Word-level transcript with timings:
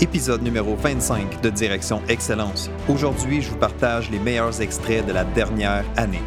épisode 0.00 0.42
numéro 0.42 0.76
25 0.76 1.42
de 1.42 1.50
Direction 1.50 2.00
Excellence. 2.08 2.70
Aujourd'hui, 2.88 3.42
je 3.42 3.50
vous 3.50 3.56
partage 3.56 4.10
les 4.10 4.18
meilleurs 4.18 4.62
extraits 4.62 5.06
de 5.06 5.12
la 5.12 5.24
dernière 5.24 5.84
année. 5.96 6.22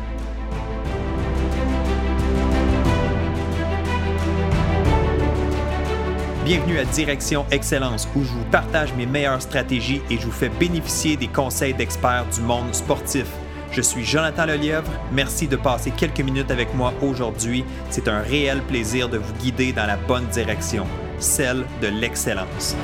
Bienvenue 6.46 6.78
à 6.78 6.86
Direction 6.86 7.46
Excellence 7.52 8.08
où 8.16 8.24
je 8.24 8.30
vous 8.30 8.46
partage 8.52 8.94
mes 8.94 9.06
meilleures 9.06 9.42
stratégies 9.42 10.02
et 10.10 10.18
je 10.18 10.26
vous 10.26 10.32
fais 10.32 10.50
bénéficier 10.50 11.16
des 11.16 11.28
conseils 11.28 11.74
d'experts 11.74 12.26
du 12.34 12.42
monde 12.42 12.74
sportif. 12.76 13.26
Je 13.72 13.82
suis 13.82 14.06
Jonathan 14.06 14.46
Lelièvre. 14.46 14.92
Merci 15.12 15.48
de 15.48 15.56
passer 15.56 15.90
quelques 15.90 16.22
minutes 16.22 16.52
avec 16.52 16.76
moi 16.76 16.94
aujourd'hui. 17.02 17.66
C'est 17.90 18.08
un 18.08 18.20
réel 18.20 18.62
plaisir 18.62 19.10
de 19.10 19.18
vous 19.18 19.34
guider 19.36 19.74
dans 19.74 19.88
la 19.88 19.98
bonne 19.98 20.28
direction, 20.28 20.86
celle 21.18 21.66
de 21.82 21.88
l'excellence. 21.88 22.76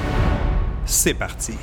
C'est 0.92 1.14
parti. 1.14 1.54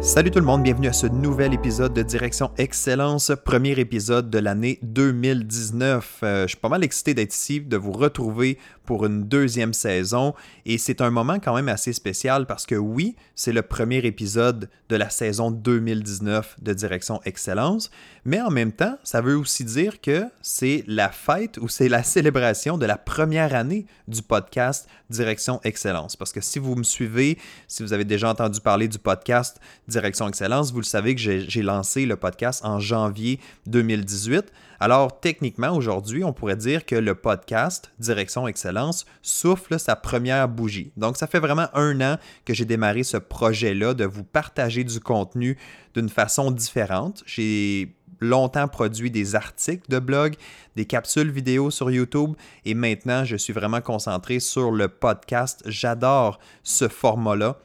Salut 0.00 0.30
tout 0.30 0.38
le 0.38 0.44
monde, 0.44 0.62
bienvenue 0.62 0.88
à 0.88 0.92
ce 0.92 1.06
nouvel 1.06 1.52
épisode 1.52 1.92
de 1.92 2.02
Direction 2.02 2.50
Excellence, 2.58 3.32
premier 3.44 3.78
épisode 3.78 4.30
de 4.30 4.38
l'année 4.38 4.78
2019. 4.82 6.20
Euh, 6.22 6.42
je 6.42 6.48
suis 6.48 6.56
pas 6.56 6.68
mal 6.68 6.84
excité 6.84 7.12
d'être 7.12 7.34
ici, 7.34 7.60
de 7.60 7.76
vous 7.76 7.92
retrouver 7.92 8.56
pour 8.86 9.04
une 9.04 9.24
deuxième 9.24 9.74
saison 9.74 10.34
et 10.64 10.78
c'est 10.78 11.00
un 11.00 11.10
moment 11.10 11.38
quand 11.38 11.54
même 11.54 11.68
assez 11.68 11.92
spécial 11.92 12.46
parce 12.46 12.64
que 12.64 12.74
oui, 12.74 13.16
c'est 13.34 13.52
le 13.52 13.62
premier 13.62 13.98
épisode 13.98 14.70
de 14.88 14.96
la 14.96 15.10
saison 15.10 15.50
2019 15.50 16.56
de 16.62 16.72
Direction 16.72 17.20
Excellence, 17.24 17.90
mais 18.24 18.40
en 18.40 18.50
même 18.50 18.72
temps, 18.72 18.96
ça 19.04 19.20
veut 19.20 19.36
aussi 19.36 19.64
dire 19.64 20.00
que 20.00 20.24
c'est 20.40 20.84
la 20.86 21.10
fête 21.10 21.58
ou 21.58 21.68
c'est 21.68 21.88
la 21.88 22.02
célébration 22.04 22.78
de 22.78 22.86
la 22.86 22.96
première 22.96 23.54
année 23.54 23.86
du 24.08 24.22
podcast 24.22 24.88
Direction 25.10 25.60
Excellence. 25.64 26.16
Parce 26.16 26.32
que 26.32 26.40
si 26.40 26.58
vous 26.58 26.74
me 26.74 26.82
suivez, 26.82 27.38
si 27.68 27.82
vous 27.82 27.92
avez 27.92 28.04
déjà 28.04 28.30
entendu 28.30 28.60
parler 28.60 28.88
du 28.88 28.98
podcast 28.98 29.60
Direction 29.88 30.28
Excellence, 30.28 30.72
vous 30.72 30.80
le 30.80 30.84
savez 30.84 31.14
que 31.14 31.20
j'ai 31.20 31.62
lancé 31.62 32.06
le 32.06 32.16
podcast 32.16 32.64
en 32.64 32.80
janvier 32.80 33.40
2018. 33.66 34.52
Alors, 34.78 35.20
techniquement, 35.20 35.70
aujourd'hui, 35.70 36.22
on 36.22 36.32
pourrait 36.32 36.56
dire 36.56 36.84
que 36.84 36.96
le 36.96 37.14
podcast 37.14 37.90
Direction 37.98 38.46
Excellence 38.46 38.75
souffle 39.22 39.78
sa 39.78 39.96
première 39.96 40.48
bougie. 40.48 40.92
Donc, 40.96 41.16
ça 41.16 41.26
fait 41.26 41.40
vraiment 41.40 41.68
un 41.74 42.00
an 42.00 42.16
que 42.44 42.54
j'ai 42.54 42.64
démarré 42.64 43.02
ce 43.02 43.16
projet-là 43.16 43.94
de 43.94 44.04
vous 44.04 44.24
partager 44.24 44.84
du 44.84 45.00
contenu 45.00 45.58
d'une 45.94 46.08
façon 46.08 46.50
différente. 46.50 47.22
J'ai 47.26 47.94
longtemps 48.20 48.68
produit 48.68 49.10
des 49.10 49.34
articles 49.34 49.90
de 49.90 49.98
blog, 49.98 50.34
des 50.74 50.84
capsules 50.84 51.30
vidéo 51.30 51.70
sur 51.70 51.90
YouTube 51.90 52.34
et 52.64 52.74
maintenant, 52.74 53.24
je 53.24 53.36
suis 53.36 53.52
vraiment 53.52 53.80
concentré 53.80 54.40
sur 54.40 54.70
le 54.70 54.88
podcast. 54.88 55.62
J'adore 55.66 56.38
ce 56.62 56.88
format-là. 56.88 57.58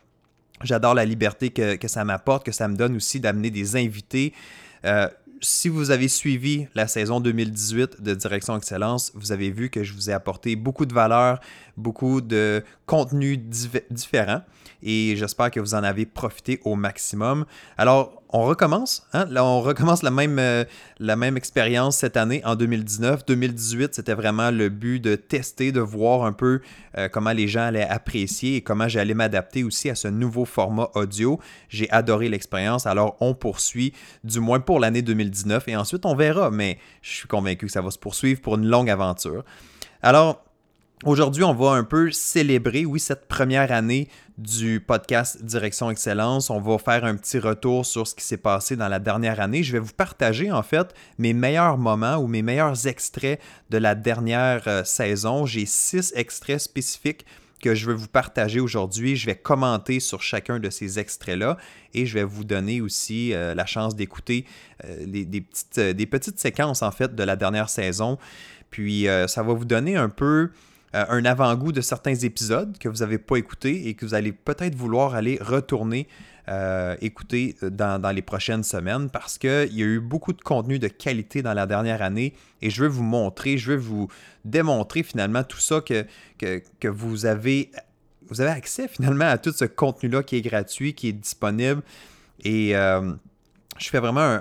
J'adore 0.64 0.94
la 0.94 1.06
liberté 1.06 1.50
que, 1.50 1.88
ça 1.88 2.04
m'apporte, 2.04 2.46
que 2.46 2.52
ça 2.52 2.68
me 2.68 2.76
donne 2.76 2.96
aussi 2.96 3.20
d'amener 3.20 3.50
des 3.50 3.76
invités. 3.76 4.34
Euh, 4.86 5.08
si 5.42 5.70
vous 5.70 5.90
avez 5.90 6.08
suivi 6.08 6.68
la 6.76 6.88
saison 6.88 7.20
2018 7.20 8.02
de 8.02 8.14
Direction 8.14 8.56
Excellence, 8.56 9.12
vous 9.16 9.32
avez 9.32 9.50
vu 9.50 9.70
que 9.70 9.84
je 9.84 9.94
vous 9.94 10.10
ai 10.10 10.14
apporté 10.14 10.56
beaucoup 10.56 10.86
de 10.86 10.94
valeur, 10.94 11.40
beaucoup 11.78 12.22
de 12.22 12.64
contenu 12.86 13.38
différents 13.38 14.42
et 14.84 15.16
j'espère 15.16 15.50
que 15.52 15.60
vous 15.60 15.74
en 15.74 15.84
avez 15.84 16.06
profité 16.06 16.60
au 16.64 16.76
maximum. 16.76 17.46
Alors, 17.78 18.21
on 18.34 18.44
recommence. 18.44 19.06
Hein? 19.14 19.26
On 19.36 19.62
recommence 19.62 20.04
la 20.04 20.12
même, 20.12 20.40
euh, 20.40 20.64
la 21.00 21.16
même 21.16 21.38
expérience 21.38 21.98
cette 21.98 22.18
année 22.18 22.42
en 22.46 22.56
2019. 22.56 23.26
2018, 23.26 23.96
c'était 23.96 24.14
vraiment 24.14 24.52
le 24.52 24.70
but 24.70 25.00
de 25.00 25.16
tester, 25.16 25.72
de 25.72 25.82
voir 25.82 26.24
un 26.24 26.32
peu 26.32 26.62
euh, 26.98 27.10
comment 27.10 27.32
les 27.32 27.48
gens 27.48 27.64
allaient 27.64 27.88
apprécier 27.88 28.58
et 28.58 28.62
comment 28.62 28.88
j'allais 28.88 29.14
m'adapter 29.14 29.64
aussi 29.64 29.90
à 29.90 29.96
ce 29.96 30.08
nouveau 30.08 30.46
format 30.46 30.90
audio. 30.96 31.40
J'ai 31.70 31.90
adoré 31.92 32.30
l'expérience. 32.30 32.86
Alors, 32.86 33.18
on 33.20 33.34
poursuit, 33.34 33.94
du 34.24 34.40
moins 34.40 34.60
pour 34.60 34.80
l'année 34.80 35.02
2019. 35.02 35.68
Et 35.68 35.76
ensuite, 35.76 36.06
on 36.06 36.16
verra. 36.16 36.52
Mais 36.52 36.78
je 37.02 37.12
suis 37.12 37.28
convaincu 37.28 37.66
que 37.66 37.72
ça 37.72 37.82
va 37.82 37.92
se 37.92 38.00
poursuivre 38.00 38.42
pour 38.42 38.56
une 38.56 38.68
longue 38.68 38.90
aventure. 38.90 39.44
Alors, 40.02 40.44
Aujourd'hui, 41.04 41.44
on 41.44 41.56
va 41.56 41.72
un 41.72 41.84
peu 41.84 42.12
célébrer, 42.12 42.86
oui, 42.86 43.00
cette 43.00 43.28
première 43.28 43.72
année 43.72 44.08
du 44.42 44.80
podcast 44.80 45.44
Direction 45.44 45.92
Excellence. 45.92 46.50
On 46.50 46.60
va 46.60 46.78
faire 46.80 47.06
un 47.06 47.16
petit 47.16 47.38
retour 47.38 47.86
sur 47.86 48.08
ce 48.08 48.16
qui 48.16 48.24
s'est 48.24 48.38
passé 48.38 48.76
dans 48.76 48.88
la 48.88 49.00
dernière 49.00 49.40
année. 49.40 49.62
Je 49.62 49.72
vais 49.72 49.80
vous 49.80 49.94
partager 49.94 50.52
en 50.52 50.64
fait 50.64 50.96
mes 51.20 51.34
meilleurs 51.34 51.78
moments 51.78 52.16
ou 52.16 52.28
mes 52.28 52.42
meilleurs 52.42 52.88
extraits 52.88 53.40
de 53.70 53.78
la 53.78 53.94
dernière 53.94 54.64
euh, 54.68 54.84
saison. 54.84 55.46
J'ai 55.46 55.68
six 55.68 56.12
extraits 56.16 56.60
spécifiques 56.60 57.26
que 57.62 57.76
je 57.76 57.86
veux 57.86 57.94
vous 57.94 58.08
partager 58.08 58.60
aujourd'hui. 58.60 59.16
Je 59.16 59.28
vais 59.28 59.36
commenter 59.36 60.00
sur 60.00 60.24
chacun 60.24 60.60
de 60.60 60.72
ces 60.72 60.98
extraits-là 60.98 61.58
et 61.94 62.08
je 62.08 62.16
vais 62.16 62.24
vous 62.24 62.44
donner 62.44 62.82
aussi 62.82 63.34
euh, 63.34 63.54
la 63.54 63.68
chance 63.68 63.96
d'écouter 63.96 64.46
euh, 64.86 65.06
des, 65.06 65.42
petites, 65.42 65.80
des 65.80 66.06
petites 66.08 66.40
séquences 66.40 66.82
en 66.82 66.92
fait 66.92 67.14
de 67.14 67.24
la 67.24 67.36
dernière 67.36 67.70
saison. 67.70 68.18
Puis 68.72 69.06
ça 69.28 69.44
va 69.44 69.52
vous 69.52 69.66
donner 69.66 69.98
un 69.98 70.08
peu 70.08 70.50
euh, 70.96 71.06
un 71.10 71.26
avant-goût 71.26 71.72
de 71.72 71.82
certains 71.82 72.16
épisodes 72.16 72.78
que 72.78 72.90
vous 72.90 72.98
n'avez 72.98 73.18
pas 73.18 73.38
écoutés 73.38 73.88
et 73.88 73.94
que 73.94 74.06
vous 74.06 74.14
allez 74.14 74.32
peut-être 74.32 74.76
vouloir 74.76 75.16
aller 75.16 75.38
retourner 75.42 76.08
euh, 76.50 76.98
écouter 77.02 77.56
dans, 77.62 78.14
les 78.14 78.24
prochaines 78.24 78.64
semaines 78.64 79.10
parce 79.12 79.38
qu'il 79.38 79.74
y 79.74 79.84
a 79.84 79.86
eu 79.86 80.00
beaucoup 80.00 80.34
de 80.34 80.42
contenu 80.42 80.80
de 80.80 80.88
qualité 80.88 81.44
dans 81.44 81.54
la 81.54 81.68
dernière 81.68 82.02
année 82.02 82.34
et 82.64 82.72
je 82.72 82.82
veux 82.82 82.90
vous 82.90 83.04
montrer, 83.04 83.58
je 83.58 83.74
veux 83.74 83.78
vous 83.78 84.08
démontrer 84.44 85.04
finalement 85.04 85.44
tout 85.44 85.60
ça 85.60 85.82
que, 85.82 86.08
vous 86.88 87.26
avez 87.28 87.72
vous 88.28 88.42
avez 88.42 88.50
accès 88.50 88.88
finalement 88.88 89.30
à 89.30 89.38
tout 89.38 89.52
ce 89.52 89.66
contenu-là 89.66 90.24
qui 90.24 90.38
est 90.38 90.42
gratuit, 90.42 90.94
qui 90.94 91.10
est 91.10 91.14
disponible. 91.14 91.84
Et 92.44 92.76
euh, 92.76 93.14
je 93.82 93.90
fais 93.90 94.00
vraiment 94.00 94.40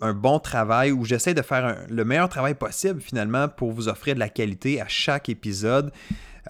un, 0.00 0.12
bon 0.12 0.38
travail 0.38 0.92
où 0.92 1.04
j'essaie 1.04 1.34
de 1.34 1.42
faire 1.42 1.84
le 1.88 2.04
meilleur 2.04 2.28
travail 2.28 2.54
possible 2.54 3.00
finalement 3.00 3.48
pour 3.48 3.72
vous 3.72 3.88
offrir 3.88 4.14
de 4.14 4.20
la 4.20 4.28
qualité 4.28 4.80
à 4.80 4.88
chaque 4.88 5.28
épisode. 5.28 5.90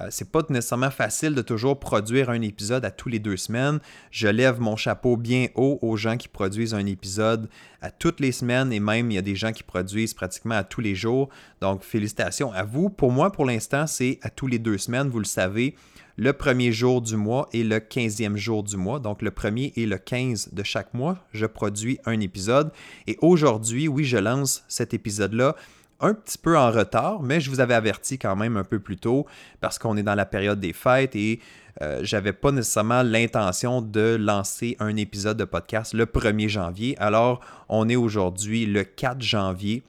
Euh, 0.00 0.08
c'est 0.10 0.32
pas 0.32 0.40
nécessairement 0.50 0.90
facile 0.90 1.36
de 1.36 1.42
toujours 1.42 1.78
produire 1.78 2.28
un 2.28 2.40
épisode 2.42 2.84
à 2.84 2.90
tous 2.90 3.08
les 3.08 3.20
deux 3.20 3.36
semaines. 3.36 3.78
Je 4.10 4.26
lève 4.26 4.60
mon 4.60 4.74
chapeau 4.74 5.16
bien 5.16 5.46
haut 5.54 5.78
aux 5.82 5.96
gens 5.96 6.16
qui 6.16 6.26
produisent 6.26 6.74
un 6.74 6.84
épisode 6.86 7.48
à 7.80 7.92
toutes 7.92 8.18
les 8.18 8.32
semaines 8.32 8.72
et 8.72 8.80
même 8.80 9.12
il 9.12 9.14
y 9.14 9.18
a 9.18 9.22
des 9.22 9.36
gens 9.36 9.52
qui 9.52 9.62
produisent 9.62 10.14
pratiquement 10.14 10.56
à 10.56 10.64
tous 10.64 10.80
les 10.80 10.96
jours. 10.96 11.28
Donc 11.60 11.84
félicitations 11.84 12.52
à 12.52 12.64
vous. 12.64 12.90
Pour 12.90 13.12
moi, 13.12 13.30
pour 13.30 13.44
l'instant, 13.44 13.86
c'est 13.86 14.18
à 14.22 14.30
tous 14.30 14.48
les 14.48 14.58
deux 14.58 14.78
semaines, 14.78 15.08
vous 15.08 15.20
le 15.20 15.24
savez 15.24 15.76
le 16.16 16.32
premier 16.32 16.72
jour 16.72 17.02
du 17.02 17.16
mois 17.16 17.48
et 17.52 17.64
le 17.64 17.80
quinzième 17.80 18.36
jour 18.36 18.62
du 18.62 18.76
mois. 18.76 19.00
Donc 19.00 19.22
le 19.22 19.30
premier 19.30 19.72
et 19.76 19.86
le 19.86 19.98
15 19.98 20.50
de 20.52 20.62
chaque 20.62 20.94
mois, 20.94 21.18
je 21.32 21.46
produis 21.46 21.98
un 22.04 22.20
épisode. 22.20 22.70
Et 23.06 23.18
aujourd'hui, 23.20 23.88
oui, 23.88 24.04
je 24.04 24.18
lance 24.18 24.64
cet 24.68 24.94
épisode-là 24.94 25.56
un 26.00 26.14
petit 26.14 26.38
peu 26.38 26.58
en 26.58 26.70
retard, 26.70 27.22
mais 27.22 27.40
je 27.40 27.50
vous 27.50 27.60
avais 27.60 27.74
averti 27.74 28.18
quand 28.18 28.36
même 28.36 28.56
un 28.56 28.64
peu 28.64 28.78
plus 28.78 28.96
tôt 28.96 29.26
parce 29.60 29.78
qu'on 29.78 29.96
est 29.96 30.02
dans 30.02 30.14
la 30.14 30.26
période 30.26 30.60
des 30.60 30.72
fêtes 30.72 31.16
et 31.16 31.40
euh, 31.82 32.00
j'avais 32.02 32.32
pas 32.32 32.52
nécessairement 32.52 33.02
l'intention 33.02 33.80
de 33.80 34.16
lancer 34.20 34.76
un 34.80 34.96
épisode 34.96 35.36
de 35.36 35.44
podcast 35.44 35.94
le 35.94 36.06
1er 36.06 36.48
janvier. 36.48 36.96
Alors, 36.98 37.40
on 37.68 37.88
est 37.88 37.96
aujourd'hui 37.96 38.66
le 38.66 38.84
4 38.84 39.22
janvier 39.22 39.82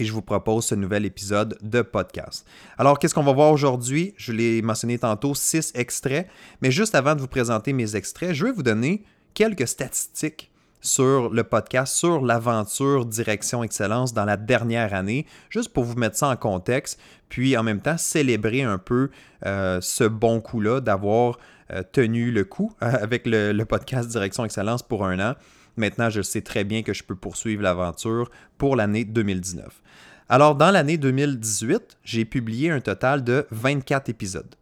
et 0.00 0.04
je 0.04 0.12
vous 0.12 0.22
propose 0.22 0.64
ce 0.64 0.74
nouvel 0.74 1.04
épisode 1.04 1.58
de 1.62 1.82
podcast. 1.82 2.46
Alors, 2.78 2.98
qu'est-ce 2.98 3.14
qu'on 3.14 3.22
va 3.22 3.32
voir 3.32 3.52
aujourd'hui? 3.52 4.14
Je 4.16 4.32
l'ai 4.32 4.62
mentionné 4.62 4.98
tantôt, 4.98 5.34
six 5.34 5.72
extraits, 5.74 6.26
mais 6.62 6.70
juste 6.70 6.94
avant 6.94 7.14
de 7.14 7.20
vous 7.20 7.28
présenter 7.28 7.72
mes 7.72 7.96
extraits, 7.96 8.32
je 8.32 8.46
vais 8.46 8.52
vous 8.52 8.62
donner 8.62 9.04
quelques 9.34 9.68
statistiques 9.68 10.50
sur 10.80 11.28
le 11.28 11.44
podcast, 11.44 11.94
sur 11.94 12.24
l'aventure 12.24 13.04
Direction 13.04 13.62
Excellence 13.62 14.14
dans 14.14 14.24
la 14.24 14.38
dernière 14.38 14.94
année, 14.94 15.26
juste 15.50 15.74
pour 15.74 15.84
vous 15.84 15.96
mettre 15.96 16.16
ça 16.16 16.28
en 16.28 16.36
contexte, 16.36 16.98
puis 17.28 17.54
en 17.58 17.62
même 17.62 17.82
temps 17.82 17.98
célébrer 17.98 18.62
un 18.62 18.78
peu 18.78 19.10
euh, 19.44 19.80
ce 19.82 20.04
bon 20.04 20.40
coup-là 20.40 20.80
d'avoir 20.80 21.38
euh, 21.70 21.82
tenu 21.92 22.30
le 22.30 22.44
coup 22.44 22.72
avec 22.80 23.24
le 23.26 23.62
podcast 23.64 24.08
Direction 24.08 24.46
Excellence 24.46 24.82
pour 24.82 25.04
un 25.04 25.20
an. 25.20 25.34
Maintenant, 25.76 26.10
je 26.10 26.22
sais 26.22 26.40
très 26.42 26.64
bien 26.64 26.82
que 26.82 26.92
je 26.92 27.04
peux 27.04 27.16
poursuivre 27.16 27.62
l'aventure 27.62 28.30
pour 28.58 28.76
l'année 28.76 29.04
2019. 29.04 29.82
Alors, 30.28 30.54
dans 30.54 30.70
l'année 30.70 30.96
2018, 30.96 31.98
j'ai 32.04 32.24
publié 32.24 32.70
un 32.70 32.80
total 32.80 33.24
de 33.24 33.46
24 33.50 34.08
épisodes. 34.08 34.54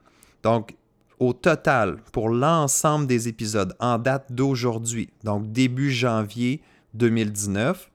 Donc, 0.43 0.77
au 1.19 1.33
total, 1.33 1.99
pour 2.13 2.29
l'ensemble 2.29 3.07
des 3.07 3.29
épisodes 3.29 3.75
en 3.81 3.99
date 3.99 4.33
d'aujourd'hui, 4.33 5.11
donc 5.25 5.51
début 5.51 5.91
janvier 5.91 6.63
2019, 6.95 7.91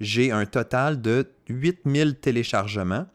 j'ai 0.00 0.32
un 0.32 0.44
total 0.44 1.00
de 1.00 1.30
8000 1.48 2.16
téléchargements 2.16 3.06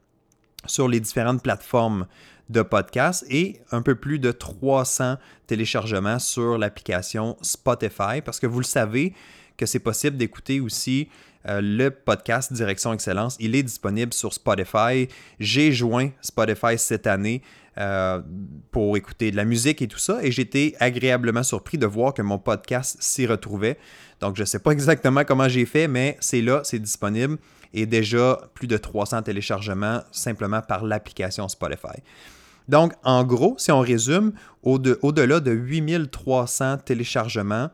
sur 0.66 0.88
les 0.88 1.00
différentes 1.00 1.44
plateformes 1.44 2.08
de 2.50 2.62
podcast 2.62 3.26
et 3.30 3.62
un 3.72 3.82
peu 3.82 3.96
plus 3.96 4.20
de 4.20 4.32
300 4.32 5.18
téléchargements 5.48 6.20
sur 6.20 6.58
l'application 6.58 7.38
Spotify 7.42 8.22
parce 8.24 8.40
que 8.40 8.48
vous 8.48 8.60
le 8.60 8.66
savez 8.66 9.14
que 9.58 9.66
c'est 9.66 9.80
possible 9.80 10.18
d'écouter 10.18 10.60
aussi 10.60 11.10
euh, 11.48 11.62
le 11.62 11.92
podcast 11.92 12.54
Direction 12.54 12.94
Excellence. 12.94 13.36
Il 13.40 13.56
est 13.56 13.64
disponible 13.64 14.14
sur 14.14 14.34
Spotify. 14.34 15.10
J'ai 15.40 15.72
joint 15.72 16.10
Spotify 16.22 16.78
cette 16.78 17.08
année 17.08 17.42
euh, 17.78 18.22
pour 18.72 18.96
écouter 18.98 19.32
de 19.32 19.36
la 19.36 19.46
musique 19.46 19.82
et 19.82 19.88
tout 19.88 19.98
ça 19.98 20.20
et 20.24 20.32
j'étais 20.32 20.76
agréablement 20.80 21.44
surpris 21.44 21.78
de 21.78 21.86
voir 21.86 22.14
que 22.14 22.22
mon 22.22 22.38
podcast 22.38 22.98
s'y 23.00 23.26
retrouvait. 23.26 23.78
Donc 24.20 24.36
je 24.36 24.42
ne 24.42 24.46
sais 24.46 24.60
pas 24.60 24.72
exactement 24.72 25.24
comment 25.24 25.50
j'ai 25.50 25.66
fait, 25.66 25.88
mais 25.88 26.18
c'est 26.20 26.42
là, 26.42 26.62
c'est 26.64 26.80
disponible 26.80 27.38
et 27.74 27.86
déjà 27.86 28.40
plus 28.54 28.68
de 28.68 28.78
300 28.78 29.24
téléchargements 29.24 30.02
simplement 30.12 30.62
par 30.62 30.84
l'application 30.84 31.48
Spotify. 31.48 32.02
Donc, 32.70 32.94
en 33.04 33.24
gros, 33.24 33.56
si 33.58 33.72
on 33.72 33.80
résume, 33.80 34.34
au-delà 34.62 35.40
de 35.40 35.52
8300 35.52 36.78
téléchargements 36.78 37.70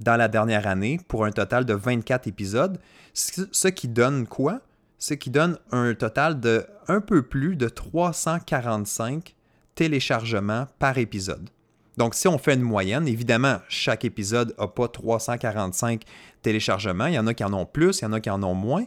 dans 0.00 0.16
la 0.16 0.28
dernière 0.28 0.66
année 0.66 1.00
pour 1.08 1.24
un 1.24 1.30
total 1.30 1.64
de 1.64 1.74
24 1.74 2.26
épisodes, 2.26 2.78
ce 3.14 3.68
qui 3.68 3.88
donne 3.88 4.26
quoi? 4.26 4.60
Ce 4.98 5.14
qui 5.14 5.30
donne 5.30 5.58
un 5.70 5.94
total 5.94 6.40
de 6.40 6.66
un 6.88 7.00
peu 7.00 7.22
plus 7.22 7.56
de 7.56 7.68
345 7.68 9.34
téléchargements 9.74 10.66
par 10.78 10.98
épisode. 10.98 11.50
Donc, 11.96 12.14
si 12.14 12.26
on 12.26 12.38
fait 12.38 12.54
une 12.54 12.62
moyenne, 12.62 13.06
évidemment, 13.06 13.58
chaque 13.68 14.04
épisode 14.04 14.54
n'a 14.58 14.66
pas 14.66 14.88
345 14.88 16.02
téléchargements. 16.42 17.06
Il 17.06 17.14
y 17.14 17.18
en 17.18 17.26
a 17.26 17.34
qui 17.34 17.44
en 17.44 17.52
ont 17.52 17.66
plus, 17.66 18.00
il 18.00 18.02
y 18.02 18.06
en 18.06 18.12
a 18.12 18.20
qui 18.20 18.30
en 18.30 18.42
ont 18.42 18.54
moins. 18.54 18.84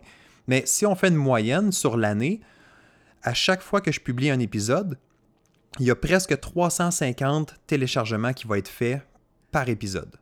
Mais 0.48 0.64
si 0.66 0.86
on 0.86 0.96
fait 0.96 1.08
une 1.08 1.16
moyenne 1.16 1.72
sur 1.72 1.96
l'année, 1.98 2.42
à 3.24 3.34
chaque 3.34 3.62
fois 3.62 3.82
que 3.82 3.92
je 3.92 4.00
publie 4.00 4.30
un 4.30 4.40
épisode, 4.40 4.98
il 5.80 5.86
y 5.86 5.92
a 5.92 5.96
presque 5.96 6.38
350 6.40 7.56
téléchargements 7.66 8.34
qui 8.34 8.48
vont 8.48 8.56
être 8.56 8.68
faits 8.68 9.02
par 9.52 9.70
épisode. 9.70 10.16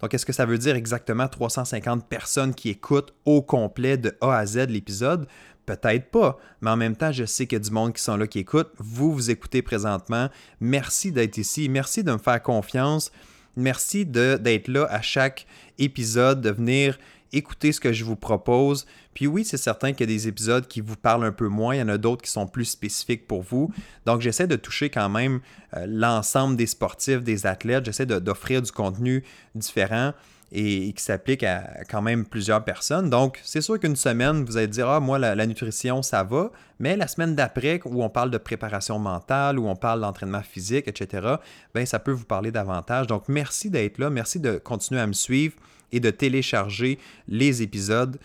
Donc, 0.00 0.14
est-ce 0.14 0.26
que 0.26 0.32
ça 0.32 0.46
veut 0.46 0.58
dire 0.58 0.76
exactement 0.76 1.28
350 1.28 2.06
personnes 2.08 2.54
qui 2.54 2.70
écoutent 2.70 3.14
au 3.24 3.42
complet 3.42 3.96
de 3.96 4.16
A 4.20 4.36
à 4.36 4.46
Z 4.46 4.68
l'épisode? 4.68 5.26
Peut-être 5.68 6.10
pas, 6.10 6.38
mais 6.62 6.70
en 6.70 6.78
même 6.78 6.96
temps, 6.96 7.12
je 7.12 7.26
sais 7.26 7.46
qu'il 7.46 7.58
y 7.58 7.60
a 7.60 7.62
du 7.62 7.70
monde 7.70 7.92
qui 7.92 8.02
sont 8.02 8.16
là 8.16 8.26
qui 8.26 8.38
écoutent. 8.38 8.72
Vous, 8.78 9.12
vous 9.12 9.30
écoutez 9.30 9.60
présentement. 9.60 10.30
Merci 10.60 11.12
d'être 11.12 11.36
ici. 11.36 11.68
Merci 11.68 12.02
de 12.02 12.10
me 12.10 12.16
faire 12.16 12.42
confiance. 12.42 13.12
Merci 13.54 14.06
d'être 14.06 14.68
là 14.68 14.86
à 14.88 15.02
chaque 15.02 15.46
épisode, 15.78 16.40
de 16.40 16.50
venir 16.50 16.96
écoutez 17.32 17.72
ce 17.72 17.80
que 17.80 17.92
je 17.92 18.04
vous 18.04 18.16
propose. 18.16 18.86
Puis 19.18 19.26
oui, 19.26 19.44
c'est 19.44 19.56
certain 19.56 19.90
qu'il 19.90 20.08
y 20.08 20.12
a 20.12 20.14
des 20.14 20.28
épisodes 20.28 20.68
qui 20.68 20.80
vous 20.80 20.94
parlent 20.94 21.24
un 21.24 21.32
peu 21.32 21.48
moins, 21.48 21.74
il 21.74 21.78
y 21.80 21.82
en 21.82 21.88
a 21.88 21.98
d'autres 21.98 22.22
qui 22.22 22.30
sont 22.30 22.46
plus 22.46 22.66
spécifiques 22.66 23.26
pour 23.26 23.42
vous. 23.42 23.68
Donc 24.06 24.20
j'essaie 24.20 24.46
de 24.46 24.54
toucher 24.54 24.90
quand 24.90 25.08
même 25.08 25.40
euh, 25.76 25.86
l'ensemble 25.88 26.54
des 26.54 26.68
sportifs, 26.68 27.24
des 27.24 27.44
athlètes, 27.44 27.84
j'essaie 27.84 28.06
d'offrir 28.06 28.62
du 28.62 28.70
contenu 28.70 29.24
différent 29.56 30.12
et, 30.52 30.92
qui 30.92 31.02
s'applique 31.02 31.42
à 31.42 31.82
quand 31.90 32.00
même 32.00 32.26
plusieurs 32.26 32.62
personnes. 32.62 33.10
Donc, 33.10 33.40
c'est 33.42 33.60
sûr 33.60 33.80
qu'une 33.80 33.96
semaine, 33.96 34.44
vous 34.44 34.56
allez 34.56 34.68
dire, 34.68 34.88
ah, 34.88 35.00
moi, 35.00 35.18
la, 35.18 35.46
nutrition, 35.46 36.00
ça 36.00 36.22
va, 36.22 36.52
mais 36.78 36.96
la 36.96 37.08
semaine 37.08 37.34
d'après, 37.34 37.80
où 37.86 38.04
on 38.04 38.08
parle 38.08 38.30
de 38.30 38.38
préparation 38.38 39.00
mentale, 39.00 39.58
où 39.58 39.66
on 39.66 39.74
parle 39.74 40.00
d'entraînement 40.00 40.42
physique, 40.42 40.86
etc., 40.86 41.34
bien, 41.74 41.84
ça 41.86 41.98
peut 41.98 42.12
vous 42.12 42.24
parler 42.24 42.52
davantage. 42.52 43.08
Donc, 43.08 43.24
merci 43.26 43.68
d'être 43.68 43.98
là, 43.98 44.10
merci 44.10 44.38
de 44.38 44.58
continuer 44.58 45.00
à 45.00 45.08
me 45.08 45.12
suivre 45.12 45.56
et 45.90 45.98
de 45.98 46.10
télécharger 46.10 47.00
les 47.26 47.62
épisodes. 47.62 48.16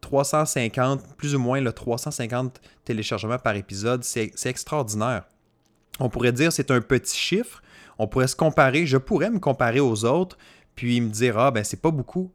350, 0.00 1.00
euh, 1.00 1.02
plus 1.16 1.34
ou 1.34 1.38
moins 1.38 1.60
le 1.60 1.72
350 1.72 2.60
téléchargements 2.84 3.38
par 3.38 3.56
épisode, 3.56 4.04
c'est 4.04 4.32
extraordinaire. 4.44 5.24
On 6.00 6.08
pourrait 6.08 6.32
dire 6.32 6.52
c'est 6.52 6.70
un 6.70 6.80
petit 6.80 7.16
chiffre. 7.16 7.62
On 7.98 8.06
pourrait 8.06 8.28
se 8.28 8.36
comparer, 8.36 8.86
je 8.86 8.98
pourrais 8.98 9.30
me 9.30 9.38
comparer 9.38 9.80
aux 9.80 10.04
autres, 10.04 10.36
puis 10.74 11.00
me 11.00 11.08
dire 11.08 11.38
ah 11.38 11.50
ben 11.50 11.64
c'est 11.64 11.80
pas 11.80 11.90
beaucoup. 11.90 12.30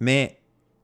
Mais 0.00 0.38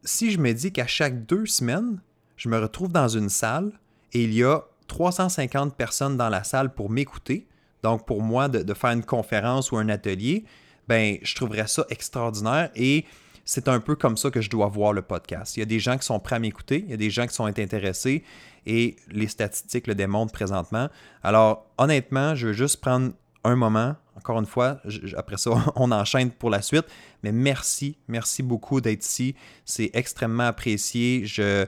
si 0.05 0.31
je 0.31 0.39
me 0.39 0.53
dis 0.53 0.73
qu'à 0.73 0.87
chaque 0.87 1.27
deux 1.27 1.47
semaines, 1.47 2.01
je 2.37 2.49
me 2.49 2.59
retrouve 2.59 2.93
dans 2.93 3.09
une 3.09 3.29
salle 3.29 3.73
et 4.13 4.25
il 4.25 4.33
y 4.33 4.43
a 4.43 4.63
350 4.89 5.77
personnes 5.77 6.17
dans 6.17 6.29
la 6.29 6.45
salle 6.45 6.75
pour 6.75 6.91
m'écouter, 6.91 7.47
donc 7.83 8.07
pour 8.07 8.23
moi 8.23 8.49
de, 8.49 8.75
faire 8.75 8.91
une 8.91 9.05
conférence 9.05 9.73
ou 9.73 9.77
un 9.77 9.89
atelier, 9.89 10.45
ben, 10.89 11.19
je 11.23 11.35
trouverais 11.35 11.67
ça 11.67 11.87
extraordinaire 11.91 12.71
et 12.75 13.05
c'est 13.45 13.69
un 13.69 13.81
peu 13.81 13.97
comme 13.97 14.17
ça 14.17 14.31
que 14.31 14.41
je 14.41 14.51
dois 14.51 14.69
voir 14.69 14.93
le 14.93 15.03
podcast. 15.03 15.57
Il 15.57 15.61
y 15.61 15.63
a 15.63 15.67
des 15.67 15.81
gens 15.81 15.99
qui 15.99 16.05
sont 16.05 16.21
prêts 16.21 16.37
à 16.37 16.39
m'écouter, 16.39 16.85
il 16.85 16.91
y 16.91 16.95
a 16.95 16.97
des 16.97 17.11
gens 17.11 17.27
qui 17.27 17.35
sont 17.35 17.47
intéressés 17.47 18.23
et 18.67 18.97
les 19.11 19.27
statistiques 19.27 19.87
le 19.87 19.95
démontrent 19.95 20.33
présentement. 20.33 20.89
Alors, 21.23 21.67
honnêtement, 21.79 22.35
je 22.35 22.49
veux 22.49 22.53
juste 22.53 22.81
prendre 22.81 23.13
un 23.45 23.57
moment, 23.57 23.97
encore 24.17 24.39
une 24.39 24.47
fois, 24.47 24.81
après 25.17 25.37
ça, 25.37 25.51
on 25.77 25.91
enchaîne 25.91 26.31
pour 26.31 26.51
la 26.51 26.63
suite, 26.63 26.87
mais 27.23 27.33
merci, 27.33 27.99
merci 28.09 28.43
beaucoup 28.43 28.81
d'être 28.81 29.05
ici. 29.05 29.35
C'est 29.65 29.91
extrêmement 29.95 30.45
apprécié. 30.45 31.25
Je, 31.27 31.67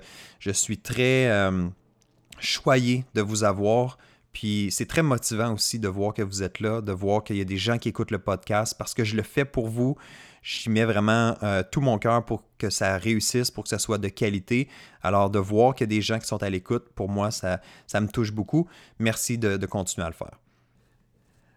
suis 0.53 0.79
très 0.79 1.31
euh, 1.31 1.67
choyé 2.38 3.05
de 3.15 3.23
vous 3.23 3.44
avoir. 3.44 3.99
Puis 4.32 4.69
c'est 4.73 4.87
très 4.87 5.03
motivant 5.03 5.55
aussi 5.55 5.79
de 5.79 5.87
voir 5.87 6.12
que 6.12 6.23
vous 6.23 6.43
êtes 6.43 6.59
là, 6.59 6.81
de 6.81 6.91
voir 6.91 7.23
qu'il 7.23 7.37
y 7.37 7.41
a 7.41 7.44
des 7.44 7.56
gens 7.56 7.79
qui 7.79 7.88
écoutent 7.88 8.11
le 8.11 8.19
podcast 8.19 8.75
parce 8.77 8.93
que 8.93 9.05
je 9.05 9.17
le 9.17 9.23
fais 9.23 9.44
pour 9.44 9.69
vous. 9.69 9.97
J'y 10.44 10.69
mets 10.69 10.85
vraiment 10.85 11.37
euh, 11.43 11.62
tout 11.69 11.81
mon 11.81 11.99
cœur 11.99 12.23
pour 12.25 12.44
que 12.58 12.69
ça 12.69 12.99
réussisse, 12.99 13.50
pour 13.50 13.64
que 13.64 13.70
ça 13.70 13.79
soit 13.79 13.96
de 13.96 14.08
qualité. 14.08 14.69
Alors 15.02 15.31
de 15.31 15.38
voir 15.38 15.75
qu'il 15.75 15.85
y 15.85 15.88
a 15.88 15.96
des 15.96 16.02
gens 16.02 16.19
qui 16.19 16.26
sont 16.26 16.43
à 16.43 16.50
l'écoute, 16.50 16.91
pour 16.94 17.08
moi, 17.08 17.31
ça, 17.31 17.61
me 17.94 18.08
touche 18.08 18.31
beaucoup. 18.31 18.69
Merci 18.99 19.38
de 19.38 19.67
continuer 19.67 20.06
à 20.06 20.11
le 20.11 20.14
faire. 20.14 20.38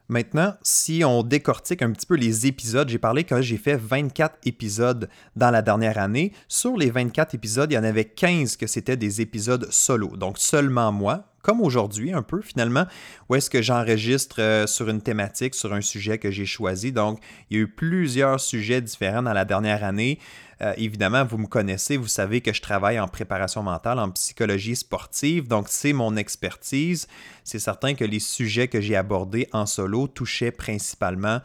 Maintenant, 0.09 0.53
si 0.63 1.03
on 1.03 1.21
décortique 1.21 1.81
un 1.81 1.91
petit 1.91 2.05
peu 2.05 2.15
les 2.15 2.47
épisodes, 2.47 2.87
j'ai 2.87 2.97
parlé 2.97 3.25
que 3.25 3.41
j'ai 3.41 3.57
fait 3.57 3.75
24 3.75 4.37
épisodes 4.45 5.09
dans 5.35 5.51
la 5.51 5.61
dernière 5.61 5.97
année. 5.97 6.31
Sur 6.47 6.77
les 6.77 6.89
24 6.89 7.35
épisodes, 7.35 7.69
il 7.71 7.75
y 7.75 7.77
en 7.77 7.83
avait 7.83 8.05
15 8.05 8.55
que 8.55 8.67
c'était 8.67 8.95
des 8.95 9.19
épisodes 9.19 9.67
solo, 9.69 10.15
donc 10.15 10.37
seulement 10.37 10.93
moi, 10.93 11.25
comme 11.41 11.61
aujourd'hui 11.61 12.13
un 12.13 12.23
peu 12.23 12.41
finalement, 12.41 12.85
où 13.29 13.35
est-ce 13.35 13.49
que 13.49 13.61
j'enregistre 13.61 14.41
euh, 14.41 14.67
sur 14.67 14.89
une 14.89 15.01
thématique, 15.01 15.55
sur 15.55 15.73
un 15.73 15.81
sujet 15.81 16.17
que 16.17 16.31
j'ai 16.31 16.45
choisi. 16.45 16.91
Donc, 16.91 17.19
il 17.49 17.57
y 17.57 17.59
a 17.59 17.63
eu 17.63 17.67
plusieurs 17.67 18.39
sujets 18.39 18.81
différents 18.81 19.23
dans 19.23 19.33
la 19.33 19.45
dernière 19.45 19.83
année. 19.83 20.19
Euh, 20.61 20.73
évidemment, 20.77 21.23
vous 21.23 21.37
me 21.37 21.45
connaissez, 21.45 21.97
vous 21.97 22.07
savez 22.07 22.41
que 22.41 22.51
je 22.51 22.61
travaille 22.61 22.99
en 22.99 23.07
préparation 23.07 23.61
mentale, 23.61 23.99
en 23.99 24.09
psychologie 24.09 24.75
sportive, 24.75 25.47
donc 25.47 25.67
c'est 25.69 25.93
mon 25.93 26.15
expertise. 26.15 27.07
C'est 27.43 27.59
certain 27.59 27.93
que 27.93 28.03
les 28.03 28.19
sujets 28.19 28.67
que 28.67 28.81
j'ai 28.81 28.95
abordés 28.95 29.47
en 29.53 29.65
solo 29.65 30.07
touchaient 30.07 30.51
principalement 30.51 31.41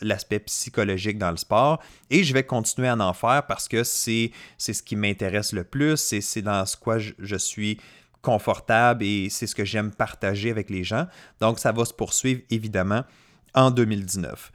l'aspect 0.00 0.38
psychologique 0.38 1.18
dans 1.18 1.30
le 1.30 1.36
sport 1.36 1.82
et 2.10 2.24
je 2.24 2.32
vais 2.32 2.44
continuer 2.44 2.88
à 2.88 2.96
en 2.96 3.12
faire 3.12 3.44
parce 3.46 3.68
que 3.68 3.82
c'est 3.82 4.30
ce 4.58 4.82
qui 4.82 4.96
m'intéresse 4.96 5.52
le 5.52 5.64
plus, 5.64 5.96
c'est 5.96 6.42
dans 6.42 6.64
ce 6.64 6.76
quoi 6.76 6.98
je 6.98 7.36
suis 7.36 7.78
confortable 8.22 9.04
et 9.04 9.28
c'est 9.28 9.46
ce 9.46 9.54
que 9.54 9.64
j'aime 9.64 9.90
partager 9.90 10.50
avec 10.50 10.70
les 10.70 10.84
gens. 10.84 11.06
Donc, 11.40 11.58
ça 11.58 11.72
va 11.72 11.84
se 11.84 11.92
poursuivre 11.92 12.40
évidemment 12.50 13.02
en 13.54 13.70
2019. 13.70 14.52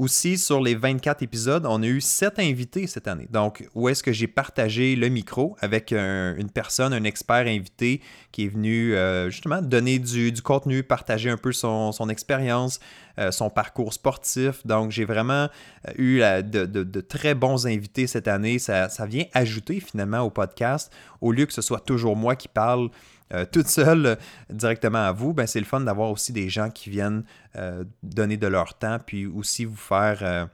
Aussi, 0.00 0.38
sur 0.38 0.62
les 0.62 0.74
24 0.76 1.22
épisodes, 1.22 1.66
on 1.66 1.82
a 1.82 1.86
eu 1.86 2.00
7 2.00 2.38
invités 2.38 2.86
cette 2.86 3.06
année. 3.06 3.28
Donc, 3.28 3.68
où 3.74 3.86
est-ce 3.90 4.02
que 4.02 4.12
j'ai 4.12 4.28
partagé 4.28 4.96
le 4.96 5.10
micro 5.10 5.58
avec 5.60 5.92
une 5.92 6.48
personne, 6.48 6.94
un 6.94 7.04
expert 7.04 7.46
invité 7.46 8.00
qui 8.32 8.46
est 8.46 8.48
venu 8.48 8.94
euh, 8.94 9.28
justement 9.28 9.60
donner 9.60 9.98
du, 9.98 10.32
contenu, 10.40 10.82
partager 10.82 11.28
un 11.28 11.36
peu 11.36 11.52
son, 11.52 11.92
expérience, 12.08 12.80
euh, 13.18 13.30
son 13.30 13.50
parcours 13.50 13.92
sportif. 13.92 14.66
Donc, 14.66 14.90
j'ai 14.90 15.04
vraiment 15.04 15.50
euh, 15.88 15.92
eu 15.98 16.20
de, 16.44 17.00
très 17.02 17.34
bons 17.34 17.66
invités 17.66 18.06
cette 18.06 18.26
année. 18.26 18.58
Ça, 18.58 18.88
ça 18.88 19.04
vient 19.04 19.26
ajouter 19.34 19.80
finalement 19.80 20.20
au 20.20 20.30
podcast, 20.30 20.90
au 21.20 21.30
lieu 21.30 21.44
que 21.44 21.52
ce 21.52 21.60
soit 21.60 21.80
toujours 21.80 22.16
moi 22.16 22.36
qui 22.36 22.48
parle 22.48 22.88
euh, 23.32 23.44
toute 23.50 23.68
seule 23.68 24.06
euh, 24.06 24.14
directement 24.50 25.06
à 25.06 25.12
vous, 25.12 25.32
ben, 25.32 25.46
c'est 25.46 25.60
le 25.60 25.66
fun 25.66 25.80
d'avoir 25.80 26.10
aussi 26.10 26.32
des 26.32 26.48
gens 26.48 26.70
qui 26.70 26.90
viennent 26.90 27.24
euh, 27.56 27.84
donner 28.02 28.36
de 28.36 28.46
leur 28.46 28.74
temps, 28.74 28.98
puis 29.04 29.26
aussi 29.26 29.64
vous 29.64 29.76
faire 29.76 30.48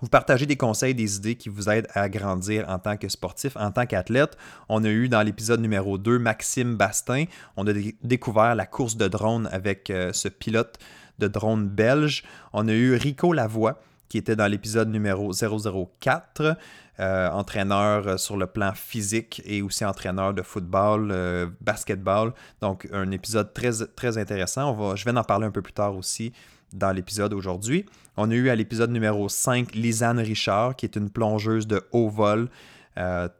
vous 0.00 0.08
partager 0.08 0.46
des 0.46 0.56
conseils, 0.56 0.96
des 0.96 1.16
idées 1.16 1.36
qui 1.36 1.48
vous 1.48 1.68
aident 1.68 1.86
à 1.94 2.08
grandir 2.08 2.68
en 2.68 2.80
tant 2.80 2.96
que 2.96 3.08
sportif, 3.08 3.56
en 3.56 3.70
tant 3.70 3.86
qu'athlète. 3.86 4.36
On 4.68 4.82
a 4.82 4.88
eu 4.88 5.08
dans 5.08 5.22
l'épisode 5.22 5.60
numéro 5.60 5.96
2 5.96 6.18
Maxime 6.18 6.74
Bastin. 6.76 7.26
On 7.56 7.68
a 7.68 7.72
découvert 8.02 8.56
la 8.56 8.66
course 8.66 8.96
de 8.96 9.06
drone 9.06 9.48
avec 9.52 9.92
ce 10.12 10.28
pilote 10.28 10.78
de 11.20 11.28
drone 11.28 11.68
belge. 11.68 12.24
On 12.52 12.66
a 12.66 12.72
eu 12.72 12.94
Rico 12.96 13.32
Lavoie 13.32 13.80
qui 14.12 14.18
était 14.18 14.36
dans 14.36 14.46
l'épisode 14.46 14.90
numéro 14.90 15.32
004. 15.32 16.58
Euh, 17.00 17.30
entraîneur 17.30 18.06
euh, 18.06 18.16
sur 18.18 18.36
le 18.36 18.46
plan 18.46 18.72
physique 18.74 19.40
et 19.46 19.62
aussi 19.62 19.82
entraîneur 19.82 20.34
de 20.34 20.42
football, 20.42 21.08
euh, 21.10 21.46
basketball. 21.62 22.34
Donc, 22.60 22.86
un 22.92 23.10
épisode 23.10 23.54
très, 23.54 23.70
très 23.96 24.18
intéressant. 24.18 24.70
On 24.70 24.74
va, 24.74 24.94
je 24.94 25.06
vais 25.06 25.16
en 25.16 25.24
parler 25.24 25.46
un 25.46 25.50
peu 25.50 25.62
plus 25.62 25.72
tard 25.72 25.96
aussi 25.96 26.34
dans 26.74 26.92
l'épisode 26.92 27.32
aujourd'hui. 27.32 27.86
On 28.18 28.30
a 28.30 28.34
eu 28.34 28.50
à 28.50 28.54
l'épisode 28.54 28.90
numéro 28.90 29.30
5 29.30 29.74
Lisanne 29.74 30.18
Richard, 30.18 30.76
qui 30.76 30.84
est 30.84 30.94
une 30.94 31.08
plongeuse 31.08 31.66
de 31.66 31.82
haut 31.92 32.10
vol. 32.10 32.50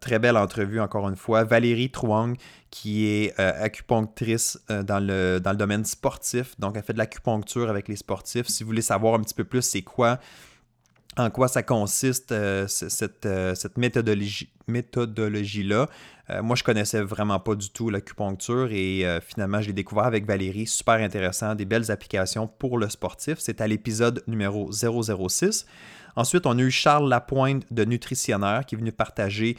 très 0.01 0.19
belle 0.19 0.39
entrevue 0.39 0.81
encore 0.81 1.07
une 1.11 1.17
fois. 1.17 1.45
Valérie 1.45 1.91
Trouang, 1.91 2.35
qui 2.71 3.07
est 3.07 3.39
acupunctrice 3.39 4.59
dans, 4.71 4.99
le, 4.99 5.41
dans 5.41 5.51
le 5.51 5.59
domaine 5.59 5.85
sportif. 5.85 6.59
Donc, 6.59 6.77
elle 6.79 6.83
fait 6.83 6.95
de 6.95 6.99
l'acupuncture 6.99 7.69
avec 7.69 7.89
les 7.89 7.97
sportifs. 7.97 8.47
Si 8.49 8.65
vous 8.65 8.69
voulez 8.69 8.81
savoir 8.81 9.13
un 9.13 9.21
petit 9.21 9.35
peu 9.35 9.45
plus 9.45 9.61
c'est 9.61 9.83
quoi 9.83 10.19
en 11.19 11.31
quoi 11.31 11.49
ça 11.49 11.63
consiste, 11.63 12.33
euh, 12.33 12.67
cette, 12.67 13.27
euh, 13.27 13.55
cette 13.55 13.77
méthodologie, 13.77 14.51
méthodologie-là. 14.67 15.89
Euh, 16.31 16.43
moi, 16.43 16.57
je 16.57 16.65
connaissais 16.65 17.03
vraiment 17.03 17.39
pas 17.39 17.55
du 17.55 17.69
tout 17.71 17.91
l'acupuncture 17.91 18.73
et 18.73 19.05
finalement, 19.21 19.61
je 19.61 19.67
l'ai 19.67 19.73
découvert 19.73 20.05
avec 20.05 20.25
Valérie. 20.25 20.67
Super 20.67 20.95
intéressant, 20.95 21.55
des 21.55 21.65
belles 21.65 21.91
applications 21.91 22.47
pour 22.47 22.79
le 22.79 22.89
sportif. 22.89 23.39
C'est 23.39 23.61
à 23.61 23.67
l'épisode 23.67 24.23
numéro 24.27 24.71
006. 24.73 25.67
Ensuite, 26.15 26.47
on 26.47 26.59
a 26.59 26.63
eu 26.63 26.71
Charles 26.71 27.09
Lapointe 27.09 27.65
de 27.71 27.85
Nutritionnaire 27.85 28.65
qui 28.67 28.75
est 28.75 28.79
venu 28.79 28.93
partager 28.93 29.57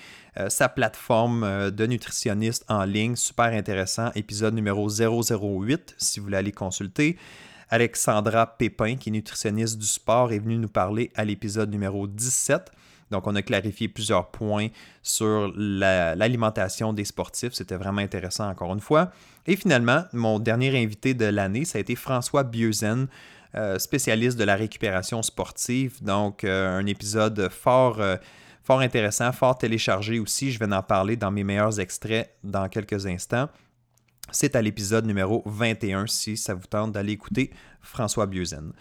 sa 0.47 0.69
plateforme 0.69 1.71
de 1.71 1.85
nutritionniste 1.85 2.63
en 2.69 2.85
ligne. 2.85 3.15
Super 3.15 3.47
intéressant. 3.47 4.11
Épisode 4.15 4.53
numéro 4.53 4.87
008, 4.87 5.95
si 5.97 6.19
vous 6.19 6.25
voulez 6.25 6.37
aller 6.37 6.51
consulter. 6.51 7.17
Alexandra 7.69 8.57
Pépin, 8.57 8.95
qui 8.95 9.09
est 9.09 9.11
nutritionniste 9.11 9.77
du 9.77 9.85
sport, 9.85 10.31
est 10.31 10.39
venue 10.39 10.57
nous 10.57 10.69
parler 10.69 11.11
à 11.15 11.25
l'épisode 11.25 11.69
numéro 11.71 12.07
17. 12.07 12.71
Donc, 13.11 13.27
on 13.27 13.35
a 13.35 13.41
clarifié 13.41 13.87
plusieurs 13.87 14.31
points 14.31 14.69
sur 15.03 15.51
l'alimentation 15.55 16.93
des 16.93 17.05
sportifs. 17.05 17.53
C'était 17.53 17.75
vraiment 17.75 18.01
intéressant, 18.01 18.49
encore 18.49 18.73
une 18.73 18.79
fois. 18.79 19.11
Et 19.45 19.55
finalement, 19.55 20.05
mon 20.13 20.39
dernier 20.39 20.81
invité 20.81 21.13
de 21.13 21.25
l'année, 21.25 21.65
ça 21.65 21.77
a 21.77 21.81
été 21.81 21.95
François 21.95 22.43
Bieuzen, 22.43 23.07
euh, 23.55 23.77
spécialiste 23.77 24.35
de 24.39 24.43
la 24.43 24.55
récupération 24.55 25.21
sportive. 25.21 26.03
Donc, 26.03 26.43
euh, 26.43 26.79
un 26.79 26.87
épisode 26.87 27.49
fort, 27.49 28.01
euh, 28.01 28.17
fort 28.63 28.79
intéressant, 28.79 29.31
fort 29.31 29.59
téléchargé 29.59 30.17
aussi. 30.17 30.51
Je 30.51 30.57
vais 30.57 30.73
en 30.73 30.81
parler 30.81 31.15
dans 31.15 31.29
mes 31.29 31.43
meilleurs 31.43 31.79
extraits 31.79 32.33
dans 32.43 32.67
quelques 32.67 33.05
instants. 33.05 33.49
C'est 34.31 34.55
à 34.55 34.61
l'épisode 34.61 35.05
numéro 35.05 35.43
21 35.45 36.07
si 36.07 36.37
ça 36.37 36.53
vous 36.53 36.65
tente 36.67 36.91
d'aller 36.93 37.13
écouter 37.13 37.51
François 37.81 38.25
Bieuzen. 38.25 38.73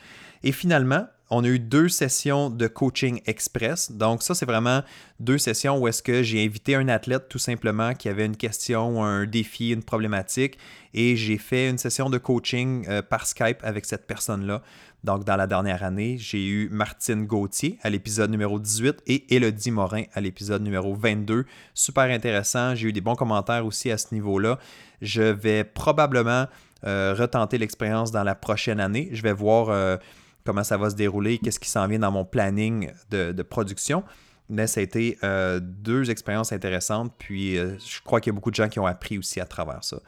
Et 0.42 0.52
finalement, 0.52 1.06
on 1.34 1.44
a 1.44 1.48
eu 1.48 1.58
deux 1.58 1.88
sessions 1.88 2.50
de 2.50 2.66
coaching 2.66 3.20
express. 3.24 3.90
Donc 3.90 4.22
ça, 4.22 4.34
c'est 4.34 4.44
vraiment 4.44 4.82
deux 5.18 5.38
sessions 5.38 5.78
où 5.78 5.88
est-ce 5.88 6.02
que 6.02 6.22
j'ai 6.22 6.44
invité 6.44 6.74
un 6.74 6.88
athlète 6.88 7.28
tout 7.30 7.38
simplement 7.38 7.94
qui 7.94 8.10
avait 8.10 8.26
une 8.26 8.36
question, 8.36 9.02
un 9.02 9.24
défi, 9.24 9.70
une 9.70 9.82
problématique, 9.82 10.58
et 10.92 11.16
j'ai 11.16 11.38
fait 11.38 11.70
une 11.70 11.78
session 11.78 12.10
de 12.10 12.18
coaching 12.18 12.86
euh, 12.88 13.00
par 13.00 13.26
Skype 13.26 13.58
avec 13.62 13.86
cette 13.86 14.06
personne-là. 14.06 14.62
Donc 15.04 15.24
dans 15.24 15.36
la 15.36 15.46
dernière 15.46 15.82
année, 15.82 16.16
j'ai 16.18 16.46
eu 16.46 16.68
Martine 16.70 17.26
Gauthier 17.26 17.78
à 17.82 17.90
l'épisode 17.90 18.30
numéro 18.30 18.60
18 18.60 19.02
et 19.06 19.34
Elodie 19.34 19.72
Morin 19.72 20.04
à 20.12 20.20
l'épisode 20.20 20.62
numéro 20.62 20.94
22. 20.94 21.44
Super 21.74 22.04
intéressant. 22.04 22.76
J'ai 22.76 22.88
eu 22.88 22.92
des 22.92 23.00
bons 23.00 23.16
commentaires 23.16 23.66
aussi 23.66 23.90
à 23.90 23.98
ce 23.98 24.14
niveau-là. 24.14 24.58
Je 25.00 25.22
vais 25.22 25.64
probablement 25.64 26.46
euh, 26.84 27.14
retenter 27.18 27.58
l'expérience 27.58 28.12
dans 28.12 28.22
la 28.22 28.36
prochaine 28.36 28.78
année. 28.78 29.08
Je 29.12 29.22
vais 29.22 29.32
voir 29.32 29.70
euh, 29.70 29.96
comment 30.44 30.62
ça 30.62 30.76
va 30.76 30.90
se 30.90 30.94
dérouler, 30.94 31.38
qu'est-ce 31.38 31.58
qui 31.60 31.70
s'en 31.70 31.88
vient 31.88 31.98
dans 31.98 32.12
mon 32.12 32.24
planning 32.24 32.92
de, 33.10 33.42
production. 33.42 34.04
Mais 34.48 34.68
ça 34.68 34.80
a 34.80 34.82
été 34.84 35.18
euh, 35.24 35.58
deux 35.60 36.10
expériences 36.10 36.52
intéressantes, 36.52 37.12
puis 37.18 37.56
je 37.56 38.02
crois 38.04 38.20
qu'il 38.20 38.32
y 38.32 38.34
a 38.34 38.36
beaucoup 38.36 38.50
de 38.50 38.56
gens 38.56 38.68
qui 38.68 38.78
ont 38.78 38.86
appris 38.86 39.18
aussi 39.18 39.40
à 39.40 39.46
travers 39.46 39.82
ça. 39.82 39.98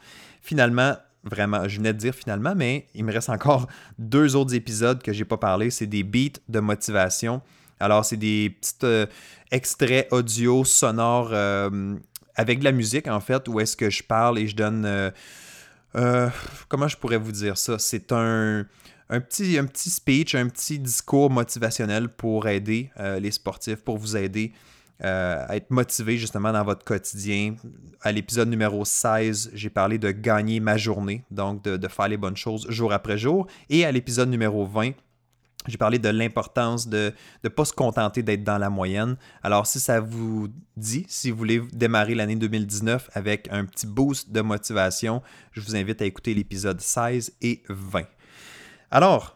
Finalement, 0.41 0.95
vraiment, 1.25 1.67
je 1.67 1.77
venais 1.77 1.93
de 1.93 1.97
dire 1.97 2.15
finalement, 2.15 2.53
mais 2.55 2.87
il 2.93 3.03
me 3.03 3.11
reste 3.11 3.29
encore 3.29 3.67
deux 3.99 4.35
autres 4.35 4.55
épisodes 4.55 5.01
que 5.01 5.13
je 5.13 5.19
n'ai 5.19 5.25
pas 5.25 5.37
parlé. 5.37 5.69
C'est 5.69 5.87
des 5.87 6.03
beats 6.03 6.39
de 6.47 6.59
motivation. 6.59 7.41
Alors, 7.79 8.05
c'est 8.05 8.17
des 8.17 8.49
petits 8.49 9.09
extraits 9.51 10.07
audio 10.11 10.63
sonores 10.63 11.33
avec 12.35 12.59
de 12.59 12.63
la 12.63 12.71
musique, 12.71 13.07
en 13.07 13.19
fait, 13.19 13.47
où 13.47 13.59
est-ce 13.59 13.75
que 13.75 13.89
je 13.89 14.01
parle 14.01 14.39
et 14.39 14.47
je 14.47 14.55
donne 14.55 15.11
euh, 15.95 16.29
comment 16.67 16.87
je 16.87 16.97
pourrais 16.97 17.17
vous 17.17 17.31
dire 17.31 17.57
ça? 17.57 17.79
C'est 17.79 18.11
un, 18.11 18.65
petit, 19.09 19.57
un 19.57 19.65
petit 19.65 19.89
speech, 19.89 20.35
un 20.35 20.47
petit 20.47 20.79
discours 20.79 21.29
motivationnel 21.29 22.09
pour 22.09 22.47
aider 22.47 22.91
euh, 22.99 23.19
les 23.19 23.31
sportifs, 23.31 23.81
pour 23.81 23.97
vous 23.97 24.17
aider 24.17 24.51
euh, 25.03 25.45
être 25.49 25.71
motivé 25.71 26.17
justement 26.17 26.53
dans 26.53 26.63
votre 26.63 26.85
quotidien. 26.85 27.55
À 28.01 28.11
l'épisode 28.11 28.49
numéro 28.49 28.85
16, 28.85 29.51
j'ai 29.53 29.69
parlé 29.69 29.97
de 29.97 30.11
gagner 30.11 30.59
ma 30.59 30.77
journée, 30.77 31.25
donc 31.31 31.63
de, 31.63 31.87
faire 31.87 32.07
les 32.07 32.17
bonnes 32.17 32.37
choses 32.37 32.65
jour 32.69 32.93
après 32.93 33.17
jour. 33.17 33.47
Et 33.69 33.85
à 33.85 33.91
l'épisode 33.91 34.29
numéro 34.29 34.65
20, 34.65 34.91
j'ai 35.67 35.77
parlé 35.77 35.99
de 35.99 36.09
l'importance 36.09 36.87
de 36.87 37.11
ne 37.43 37.49
pas 37.49 37.65
se 37.65 37.73
contenter 37.73 38.23
d'être 38.23 38.43
dans 38.43 38.57
la 38.57 38.69
moyenne. 38.69 39.17
Alors, 39.43 39.67
si 39.67 39.79
ça 39.79 39.99
vous 39.99 40.47
dit, 40.77 41.05
si 41.09 41.31
vous 41.31 41.37
voulez 41.37 41.61
démarrer 41.73 42.15
l'année 42.15 42.35
2019 42.35 43.09
avec 43.13 43.49
un 43.51 43.65
petit 43.65 43.87
boost 43.87 44.31
de 44.31 44.41
motivation, 44.41 45.21
je 45.51 45.61
vous 45.61 45.75
invite 45.75 46.01
à 46.01 46.05
écouter 46.05 46.33
l'épisode 46.33 46.79
16 46.79 47.33
et 47.41 47.63
20. 47.67 48.03
Alors, 48.91 49.34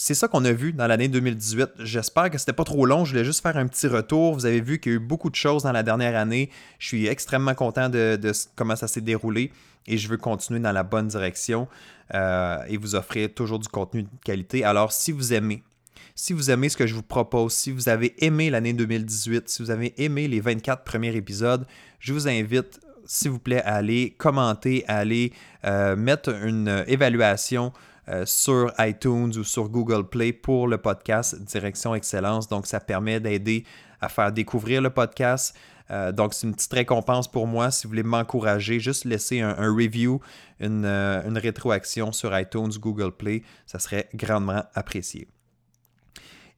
c'est 0.00 0.14
ça 0.14 0.28
qu'on 0.28 0.46
a 0.46 0.52
vu 0.52 0.72
dans 0.72 0.86
l'année 0.86 1.08
2018. 1.08 1.72
J'espère 1.80 2.30
que 2.30 2.38
c'était 2.38 2.54
pas 2.54 2.64
trop 2.64 2.86
long. 2.86 3.04
Je 3.04 3.10
voulais 3.10 3.24
juste 3.24 3.42
faire 3.42 3.58
un 3.58 3.66
petit 3.66 3.86
retour. 3.86 4.32
Vous 4.32 4.46
avez 4.46 4.62
vu 4.62 4.80
qu'il 4.80 4.92
y 4.92 4.94
a 4.94 4.96
eu 4.96 4.98
beaucoup 4.98 5.28
de 5.28 5.34
choses 5.34 5.64
dans 5.64 5.72
la 5.72 5.82
dernière 5.82 6.18
année. 6.18 6.48
Je 6.78 6.86
suis 6.86 7.06
extrêmement 7.06 7.52
content 7.52 7.90
de, 7.90 8.18
comment 8.56 8.76
ça 8.76 8.88
s'est 8.88 9.02
déroulé 9.02 9.52
et 9.86 9.98
je 9.98 10.08
veux 10.08 10.16
continuer 10.16 10.58
dans 10.58 10.72
la 10.72 10.84
bonne 10.84 11.08
direction. 11.08 11.68
Euh, 12.14 12.62
et 12.66 12.78
vous 12.78 12.94
offrir 12.94 13.28
toujours 13.34 13.58
du 13.58 13.68
contenu 13.68 14.04
de 14.04 14.08
qualité. 14.24 14.64
Alors, 14.64 14.90
si 14.90 15.12
vous 15.12 15.34
aimez, 15.34 15.62
si 16.14 16.32
vous 16.32 16.50
aimez 16.50 16.70
ce 16.70 16.78
que 16.78 16.86
je 16.86 16.94
vous 16.94 17.02
propose, 17.02 17.52
si 17.52 17.70
vous 17.70 17.90
avez 17.90 18.14
aimé 18.24 18.48
l'année 18.48 18.72
2018, 18.72 19.50
si 19.50 19.62
vous 19.62 19.70
avez 19.70 19.92
aimé 20.02 20.28
les 20.28 20.40
24 20.40 20.82
premiers 20.82 21.14
épisodes, 21.14 21.66
je 21.98 22.14
vous 22.14 22.26
invite, 22.26 22.80
s'il 23.04 23.32
vous 23.32 23.38
plaît, 23.38 23.62
à 23.64 23.74
aller 23.74 24.14
commenter, 24.16 24.82
à 24.88 24.96
aller 24.96 25.34
euh, 25.66 25.94
mettre 25.94 26.30
une 26.42 26.84
évaluation 26.86 27.74
euh, 28.10 28.26
sur 28.26 28.72
iTunes 28.78 29.32
ou 29.36 29.44
sur 29.44 29.68
Google 29.68 30.08
Play 30.08 30.32
pour 30.32 30.68
le 30.68 30.78
podcast 30.78 31.40
Direction 31.42 31.94
Excellence. 31.94 32.48
Donc, 32.48 32.66
ça 32.66 32.80
permet 32.80 33.20
d'aider 33.20 33.64
à 34.00 34.08
faire 34.08 34.32
découvrir 34.32 34.82
le 34.82 34.90
podcast, 34.90 35.54
euh, 35.90 36.12
donc, 36.12 36.34
c'est 36.34 36.46
une 36.46 36.54
petite 36.54 36.72
récompense 36.72 37.28
pour 37.30 37.46
moi. 37.46 37.70
Si 37.70 37.86
vous 37.86 37.90
voulez 37.90 38.02
m'encourager, 38.02 38.78
juste 38.80 39.04
laisser 39.04 39.40
un, 39.40 39.74
review, 39.74 40.20
une, 40.60 40.84
euh, 40.84 41.26
une, 41.26 41.38
rétroaction 41.38 42.12
sur 42.12 42.36
iTunes, 42.38 42.70
Google 42.78 43.12
Play, 43.12 43.42
ça 43.66 43.78
serait 43.78 44.08
grandement 44.14 44.62
apprécié. 44.74 45.28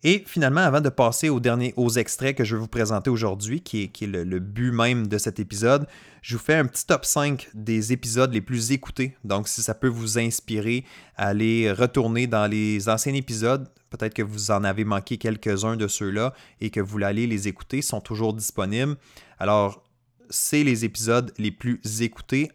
Et 0.04 0.24
finalement, 0.26 0.62
avant 0.62 0.80
de 0.80 0.88
passer 0.88 1.28
au 1.28 1.38
dernier, 1.38 1.74
aux 1.76 1.90
extraits 1.90 2.36
que 2.36 2.44
je 2.44 2.56
vais 2.56 2.60
vous 2.60 2.68
présenter 2.68 3.08
aujourd'hui, 3.08 3.60
qui 3.60 3.84
est, 3.84 4.00
le, 4.02 4.40
but 4.40 4.72
même 4.72 5.06
de 5.06 5.16
cet 5.16 5.38
épisode, 5.38 5.86
je 6.22 6.36
vous 6.36 6.42
fais 6.42 6.56
un 6.56 6.66
petit 6.66 6.84
top 6.84 7.04
5 7.04 7.50
des 7.54 7.92
épisodes 7.92 8.32
les 8.32 8.40
plus 8.40 8.72
écoutés. 8.72 9.16
Donc, 9.22 9.46
si 9.46 9.62
ça 9.62 9.74
peut 9.74 9.88
vous 9.88 10.18
inspirer 10.18 10.84
à 11.16 11.28
aller 11.28 11.70
retourner 11.70 12.26
dans 12.26 12.50
les 12.50 12.88
anciens 12.88 13.14
épisodes, 13.14 13.68
peut-être 13.90 14.14
que 14.14 14.22
vous 14.22 14.50
en 14.50 14.64
avez 14.64 14.84
manqué 14.84 15.18
quelques-uns 15.18 15.76
de 15.76 15.86
ceux-là 15.86 16.34
et 16.60 16.70
que 16.70 16.80
vous 16.80 17.02
aller 17.04 17.28
les 17.28 17.46
écouter, 17.46 17.80
sont 17.80 18.00
toujours 18.00 18.34
disponibles. 18.34 18.96
Alors, 19.38 19.84
c'est 20.30 20.64
les 20.64 20.84
épisodes 20.84 21.32
les 21.38 21.52
plus 21.52 21.80
écoutés. 22.00 22.50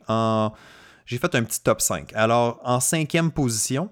J'ai 1.06 1.18
fait 1.18 1.34
un 1.36 1.44
petit 1.44 1.62
top 1.62 1.80
5. 1.80 2.12
Alors, 2.14 2.60
en 2.66 2.82
cinquième 2.82 3.32
position, 3.32 3.90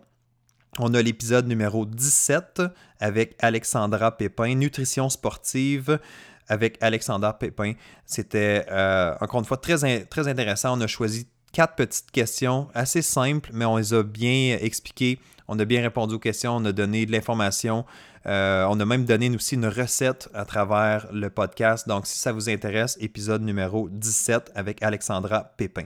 on 0.79 0.93
a 0.93 1.01
l'épisode 1.01 1.47
numéro 1.47 1.85
17 1.85 2.61
avec 2.99 3.35
Alexandra 3.39 4.15
Pépin, 4.17 4.55
Nutrition 4.55 5.09
sportive 5.09 5.99
avec 6.47 6.77
Alexandra 6.81 7.37
Pépin. 7.37 7.73
C'était 8.05 8.65
euh, 8.69 9.15
encore 9.21 9.39
une 9.39 9.45
fois 9.45 9.57
très, 9.57 9.83
intéressant. 10.27 10.77
On 10.77 10.81
a 10.81 10.87
choisi 10.87 11.27
quatre 11.51 11.75
petites 11.75 12.11
questions 12.11 12.67
assez 12.73 13.01
simples, 13.01 13.49
mais 13.53 13.65
on 13.65 13.77
les 13.77 13.93
a 13.93 14.03
bien 14.03 14.57
expliquées. 14.61 15.19
On 15.47 15.57
a 15.59 15.65
bien 15.65 15.81
répondu 15.81 16.15
aux 16.15 16.19
questions, 16.19 16.55
on 16.55 16.65
a 16.65 16.71
donné 16.71 17.05
de 17.05 17.11
l'information. 17.11 17.85
Euh, 18.25 18.65
on 18.69 18.79
a 18.79 18.85
même 18.85 19.05
donné 19.05 19.29
aussi 19.29 19.55
une 19.55 19.67
recette 19.67 20.27
à 20.33 20.43
travers 20.43 21.07
le 21.13 21.29
podcast. 21.29 21.87
Donc, 21.87 22.07
si 22.07 22.17
ça 22.17 22.31
vous 22.31 22.49
intéresse, 22.49 22.97
épisode 22.99 23.43
numéro 23.43 23.87
17 23.89 24.51
avec 24.55 24.81
Alexandra 24.81 25.51
Pépin. 25.57 25.85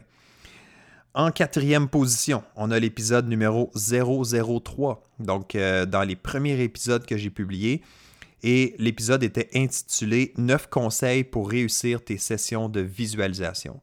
En 1.15 1.31
quatrième 1.31 1.89
position, 1.89 2.43
on 2.55 2.69
a 2.69 2.77
l'épisode 2.77 3.27
numéro 3.27 3.71
003, 3.73 5.03
donc 5.17 5.55
euh, 5.55 5.87
dans 5.87 6.03
les 6.03 6.15
premiers 6.15 6.61
épisodes 6.61 7.03
que 7.03 7.17
j'ai 7.17 7.31
publiés. 7.31 7.81
Et 8.43 8.75
l'épisode 8.77 9.23
était 9.23 9.49
intitulé 9.55 10.33
9 10.37 10.67
conseils 10.67 11.23
pour 11.23 11.49
réussir 11.49 12.03
tes 12.03 12.19
sessions 12.19 12.69
de 12.69 12.81
visualisation. 12.81 13.81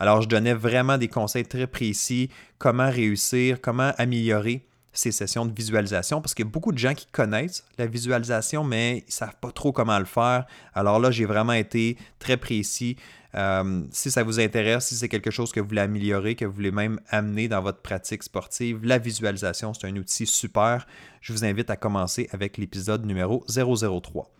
Alors, 0.00 0.20
je 0.20 0.28
donnais 0.28 0.52
vraiment 0.52 0.98
des 0.98 1.06
conseils 1.06 1.46
très 1.46 1.68
précis, 1.68 2.28
comment 2.58 2.90
réussir, 2.90 3.60
comment 3.60 3.92
améliorer 3.96 4.66
ces 4.92 5.12
sessions 5.12 5.44
de 5.44 5.52
visualisation 5.52 6.20
parce 6.20 6.34
qu'il 6.34 6.44
y 6.44 6.48
a 6.48 6.50
beaucoup 6.50 6.72
de 6.72 6.78
gens 6.78 6.94
qui 6.94 7.06
connaissent 7.06 7.64
la 7.78 7.86
visualisation, 7.86 8.64
mais 8.64 8.98
ils 8.98 9.06
ne 9.06 9.12
savent 9.12 9.36
pas 9.40 9.50
trop 9.50 9.72
comment 9.72 9.98
le 9.98 10.04
faire. 10.04 10.46
Alors 10.72 10.98
là, 10.98 11.10
j'ai 11.10 11.24
vraiment 11.24 11.52
été 11.52 11.96
très 12.18 12.36
précis. 12.36 12.96
Euh, 13.34 13.82
si 13.90 14.10
ça 14.10 14.22
vous 14.22 14.38
intéresse, 14.38 14.86
si 14.86 14.94
c'est 14.94 15.08
quelque 15.08 15.30
chose 15.30 15.50
que 15.50 15.60
vous 15.60 15.68
voulez 15.68 15.80
améliorer, 15.80 16.36
que 16.36 16.44
vous 16.44 16.52
voulez 16.52 16.70
même 16.70 17.00
amener 17.08 17.48
dans 17.48 17.60
votre 17.60 17.80
pratique 17.80 18.22
sportive, 18.22 18.84
la 18.84 18.98
visualisation, 18.98 19.74
c'est 19.74 19.88
un 19.88 19.96
outil 19.96 20.26
super. 20.26 20.86
Je 21.20 21.32
vous 21.32 21.44
invite 21.44 21.70
à 21.70 21.76
commencer 21.76 22.28
avec 22.32 22.58
l'épisode 22.58 23.04
numéro 23.04 23.44
003. 23.48 24.30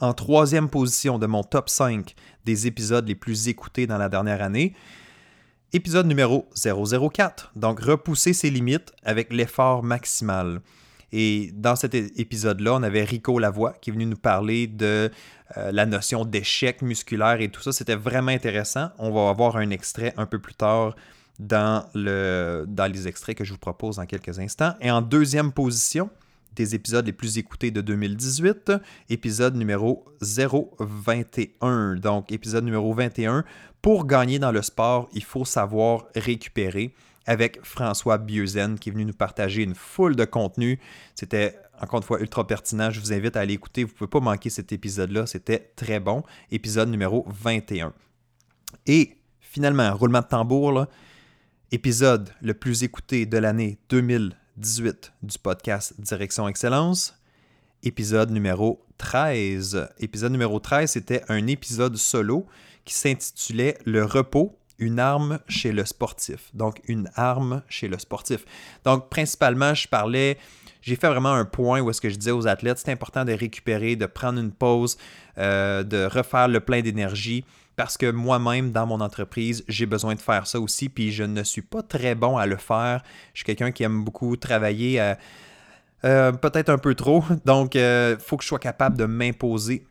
En 0.00 0.14
troisième 0.14 0.68
position 0.68 1.18
de 1.18 1.26
mon 1.26 1.42
top 1.42 1.68
5 1.68 2.14
des 2.44 2.66
épisodes 2.66 3.06
les 3.06 3.14
plus 3.14 3.48
écoutés 3.48 3.86
dans 3.86 3.98
la 3.98 4.08
dernière 4.08 4.40
année, 4.40 4.74
épisode 5.72 6.06
numéro 6.06 6.48
004, 6.54 7.52
donc 7.56 7.80
repousser 7.80 8.32
ses 8.32 8.50
limites 8.50 8.92
avec 9.02 9.32
l'effort 9.32 9.82
maximal. 9.82 10.60
Et 11.12 11.50
dans 11.54 11.76
cet 11.76 11.94
épisode-là, 11.94 12.74
on 12.74 12.82
avait 12.82 13.04
Rico 13.04 13.38
Lavoie 13.38 13.74
qui 13.80 13.90
est 13.90 13.92
venu 13.92 14.06
nous 14.06 14.16
parler 14.16 14.66
de 14.66 15.10
euh, 15.56 15.72
la 15.72 15.84
notion 15.86 16.24
d'échec 16.24 16.82
musculaire 16.82 17.40
et 17.40 17.48
tout 17.50 17.60
ça. 17.60 17.72
C'était 17.72 17.94
vraiment 17.94 18.32
intéressant. 18.32 18.90
On 18.98 19.10
va 19.10 19.28
avoir 19.28 19.56
un 19.56 19.70
extrait 19.70 20.14
un 20.16 20.26
peu 20.26 20.38
plus 20.38 20.54
tard 20.54 20.96
dans, 21.38 21.84
le, 21.94 22.64
dans 22.66 22.90
les 22.90 23.08
extraits 23.08 23.36
que 23.36 23.44
je 23.44 23.52
vous 23.52 23.58
propose 23.58 23.96
dans 23.96 24.06
quelques 24.06 24.38
instants. 24.38 24.74
Et 24.80 24.90
en 24.90 25.02
deuxième 25.02 25.52
position, 25.52 26.08
des 26.54 26.74
épisodes 26.74 27.06
les 27.06 27.12
plus 27.12 27.38
écoutés 27.38 27.70
de 27.70 27.80
2018, 27.80 28.72
épisode 29.08 29.56
numéro 29.56 30.04
021. 30.20 31.96
Donc, 31.96 32.30
épisode 32.30 32.64
numéro 32.64 32.92
21. 32.92 33.44
Pour 33.80 34.06
gagner 34.06 34.38
dans 34.38 34.52
le 34.52 34.62
sport, 34.62 35.08
il 35.12 35.24
faut 35.24 35.44
savoir 35.44 36.06
récupérer 36.14 36.94
avec 37.26 37.64
François 37.64 38.18
Bieuzen 38.18 38.78
qui 38.78 38.88
est 38.88 38.92
venu 38.92 39.04
nous 39.04 39.12
partager 39.12 39.62
une 39.62 39.74
foule 39.74 40.16
de 40.16 40.24
contenu. 40.24 40.80
C'était 41.14 41.56
encore 41.80 41.98
une 41.98 42.04
fois 42.04 42.20
ultra 42.20 42.46
pertinent. 42.46 42.90
Je 42.90 43.00
vous 43.00 43.12
invite 43.12 43.36
à 43.36 43.40
aller 43.40 43.54
écouter. 43.54 43.84
Vous 43.84 43.90
ne 43.90 43.96
pouvez 43.96 44.10
pas 44.10 44.20
manquer 44.20 44.50
cet 44.50 44.72
épisode-là. 44.72 45.26
C'était 45.26 45.72
très 45.76 46.00
bon. 46.00 46.22
Épisode 46.50 46.88
numéro 46.88 47.26
21. 47.28 47.92
Et 48.86 49.16
finalement, 49.40 49.94
roulement 49.94 50.20
de 50.20 50.26
tambour, 50.26 50.86
épisode 51.70 52.30
le 52.40 52.54
plus 52.54 52.82
écouté 52.82 53.26
de 53.26 53.38
l'année 53.38 53.78
2018 53.88 55.12
du 55.22 55.38
podcast 55.38 55.94
Direction 55.98 56.48
Excellence. 56.48 57.14
Épisode 57.82 58.30
numéro 58.30 58.84
13. 58.98 59.88
Épisode 59.98 60.32
numéro 60.32 60.60
13, 60.60 60.92
c'était 60.92 61.22
un 61.28 61.46
épisode 61.48 61.96
solo 61.96 62.46
qui 62.84 62.94
s'intitulait 62.94 63.78
Le 63.84 64.04
repos 64.04 64.56
une 64.82 64.98
arme 64.98 65.38
chez 65.48 65.72
le 65.72 65.84
sportif. 65.84 66.50
Donc, 66.54 66.80
une 66.88 67.08
arme 67.14 67.62
chez 67.68 67.88
le 67.88 67.98
sportif. 67.98 68.44
Donc, 68.84 69.08
principalement, 69.08 69.74
je 69.74 69.86
parlais, 69.86 70.38
j'ai 70.82 70.96
fait 70.96 71.08
vraiment 71.08 71.32
un 71.32 71.44
point 71.44 71.80
où 71.80 71.88
est-ce 71.88 72.00
que 72.00 72.10
je 72.10 72.16
disais 72.16 72.32
aux 72.32 72.48
athlètes, 72.48 72.78
c'est 72.78 72.90
important 72.90 73.24
de 73.24 73.32
récupérer, 73.32 73.94
de 73.94 74.06
prendre 74.06 74.40
une 74.40 74.50
pause, 74.50 74.98
euh, 75.38 75.84
de 75.84 76.04
refaire 76.04 76.48
le 76.48 76.60
plein 76.60 76.80
d'énergie. 76.80 77.44
Parce 77.76 77.96
que 77.96 78.10
moi-même, 78.10 78.72
dans 78.72 78.86
mon 78.86 79.00
entreprise, 79.00 79.64
j'ai 79.68 79.86
besoin 79.86 80.14
de 80.14 80.20
faire 80.20 80.46
ça 80.46 80.60
aussi, 80.60 80.88
puis 80.88 81.10
je 81.10 81.22
ne 81.22 81.42
suis 81.42 81.62
pas 81.62 81.82
très 81.82 82.14
bon 82.14 82.36
à 82.36 82.44
le 82.44 82.56
faire. 82.56 83.02
Je 83.32 83.38
suis 83.38 83.44
quelqu'un 83.44 83.70
qui 83.70 83.84
aime 83.84 84.04
beaucoup 84.04 84.36
travailler, 84.36 85.00
euh, 85.00 85.14
euh, 86.04 86.32
peut-être 86.32 86.68
un 86.68 86.78
peu 86.78 86.94
trop. 86.94 87.24
Donc, 87.46 87.76
il 87.76 88.16
faut 88.18 88.36
que 88.36 88.42
je 88.42 88.48
sois 88.48 88.58
capable 88.58 88.98
de 88.98 89.06
m'imposer 89.06 89.86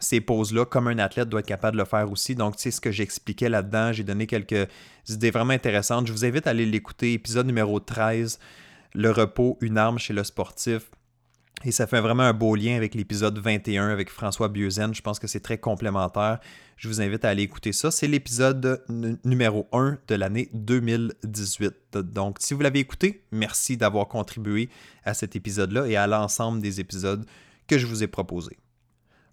ces 0.00 0.20
pauses-là, 0.20 0.64
comme 0.64 0.88
un 0.88 0.98
athlète 0.98 1.28
doit 1.28 1.40
être 1.40 1.46
capable 1.46 1.76
de 1.76 1.82
le 1.82 1.86
faire 1.86 2.10
aussi. 2.10 2.34
Donc, 2.34 2.54
sais, 2.58 2.70
ce 2.70 2.80
que 2.80 2.90
j'expliquais 2.90 3.48
là-dedans, 3.48 3.92
j'ai 3.92 4.02
donné 4.02 4.26
quelques 4.26 4.68
idées 5.08 5.30
vraiment 5.30 5.52
intéressantes. 5.52 6.06
Je 6.06 6.12
vous 6.12 6.24
invite 6.24 6.46
à 6.46 6.50
aller 6.50 6.66
l'écouter, 6.66 7.12
épisode 7.12 7.46
numéro 7.46 7.78
13, 7.78 8.38
Le 8.94 9.10
repos, 9.10 9.58
une 9.60 9.78
arme 9.78 9.98
chez 9.98 10.12
le 10.12 10.24
sportif. 10.24 10.90
Et 11.64 11.72
ça 11.72 11.86
fait 11.86 12.00
vraiment 12.00 12.22
un 12.22 12.32
beau 12.32 12.54
lien 12.54 12.74
avec 12.74 12.94
l'épisode 12.94 13.38
21 13.38 13.90
avec 13.90 14.08
François 14.08 14.48
Bieuzen. 14.48 14.94
Je 14.94 15.02
pense 15.02 15.18
que 15.18 15.26
c'est 15.26 15.40
très 15.40 15.58
complémentaire. 15.58 16.40
Je 16.78 16.88
vous 16.88 17.02
invite 17.02 17.26
à 17.26 17.28
aller 17.28 17.42
écouter 17.42 17.72
ça. 17.72 17.90
C'est 17.90 18.08
l'épisode 18.08 18.82
numéro 19.24 19.68
1 19.72 19.98
de 20.08 20.14
l'année 20.14 20.48
2018. 20.54 21.98
Donc, 21.98 22.38
si 22.40 22.54
vous 22.54 22.60
l'avez 22.60 22.78
écouté, 22.78 23.24
merci 23.30 23.76
d'avoir 23.76 24.08
contribué 24.08 24.70
à 25.04 25.12
cet 25.12 25.36
épisode-là 25.36 25.86
et 25.86 25.96
à 25.96 26.06
l'ensemble 26.06 26.62
des 26.62 26.80
épisodes 26.80 27.26
que 27.66 27.76
je 27.76 27.86
vous 27.86 28.02
ai 28.02 28.06
proposés. 28.06 28.56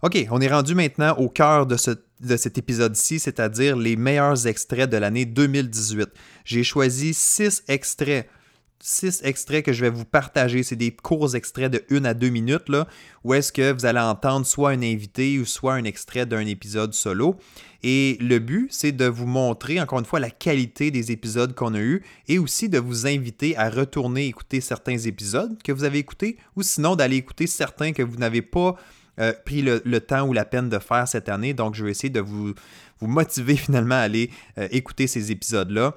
OK, 0.04 0.28
on 0.30 0.40
est 0.42 0.48
rendu 0.48 0.76
maintenant 0.76 1.16
au 1.18 1.28
cœur 1.28 1.66
de, 1.66 1.76
cet 1.76 2.58
épisode-ci, 2.60 3.20
c'est-à-dire 3.20 3.76
les 3.76 3.96
meilleurs 3.96 4.46
extraits 4.46 4.88
de 4.88 4.98
l'année 4.98 5.26
2018. 5.26 6.10
J'ai 6.46 6.64
choisi 6.64 7.16
six 7.16 7.64
extraits. 7.68 8.30
Six 8.80 9.22
extraits 9.24 9.66
que 9.66 9.74
je 9.74 9.82
vais 9.82 9.90
vous 9.90 10.06
partager. 10.06 10.62
C'est 10.62 10.76
des 10.76 10.92
courts 10.92 11.36
extraits 11.36 11.72
de 11.72 11.84
une 11.90 12.06
à 12.06 12.14
deux 12.14 12.30
minutes, 12.30 12.70
là, 12.70 12.88
où 13.24 13.34
est-ce 13.34 13.52
que 13.52 13.74
vous 13.74 13.88
allez 13.88 14.00
entendre 14.00 14.46
soit 14.46 14.70
un 14.70 14.84
invité 14.84 15.40
ou 15.40 15.46
soit 15.46 15.74
un 15.74 15.84
extrait 15.84 16.28
d'un 16.28 16.46
épisode 16.46 16.94
solo. 16.94 17.36
Et 17.82 18.20
le 18.22 18.38
but, 18.38 18.68
c'est 18.70 18.92
de 18.92 19.06
vous 19.06 19.26
montrer, 19.26 19.82
encore 19.82 19.98
une 19.98 20.06
fois, 20.06 20.20
la 20.20 20.30
qualité 20.30 20.92
des 20.92 21.12
épisodes 21.12 21.56
qu'on 21.56 21.74
a 21.74 21.80
eus 21.80 22.04
et 22.28 22.38
aussi 22.38 22.70
de 22.70 22.78
vous 22.78 23.08
inviter 23.08 23.58
à 23.58 23.72
retourner 23.72 24.28
écouter 24.28 24.62
certains 24.62 25.00
épisodes 25.00 25.58
que 25.64 25.72
vous 25.72 25.86
avez 25.86 25.98
écoutés 25.98 26.38
ou 26.56 26.62
sinon 26.62 26.96
d'aller 26.96 27.16
écouter 27.16 27.48
certains 27.48 27.94
que 27.94 28.04
vous 28.04 28.18
n'avez 28.18 28.44
pas 28.44 28.76
euh, 29.20 29.34
pris 29.46 29.62
le, 29.62 30.00
temps 30.00 30.28
ou 30.28 30.34
la 30.34 30.46
peine 30.46 30.70
de 30.70 30.80
faire 30.80 31.08
cette 31.08 31.30
année. 31.30 31.54
Donc, 31.54 31.76
je 31.76 31.84
vais 31.84 31.92
essayer 31.92 32.10
de 32.10 32.20
vous, 32.20 32.54
vous 33.00 33.08
motiver 33.08 33.56
finalement 33.58 33.96
à 33.96 34.00
aller 34.00 34.30
euh, 34.58 34.68
écouter 34.72 35.08
ces 35.08 35.32
épisodes-là. 35.32 35.96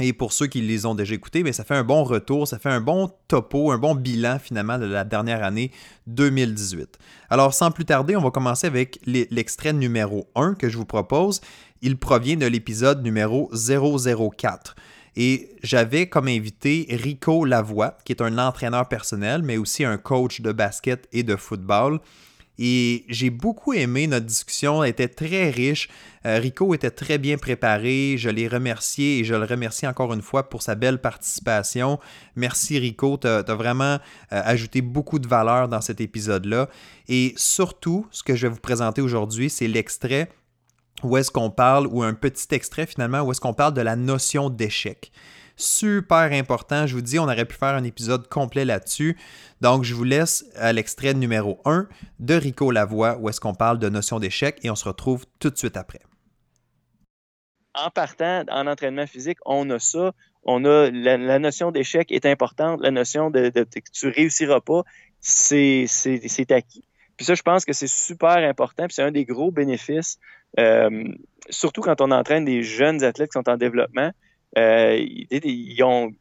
Et 0.00 0.12
pour 0.12 0.32
ceux 0.32 0.48
qui 0.48 0.60
les 0.60 0.86
ont 0.86 0.96
déjà 0.96 1.14
écoutés, 1.14 1.44
mais 1.44 1.52
ça 1.52 1.62
fait 1.62 1.76
un 1.76 1.84
bon 1.84 2.02
retour, 2.02 2.48
ça 2.48 2.58
fait 2.58 2.68
un 2.68 2.80
bon 2.80 3.12
topo, 3.28 3.70
un 3.70 3.78
bon 3.78 3.94
bilan 3.94 4.40
finalement 4.40 4.76
de 4.76 4.86
la 4.86 5.04
dernière 5.04 5.44
année 5.44 5.70
2018. 6.08 6.98
Alors 7.30 7.54
sans 7.54 7.70
plus 7.70 7.84
tarder, 7.84 8.16
on 8.16 8.20
va 8.20 8.32
commencer 8.32 8.66
avec 8.66 8.98
l'extrait 9.06 9.72
numéro 9.72 10.26
1 10.34 10.54
que 10.54 10.68
je 10.68 10.76
vous 10.76 10.84
propose. 10.84 11.40
Il 11.80 11.96
provient 11.96 12.36
de 12.36 12.46
l'épisode 12.46 13.04
numéro 13.04 13.48
004. 13.54 14.74
Et 15.16 15.50
j'avais 15.62 16.08
comme 16.08 16.26
invité 16.26 16.86
Rico 16.90 17.44
Lavoie, 17.44 17.96
qui 18.04 18.12
est 18.12 18.20
un 18.20 18.36
entraîneur 18.38 18.88
personnel, 18.88 19.42
mais 19.42 19.58
aussi 19.58 19.84
un 19.84 19.96
coach 19.96 20.40
de 20.40 20.50
basket 20.50 21.08
et 21.12 21.22
de 21.22 21.36
football. 21.36 22.00
Et 22.58 23.04
j'ai 23.08 23.30
beaucoup 23.30 23.72
aimé 23.72 24.06
notre 24.06 24.26
discussion, 24.26 24.84
elle 24.84 24.90
était 24.90 25.08
très 25.08 25.50
riche. 25.50 25.88
Euh, 26.24 26.38
Rico 26.38 26.72
était 26.72 26.90
très 26.90 27.18
bien 27.18 27.36
préparé, 27.36 28.14
je 28.16 28.30
l'ai 28.30 28.46
remercié 28.46 29.18
et 29.18 29.24
je 29.24 29.34
le 29.34 29.44
remercie 29.44 29.86
encore 29.86 30.14
une 30.14 30.22
fois 30.22 30.48
pour 30.48 30.62
sa 30.62 30.74
belle 30.74 30.98
participation. 30.98 31.98
Merci 32.36 32.78
Rico, 32.78 33.18
tu 33.18 33.26
as, 33.26 33.42
vraiment 33.42 33.94
euh, 33.94 33.98
ajouté 34.30 34.82
beaucoup 34.82 35.18
de 35.18 35.26
valeur 35.26 35.68
dans 35.68 35.80
cet 35.80 36.00
épisode-là. 36.00 36.68
Et 37.08 37.34
surtout, 37.36 38.06
ce 38.10 38.22
que 38.22 38.36
je 38.36 38.46
vais 38.46 38.52
vous 38.52 38.60
présenter 38.60 39.02
aujourd'hui, 39.02 39.50
c'est 39.50 39.68
l'extrait 39.68 40.30
où 41.02 41.16
est-ce 41.16 41.30
qu'on 41.30 41.50
parle, 41.50 41.86
ou 41.88 42.02
un 42.02 42.14
petit 42.14 42.46
extrait 42.52 42.86
finalement, 42.86 43.20
où 43.22 43.32
est-ce 43.32 43.40
qu'on 43.40 43.52
parle 43.52 43.74
de 43.74 43.82
la 43.82 43.96
notion 43.96 44.48
d'échec 44.48 45.12
super 45.56 46.32
important. 46.32 46.86
Je 46.86 46.94
vous 46.94 47.02
dis, 47.02 47.18
on 47.18 47.24
aurait 47.24 47.44
pu 47.44 47.56
faire 47.56 47.74
un 47.74 47.84
épisode 47.84 48.28
complet 48.28 48.64
là-dessus. 48.64 49.16
Donc, 49.60 49.84
je 49.84 49.94
vous 49.94 50.04
laisse 50.04 50.44
à 50.56 50.72
l'extrait 50.72 51.14
numéro 51.14 51.60
1 51.64 51.88
de 52.20 52.34
Rico 52.34 52.70
Lavoie, 52.70 53.18
où 53.18 53.28
est-ce 53.28 53.40
qu'on 53.40 53.54
parle 53.54 53.78
de 53.78 53.88
notion 53.88 54.18
d'échec, 54.18 54.58
et 54.62 54.70
on 54.70 54.76
se 54.76 54.84
retrouve 54.84 55.24
tout 55.38 55.50
de 55.50 55.56
suite 55.56 55.76
après. 55.76 56.00
En 57.74 57.90
partant 57.90 58.44
en 58.50 58.66
entraînement 58.66 59.06
physique, 59.06 59.38
on 59.44 59.68
a 59.70 59.78
ça. 59.78 60.12
On 60.44 60.64
a 60.64 60.90
la, 60.90 61.38
notion 61.38 61.70
d'échec 61.70 62.12
est 62.12 62.26
importante. 62.26 62.80
La 62.82 62.90
notion 62.90 63.30
de, 63.30 63.48
que 63.48 63.90
tu 63.92 64.08
réussiras 64.08 64.60
pas, 64.60 64.82
c'est 65.20 65.86
acquis. 66.50 66.84
Puis 67.16 67.26
ça, 67.26 67.34
je 67.34 67.42
pense 67.42 67.64
que 67.64 67.72
c'est 67.72 67.88
super 67.88 68.36
important. 68.36 68.86
Puis 68.86 68.94
c'est 68.94 69.02
un 69.02 69.10
des 69.10 69.24
gros 69.24 69.50
bénéfices, 69.50 70.18
euh, 70.58 71.04
surtout 71.48 71.80
quand 71.80 72.00
on 72.00 72.10
entraîne 72.10 72.44
des 72.44 72.62
jeunes 72.62 73.02
athlètes 73.02 73.30
qui 73.30 73.38
sont 73.38 73.48
en 73.48 73.56
développement. 73.56 74.12
Euh, 74.56 74.96
ils, 74.98 75.82
ont, 75.82 76.12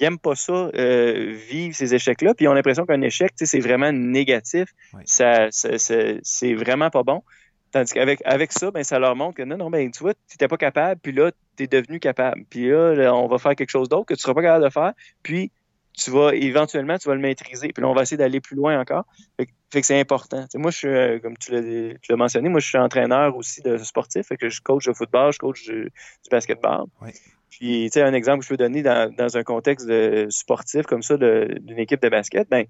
n'aiment 0.00 0.18
pas 0.18 0.34
ça, 0.34 0.70
euh, 0.74 1.36
vivre 1.48 1.74
ces 1.74 1.94
échecs-là, 1.94 2.34
puis 2.34 2.44
ils 2.44 2.48
ont 2.48 2.54
l'impression 2.54 2.86
qu'un 2.86 3.02
échec, 3.02 3.32
c'est 3.36 3.60
vraiment 3.60 3.92
négatif. 3.92 4.68
Ça, 5.04 5.48
c'est 5.50 6.54
vraiment 6.54 6.90
pas 6.90 7.02
bon. 7.02 7.22
Tandis 7.72 7.92
qu'avec 7.92 8.22
avec 8.24 8.52
ça, 8.52 8.70
ben, 8.70 8.84
ça 8.84 8.98
leur 8.98 9.16
montre 9.16 9.36
que 9.36 9.42
non, 9.42 9.56
non, 9.56 9.70
ben, 9.70 9.90
tu 9.90 10.00
vois, 10.00 10.14
tu 10.14 10.20
n'étais 10.32 10.48
pas 10.48 10.56
capable, 10.56 11.00
puis 11.00 11.12
là, 11.12 11.30
tu 11.56 11.64
es 11.64 11.66
devenu 11.66 11.98
capable. 11.98 12.44
Puis 12.48 12.68
là, 12.68 13.12
on 13.14 13.26
va 13.26 13.38
faire 13.38 13.54
quelque 13.54 13.70
chose 13.70 13.88
d'autre 13.88 14.06
que 14.06 14.14
tu 14.14 14.18
ne 14.18 14.22
seras 14.22 14.34
pas 14.34 14.42
capable 14.42 14.64
de 14.64 14.70
faire, 14.70 14.92
puis 15.22 15.50
tu 15.96 16.10
vas 16.10 16.34
éventuellement, 16.34 16.98
tu 16.98 17.08
vas 17.08 17.14
le 17.14 17.20
maîtriser. 17.20 17.68
Puis 17.72 17.82
là, 17.82 17.88
on 17.88 17.94
va 17.94 18.02
essayer 18.02 18.18
d'aller 18.18 18.40
plus 18.40 18.54
loin 18.54 18.78
encore. 18.78 19.04
Fait, 19.38 19.80
que 19.80 19.86
c'est 19.86 19.98
important. 19.98 20.46
moi, 20.54 20.70
je 20.70 20.76
suis, 20.76 20.88
euh, 20.88 21.18
comme 21.18 21.36
tu 21.38 21.52
l'as 21.52 22.16
mentionné, 22.16 22.48
moi, 22.48 22.60
je 22.60 22.68
suis 22.68 22.78
entraîneur 22.78 23.34
aussi 23.36 23.62
de 23.62 23.78
sportif. 23.78 24.26
Fait 24.26 24.36
que 24.36 24.48
je 24.48 24.60
coach 24.60 24.86
de 24.86 24.92
football, 24.92 25.32
je 25.32 25.38
coach 25.38 25.64
du, 25.64 25.90
basketball. 26.30 26.84
Puis, 27.58 27.86
tu 27.86 27.92
sais, 27.92 28.02
un 28.02 28.12
exemple 28.12 28.40
que 28.40 28.44
je 28.44 28.48
peux 28.50 28.58
donner 28.58 28.82
dans, 28.82 29.36
un 29.36 29.42
contexte 29.42 29.88
sportif 30.30 30.84
comme 30.84 31.02
ça 31.02 31.16
d'une 31.16 31.78
équipe 31.78 32.02
de 32.02 32.10
basket, 32.10 32.50
ben, 32.50 32.66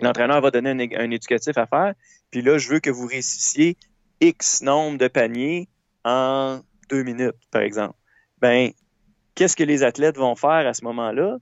l'entraîneur 0.00 0.40
va 0.40 0.50
donner 0.50 0.70
un, 0.96 1.10
éducatif 1.10 1.58
à 1.58 1.66
faire. 1.66 1.92
Puis 2.30 2.40
là, 2.40 2.56
je 2.56 2.70
veux 2.70 2.80
que 2.80 2.88
vous 2.88 3.06
réussissiez 3.06 3.76
X 4.22 4.62
nombre 4.62 4.96
de 4.96 5.08
paniers 5.08 5.68
en 6.02 6.60
deux 6.88 7.02
minutes, 7.02 7.36
par 7.50 7.60
exemple. 7.60 7.94
Ben, 8.40 8.70
qu'est-ce 9.34 9.54
que 9.54 9.64
les 9.64 9.82
athlètes 9.82 10.16
vont 10.16 10.34
faire 10.34 10.66
à 10.66 10.72
ce 10.72 10.82
moment-là? 10.84 11.36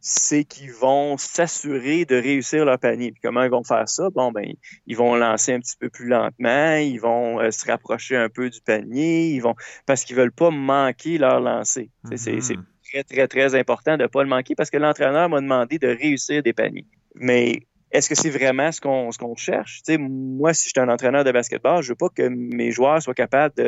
C'est 0.00 0.44
qu'ils 0.44 0.72
vont 0.72 1.16
s'assurer 1.16 2.04
de 2.04 2.16
réussir 2.16 2.64
leur 2.64 2.78
panier. 2.78 3.12
Puis 3.12 3.20
comment 3.22 3.42
ils 3.42 3.50
vont 3.50 3.64
faire 3.64 3.88
ça? 3.88 4.08
Bon, 4.10 4.30
ben, 4.32 4.52
ils 4.86 4.96
vont 4.96 5.16
lancer 5.16 5.52
un 5.52 5.60
petit 5.60 5.76
peu 5.78 5.88
plus 5.88 6.06
lentement, 6.06 6.76
ils 6.76 6.98
vont 6.98 7.40
euh, 7.40 7.50
se 7.50 7.66
rapprocher 7.66 8.16
un 8.16 8.28
peu 8.28 8.48
du 8.50 8.60
panier, 8.60 9.28
ils 9.30 9.40
vont 9.40 9.54
parce 9.86 10.04
qu'ils 10.04 10.16
veulent 10.16 10.32
pas 10.32 10.50
manquer 10.50 11.18
leur 11.18 11.40
lancer. 11.40 11.90
C'est 12.14 12.36
mm-hmm. 12.36 12.62
très, 12.90 13.04
très, 13.04 13.28
très 13.28 13.54
important 13.54 13.96
de 13.96 14.02
ne 14.02 14.06
pas 14.06 14.22
le 14.22 14.28
manquer 14.28 14.54
parce 14.54 14.70
que 14.70 14.78
l'entraîneur 14.78 15.28
m'a 15.28 15.40
demandé 15.40 15.78
de 15.78 15.88
réussir 15.88 16.42
des 16.42 16.52
paniers. 16.52 16.86
Mais 17.14 17.62
est-ce 17.90 18.08
que 18.08 18.14
c'est 18.14 18.30
vraiment 18.30 18.70
ce 18.70 18.80
qu'on 18.80 19.10
ce 19.12 19.18
qu'on 19.18 19.34
cherche? 19.34 19.82
moi, 19.98 20.52
si 20.52 20.64
je 20.64 20.68
suis 20.70 20.80
un 20.80 20.88
entraîneur 20.88 21.24
de 21.24 21.32
basketball, 21.32 21.82
je 21.82 21.88
veux 21.88 21.96
pas 21.96 22.10
que 22.10 22.28
mes 22.28 22.70
joueurs 22.70 23.02
soient 23.02 23.14
capables 23.14 23.54
de 23.56 23.64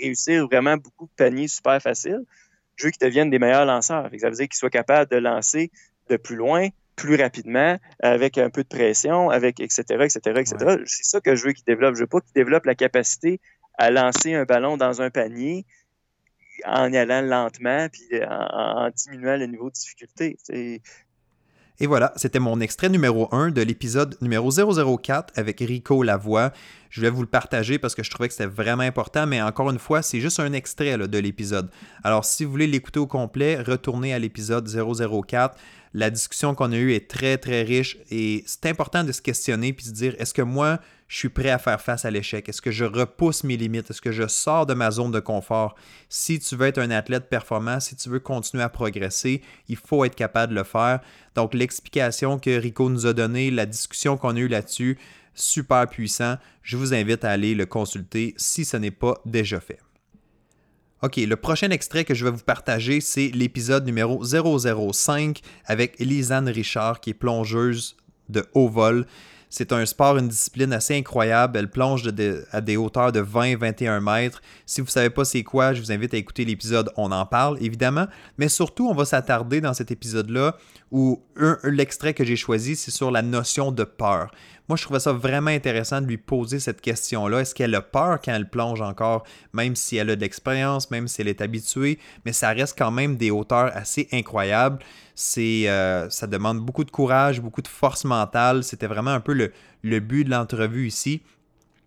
réussir 0.00 0.46
vraiment 0.46 0.76
beaucoup 0.76 1.06
de 1.06 1.14
paniers 1.16 1.48
super 1.48 1.80
faciles. 1.80 2.24
Je 2.76 2.86
veux 2.86 2.90
qu'ils 2.90 3.06
deviennent 3.06 3.30
des 3.30 3.38
meilleurs 3.38 3.64
lanceurs. 3.64 4.08
ça 4.18 4.28
veut 4.28 4.36
dire 4.36 4.48
qu'ils 4.48 4.56
soient 4.56 4.70
capables 4.70 5.10
de 5.10 5.16
lancer 5.16 5.70
de 6.08 6.16
plus 6.16 6.36
loin, 6.36 6.68
plus 6.96 7.16
rapidement, 7.16 7.78
avec 8.02 8.38
un 8.38 8.50
peu 8.50 8.62
de 8.62 8.68
pression, 8.68 9.30
avec 9.30 9.60
etc., 9.60 9.82
etc., 10.00 10.20
etc. 10.36 10.56
C'est 10.86 11.04
ça 11.04 11.20
que 11.20 11.34
je 11.34 11.44
veux 11.44 11.52
qu'ils 11.52 11.64
développent. 11.64 11.94
Je 11.94 12.00
veux 12.00 12.06
pas 12.06 12.20
qu'ils 12.20 12.34
développent 12.34 12.66
la 12.66 12.74
capacité 12.74 13.40
à 13.78 13.90
lancer 13.90 14.34
un 14.34 14.44
ballon 14.44 14.76
dans 14.76 15.02
un 15.02 15.10
panier 15.10 15.66
en 16.64 16.92
y 16.92 16.96
allant 16.96 17.20
lentement 17.20 17.88
puis 17.90 18.24
en, 18.28 18.90
diminuant 18.90 19.36
le 19.36 19.46
niveau 19.46 19.70
de 19.70 19.74
difficulté. 19.74 20.36
Et 21.80 21.86
voilà, 21.86 22.12
c'était 22.16 22.38
mon 22.38 22.60
extrait 22.60 22.88
numéro 22.88 23.28
1 23.34 23.50
de 23.50 23.60
l'épisode 23.60 24.16
numéro 24.20 24.50
004 24.50 25.32
avec 25.36 25.58
Rico 25.58 26.04
Lavoie. 26.04 26.52
Je 26.94 27.00
voulais 27.00 27.10
vous 27.10 27.22
le 27.22 27.26
partager 27.26 27.80
parce 27.80 27.96
que 27.96 28.04
je 28.04 28.10
trouvais 28.12 28.28
que 28.28 28.34
c'était 28.34 28.46
vraiment 28.48 28.84
important, 28.84 29.26
mais 29.26 29.42
encore 29.42 29.68
une 29.68 29.80
fois, 29.80 30.00
c'est 30.00 30.20
juste 30.20 30.38
un 30.38 30.52
extrait 30.52 30.96
de 30.96 31.18
l'épisode. 31.18 31.68
Alors, 32.04 32.24
si 32.24 32.44
vous 32.44 32.52
voulez 32.52 32.68
l'écouter 32.68 33.00
au 33.00 33.08
complet, 33.08 33.60
retournez 33.60 34.14
à 34.14 34.20
l'épisode 34.20 34.68
004. 34.68 35.56
La 35.92 36.10
discussion 36.10 36.54
qu'on 36.54 36.70
a 36.70 36.76
eue 36.76 36.92
est 36.92 37.10
très, 37.10 37.36
très 37.36 37.62
riche 37.62 37.98
et 38.12 38.44
c'est 38.46 38.66
important 38.66 39.02
de 39.02 39.10
se 39.10 39.20
questionner 39.20 39.72
puis 39.72 39.86
de 39.86 39.88
se 39.88 39.94
dire 39.94 40.14
est-ce 40.20 40.32
que 40.32 40.42
moi, 40.42 40.78
je 41.08 41.18
suis 41.18 41.30
prêt 41.30 41.50
à 41.50 41.58
faire 41.58 41.80
face 41.80 42.04
à 42.04 42.12
l'échec? 42.12 42.48
Est-ce 42.48 42.62
que 42.62 42.70
je 42.70 42.84
repousse 42.84 43.42
mes 43.42 43.56
limites? 43.56 43.90
Est-ce 43.90 44.00
que 44.00 44.12
je 44.12 44.28
sors 44.28 44.64
de 44.64 44.74
ma 44.74 44.92
zone 44.92 45.10
de 45.10 45.18
confort? 45.18 45.74
Si 46.08 46.38
tu 46.38 46.54
veux 46.54 46.68
être 46.68 46.78
un 46.78 46.92
athlète 46.92 47.28
performant, 47.28 47.80
si 47.80 47.96
tu 47.96 48.08
veux 48.08 48.20
continuer 48.20 48.62
à 48.62 48.68
progresser, 48.68 49.42
il 49.68 49.76
faut 49.76 50.04
être 50.04 50.14
capable 50.14 50.52
de 50.52 50.58
le 50.58 50.64
faire. 50.64 51.00
Donc, 51.34 51.54
l'explication 51.54 52.38
que 52.38 52.56
Rico 52.56 52.88
nous 52.88 53.06
a 53.06 53.12
donnée, 53.12 53.50
la 53.50 53.66
discussion 53.66 54.16
qu'on 54.16 54.36
a 54.36 54.38
eue 54.38 54.46
là-dessus, 54.46 54.96
super 55.34 55.88
puissant. 55.88 56.36
Je 56.62 56.76
vous 56.76 56.94
invite 56.94 57.24
à 57.24 57.30
aller 57.30 57.54
le 57.54 57.66
consulter 57.66 58.34
si 58.36 58.64
ce 58.64 58.76
n'est 58.76 58.90
pas 58.90 59.20
déjà 59.24 59.60
fait. 59.60 59.80
OK, 61.02 61.16
le 61.16 61.36
prochain 61.36 61.68
extrait 61.70 62.04
que 62.04 62.14
je 62.14 62.24
vais 62.24 62.30
vous 62.30 62.44
partager, 62.44 63.02
c'est 63.02 63.28
l'épisode 63.28 63.84
numéro 63.84 64.24
005 64.24 65.40
avec 65.66 65.98
Lisanne 65.98 66.48
Richard, 66.48 67.00
qui 67.00 67.10
est 67.10 67.14
plongeuse 67.14 67.96
de 68.30 68.46
haut 68.54 68.68
vol. 68.68 69.06
C'est 69.50 69.72
un 69.72 69.86
sport, 69.86 70.16
une 70.16 70.26
discipline 70.26 70.72
assez 70.72 70.96
incroyable. 70.96 71.58
Elle 71.58 71.70
plonge 71.70 72.10
à 72.50 72.60
des 72.60 72.76
hauteurs 72.76 73.12
de 73.12 73.22
20-21 73.22 74.00
mètres. 74.00 74.40
Si 74.66 74.80
vous 74.80 74.86
ne 74.86 74.90
savez 74.90 75.10
pas 75.10 75.24
c'est 75.24 75.44
quoi, 75.44 75.74
je 75.74 75.80
vous 75.80 75.92
invite 75.92 76.12
à 76.14 76.16
écouter 76.16 76.44
l'épisode 76.44 76.90
On 76.96 77.12
en 77.12 77.24
parle, 77.24 77.58
évidemment. 77.60 78.06
Mais 78.36 78.48
surtout, 78.48 78.88
on 78.88 78.94
va 78.94 79.04
s'attarder 79.04 79.60
dans 79.60 79.72
cet 79.72 79.92
épisode-là 79.92 80.56
où 80.94 81.20
l'extrait 81.64 82.14
que 82.14 82.24
j'ai 82.24 82.36
choisi, 82.36 82.76
c'est 82.76 82.92
sur 82.92 83.10
la 83.10 83.20
notion 83.20 83.72
de 83.72 83.82
peur. 83.82 84.30
Moi, 84.68 84.76
je 84.76 84.84
trouvais 84.84 85.00
ça 85.00 85.12
vraiment 85.12 85.50
intéressant 85.50 86.00
de 86.00 86.06
lui 86.06 86.18
poser 86.18 86.60
cette 86.60 86.80
question-là. 86.80 87.40
Est-ce 87.40 87.52
qu'elle 87.52 87.74
a 87.74 87.82
peur 87.82 88.20
quand 88.24 88.32
elle 88.32 88.48
plonge 88.48 88.80
encore, 88.80 89.24
même 89.52 89.74
si 89.74 89.96
elle 89.96 90.10
a 90.10 90.14
de 90.14 90.20
l'expérience, 90.20 90.92
même 90.92 91.08
si 91.08 91.20
elle 91.20 91.26
est 91.26 91.40
habituée, 91.40 91.98
mais 92.24 92.32
ça 92.32 92.50
reste 92.50 92.78
quand 92.78 92.92
même 92.92 93.16
des 93.16 93.32
hauteurs 93.32 93.76
assez 93.76 94.08
incroyables. 94.12 94.78
C'est, 95.16 95.68
euh, 95.68 96.08
ça 96.10 96.28
demande 96.28 96.60
beaucoup 96.60 96.84
de 96.84 96.92
courage, 96.92 97.40
beaucoup 97.40 97.62
de 97.62 97.68
force 97.68 98.04
mentale. 98.04 98.62
C'était 98.62 98.86
vraiment 98.86 99.10
un 99.10 99.20
peu 99.20 99.32
le, 99.32 99.52
le 99.82 99.98
but 99.98 100.22
de 100.22 100.30
l'entrevue 100.30 100.86
ici. 100.86 101.22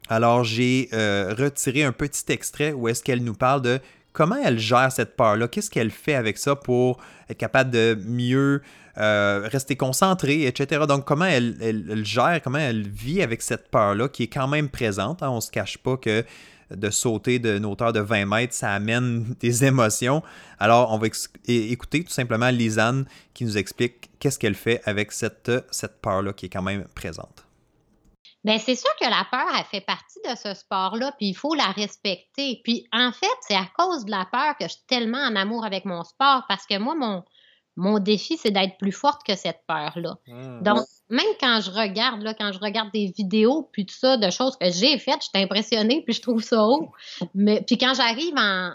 Alors, 0.10 0.44
j'ai 0.44 0.90
euh, 0.92 1.34
retiré 1.34 1.86
un 1.86 1.94
petit 1.94 2.30
extrait 2.30 2.74
où 2.74 2.90
est-ce 2.90 3.04
qu'elle 3.04 3.24
nous 3.24 3.36
parle 3.36 3.62
de 3.62 3.80
comment 4.18 4.38
elle 4.44 4.58
gère 4.58 4.92
cette 4.92 5.16
peur-là, 5.16 5.48
qu'est-ce 5.48 5.70
qu'elle 5.70 5.92
fait 5.92 6.16
avec 6.16 6.40
ça 6.40 6.56
pour 6.56 7.00
être 7.30 7.38
capable 7.38 7.70
de 7.70 7.96
mieux 8.04 8.64
euh, 8.98 9.48
rester 9.52 9.76
concentrée, 9.76 10.46
etc. 10.46 10.86
Donc, 10.88 11.06
comment 11.06 11.26
elle, 11.26 12.02
gère, 12.04 12.42
comment 12.44 12.58
elle 12.58 12.88
vit 12.88 13.22
avec 13.22 13.42
cette 13.42 13.70
peur-là 13.70 14.10
qui 14.10 14.24
est 14.24 14.28
quand 14.28 14.48
même 14.48 14.70
présente. 14.70 15.22
Hein? 15.22 15.30
On 15.30 15.36
ne 15.36 15.42
se 15.42 15.52
cache 15.52 15.78
pas 15.78 15.98
que 15.98 16.26
de 16.72 16.90
sauter 16.90 17.40
d'une 17.40 17.66
hauteur 17.66 17.94
de 17.94 18.00
20 18.00 18.26
mètres, 18.26 18.54
ça 18.54 18.72
amène 18.72 19.36
des 19.40 19.66
émotions. 19.66 20.24
Alors, 20.60 20.92
on 20.92 20.98
va 20.98 21.08
écouter 21.48 22.04
tout 22.04 22.12
simplement 22.12 22.50
Lisanne 22.50 23.06
qui 23.34 23.46
nous 23.46 23.58
explique 23.58 24.10
qu'est-ce 24.20 24.40
qu'elle 24.40 24.56
fait 24.56 24.82
avec 24.86 25.12
cette, 25.12 25.52
cette 25.72 26.02
peur-là 26.02 26.34
qui 26.34 26.48
est 26.48 26.50
quand 26.50 26.64
même 26.64 26.86
présente. 26.96 27.48
Bien, 28.44 28.60
c'est 28.60 28.76
sûr 28.76 28.90
que 29.00 29.06
la 29.06 29.28
peur, 29.30 29.48
elle 29.58 29.66
fait 29.66 29.86
partie 29.86 30.20
de 30.24 30.36
ce 30.36 30.54
sport-là, 30.54 31.12
puis 31.18 31.28
il 31.28 31.34
faut 31.34 31.54
la 31.54 31.68
respecter. 31.68 32.62
Puis 32.64 32.88
en 32.94 33.12
fait, 33.12 33.28
c'est 33.42 33.56
à 33.56 33.68
cause 33.78 34.06
de 34.06 34.12
la 34.12 34.26
peur 34.32 34.56
que 34.58 34.66
je 34.66 34.74
suis 34.74 34.86
tellement 34.88 35.20
en 35.20 35.36
amour 35.36 35.66
avec 35.66 35.86
mon 35.86 36.04
sport, 36.04 36.44
parce 36.48 36.66
que 36.66 36.78
moi, 36.78 36.96
mon, 36.96 37.24
mon 37.78 38.00
défi, 38.00 38.38
c'est 38.38 38.52
d'être 38.52 38.78
plus 38.78 38.92
forte 38.92 39.22
que 39.26 39.36
cette 39.36 39.62
peur-là. 39.68 40.18
Hmm. 40.28 40.64
Donc, 40.64 40.80
même 41.10 41.28
quand 41.40 41.62
je 41.62 41.72
regarde, 41.72 42.22
là, 42.24 42.34
quand 42.34 42.52
je 42.52 42.60
regarde 42.60 42.90
des 42.92 43.14
vidéos, 43.16 43.70
puis 43.72 43.86
tout 43.86 43.96
ça, 43.96 44.18
de 44.18 44.30
choses 44.32 44.58
que 44.58 44.70
j'ai 44.72 44.98
faites, 44.98 45.22
je 45.22 45.30
suis 45.34 45.44
impressionnée, 45.44 46.02
puis 46.04 46.14
je 46.14 46.22
trouve 46.22 46.42
ça 46.42 46.64
haut. 46.64 46.90
Mais, 47.36 47.62
puis 47.62 47.78
quand 47.78 47.94
j'arrive 47.94 48.34
en, 48.36 48.72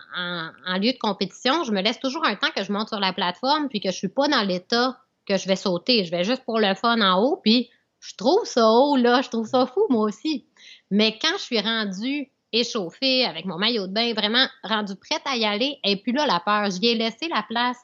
en, 0.66 0.78
lieu 0.78 0.92
de 0.92 0.98
compétition, 0.98 1.64
je 1.64 1.72
me 1.72 1.82
laisse 1.82 1.98
toujours 1.98 2.24
un 2.24 2.36
temps 2.36 2.50
que 2.54 2.62
je 2.62 2.72
monte 2.72 2.88
sur 2.88 3.00
la 3.00 3.12
plateforme, 3.12 3.68
puis 3.68 3.80
que 3.80 3.90
je 3.90 3.96
suis 3.96 4.08
pas 4.08 4.28
dans 4.28 4.42
l'état 4.42 4.96
que 5.26 5.36
je 5.36 5.48
vais 5.48 5.56
sauter. 5.56 6.04
Je 6.04 6.10
vais 6.12 6.24
juste 6.24 6.44
pour 6.44 6.60
le 6.60 6.74
fun 6.74 7.00
en 7.00 7.20
haut, 7.20 7.40
puis 7.42 7.68
je 7.98 8.14
trouve 8.16 8.44
ça 8.44 8.70
haut, 8.70 8.96
là, 8.96 9.20
je 9.20 9.28
trouve 9.28 9.46
ça 9.46 9.66
fou, 9.66 9.84
moi 9.90 10.06
aussi. 10.06 10.46
Mais 10.90 11.18
quand 11.20 11.36
je 11.38 11.42
suis 11.42 11.60
rendue 11.60 12.30
échauffée 12.52 13.24
avec 13.24 13.46
mon 13.46 13.58
maillot 13.58 13.88
de 13.88 13.92
bain, 13.92 14.12
vraiment 14.14 14.46
rendue 14.62 14.94
prête 14.94 15.22
à 15.24 15.36
y 15.36 15.44
aller, 15.44 15.78
et 15.82 15.96
puis 15.96 16.12
là, 16.12 16.24
la 16.26 16.38
peur, 16.38 16.70
j'y 16.70 16.86
ai 16.86 16.94
laissé 16.94 17.28
la 17.28 17.42
place 17.42 17.78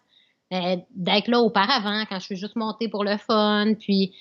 euh, 0.53 0.77
d'être 0.91 1.29
là 1.29 1.41
auparavant, 1.41 2.05
quand 2.09 2.19
je 2.19 2.25
suis 2.25 2.37
juste 2.37 2.57
montée 2.57 2.89
pour 2.89 3.05
le 3.05 3.17
fun, 3.17 3.75
puis 3.79 4.15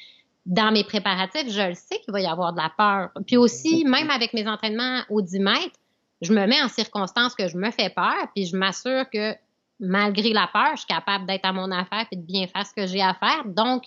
dans 0.45 0.71
mes 0.71 0.83
préparatifs, 0.83 1.49
je 1.49 1.69
le 1.69 1.73
sais 1.73 1.99
qu'il 1.99 2.11
va 2.11 2.21
y 2.21 2.25
avoir 2.25 2.53
de 2.53 2.57
la 2.57 2.71
peur. 2.77 3.09
Puis 3.25 3.37
aussi, 3.37 3.83
même 3.85 4.09
avec 4.09 4.33
mes 4.33 4.47
entraînements 4.47 5.01
au 5.09 5.21
10 5.21 5.39
mètres, 5.39 5.79
je 6.21 6.33
me 6.33 6.45
mets 6.47 6.61
en 6.61 6.67
circonstances 6.67 7.35
que 7.35 7.47
je 7.47 7.57
me 7.57 7.69
fais 7.71 7.89
peur, 7.89 8.27
puis 8.35 8.45
je 8.45 8.55
m'assure 8.55 9.09
que 9.09 9.35
malgré 9.79 10.33
la 10.33 10.49
peur, 10.51 10.71
je 10.71 10.79
suis 10.79 10.87
capable 10.87 11.25
d'être 11.27 11.45
à 11.45 11.53
mon 11.53 11.71
affaire 11.71 12.05
et 12.11 12.15
de 12.15 12.21
bien 12.21 12.47
faire 12.47 12.65
ce 12.65 12.73
que 12.73 12.87
j'ai 12.87 13.01
à 13.01 13.13
faire. 13.13 13.43
Donc, 13.45 13.83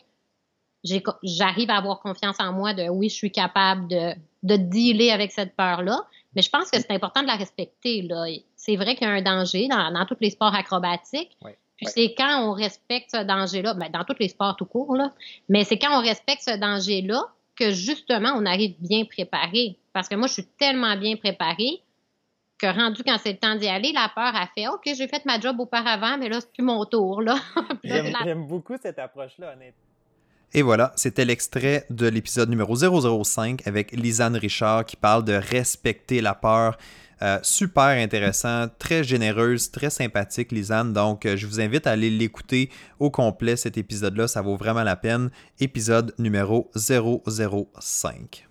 j'arrive 1.22 1.70
à 1.70 1.76
avoir 1.76 2.00
confiance 2.00 2.36
en 2.40 2.52
moi 2.52 2.72
de 2.74 2.88
oui, 2.88 3.08
je 3.08 3.14
suis 3.14 3.32
capable 3.32 3.88
de, 3.88 4.14
de 4.42 4.56
dealer 4.56 5.10
avec 5.10 5.32
cette 5.32 5.56
peur-là. 5.56 6.00
Mais 6.34 6.42
je 6.42 6.50
pense 6.50 6.70
que 6.70 6.78
c'est 6.78 6.92
important 6.92 7.22
de 7.22 7.26
la 7.26 7.34
respecter. 7.34 8.08
C'est 8.56 8.76
vrai 8.76 8.94
qu'il 8.94 9.06
y 9.06 9.10
a 9.10 9.14
un 9.14 9.22
danger 9.22 9.66
dans, 9.68 9.92
dans 9.92 10.06
tous 10.06 10.16
les 10.20 10.30
sports 10.30 10.54
acrobatiques, 10.54 11.36
puis 11.80 11.86
c'est 11.88 12.14
quand 12.14 12.46
on 12.46 12.52
respecte 12.52 13.10
ce 13.10 13.24
danger-là, 13.24 13.72
ben, 13.72 13.88
dans 13.90 14.04
tous 14.04 14.16
les 14.20 14.28
sports 14.28 14.54
tout 14.56 14.66
court, 14.66 14.94
là, 14.94 15.12
mais 15.48 15.64
c'est 15.64 15.78
quand 15.78 15.98
on 15.98 16.02
respecte 16.02 16.42
ce 16.42 16.58
danger-là 16.58 17.22
que 17.56 17.70
justement 17.70 18.34
on 18.36 18.44
arrive 18.44 18.74
bien 18.80 19.04
préparé. 19.06 19.78
Parce 19.94 20.08
que 20.08 20.14
moi, 20.14 20.26
je 20.26 20.34
suis 20.34 20.46
tellement 20.58 20.96
bien 20.98 21.16
préparée 21.16 21.80
que 22.58 22.66
rendu 22.66 23.02
quand 23.02 23.16
c'est 23.18 23.32
le 23.32 23.38
temps 23.38 23.56
d'y 23.56 23.66
aller, 23.66 23.92
la 23.92 24.10
peur 24.14 24.34
a 24.36 24.46
fait 24.54 24.68
OK, 24.68 24.82
j'ai 24.84 25.08
fait 25.08 25.24
ma 25.24 25.40
job 25.40 25.58
auparavant, 25.58 26.18
mais 26.18 26.28
là, 26.28 26.40
c'est 26.40 26.52
plus 26.52 26.62
mon 26.62 26.84
tour. 26.84 27.22
Là. 27.22 27.36
J'aime 27.84 28.46
beaucoup 28.46 28.74
cette 28.80 28.98
approche-là, 28.98 29.54
honnêtement. 29.54 29.86
Et 30.52 30.62
voilà, 30.62 30.92
c'était 30.96 31.24
l'extrait 31.24 31.86
de 31.88 32.08
l'épisode 32.08 32.50
numéro 32.50 32.74
005 32.74 33.66
avec 33.66 33.92
Lisanne 33.92 34.36
Richard 34.36 34.84
qui 34.84 34.96
parle 34.96 35.24
de 35.24 35.32
respecter 35.32 36.20
la 36.20 36.34
peur. 36.34 36.76
Euh, 37.22 37.38
super 37.42 37.84
intéressant, 37.84 38.68
très 38.78 39.04
généreuse, 39.04 39.70
très 39.70 39.90
sympathique, 39.90 40.52
Lisanne. 40.52 40.94
Donc, 40.94 41.26
euh, 41.26 41.36
je 41.36 41.46
vous 41.46 41.60
invite 41.60 41.86
à 41.86 41.90
aller 41.90 42.08
l'écouter 42.08 42.70
au 42.98 43.10
complet, 43.10 43.56
cet 43.56 43.76
épisode-là. 43.76 44.26
Ça 44.26 44.40
vaut 44.40 44.56
vraiment 44.56 44.84
la 44.84 44.96
peine. 44.96 45.30
Épisode 45.58 46.14
numéro 46.18 46.70
005. 46.74 48.48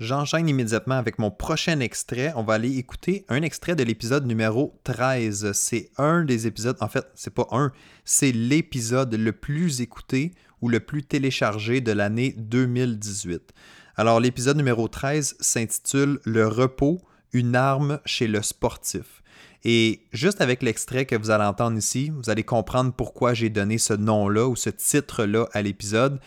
J'enchaîne 0.00 0.48
immédiatement 0.48 0.96
avec 0.96 1.20
mon 1.20 1.30
prochain 1.30 1.78
extrait. 1.78 2.32
On 2.34 2.42
va 2.42 2.54
aller 2.54 2.76
écouter 2.76 3.24
un 3.28 3.42
extrait 3.42 3.76
de 3.76 3.84
l'épisode 3.84 4.26
numéro 4.26 4.74
13. 4.82 5.52
C'est 5.52 5.90
un 5.96 6.24
des 6.24 6.48
épisodes, 6.48 6.76
en 6.80 6.88
fait, 6.88 7.06
c'est 7.14 7.32
pas 7.32 7.46
un, 7.52 7.70
c'est 8.04 8.32
l'épisode 8.32 9.14
le 9.14 9.30
plus 9.30 9.80
écouté 9.80 10.32
ou 10.60 10.68
le 10.68 10.80
plus 10.80 11.04
téléchargé 11.04 11.80
de 11.80 11.92
l'année 11.92 12.34
2018. 12.36 13.52
Alors, 13.94 14.18
l'épisode 14.18 14.56
numéro 14.56 14.88
13 14.88 15.36
s'intitule 15.38 16.18
Le 16.24 16.48
repos 16.48 17.00
une 17.32 17.56
arme 17.56 18.00
chez 18.04 18.26
le 18.26 18.42
sportif. 18.42 19.22
Et 19.64 20.06
juste 20.12 20.40
avec 20.40 20.62
l'extrait 20.62 21.06
que 21.06 21.14
vous 21.14 21.30
allez 21.30 21.44
entendre 21.44 21.78
ici, 21.78 22.10
vous 22.10 22.30
allez 22.30 22.42
comprendre 22.42 22.92
pourquoi 22.92 23.32
j'ai 23.32 23.48
donné 23.48 23.78
ce 23.78 23.94
nom-là 23.94 24.48
ou 24.48 24.56
ce 24.56 24.70
titre-là 24.70 25.46
à 25.52 25.62
l'épisode. 25.62 26.20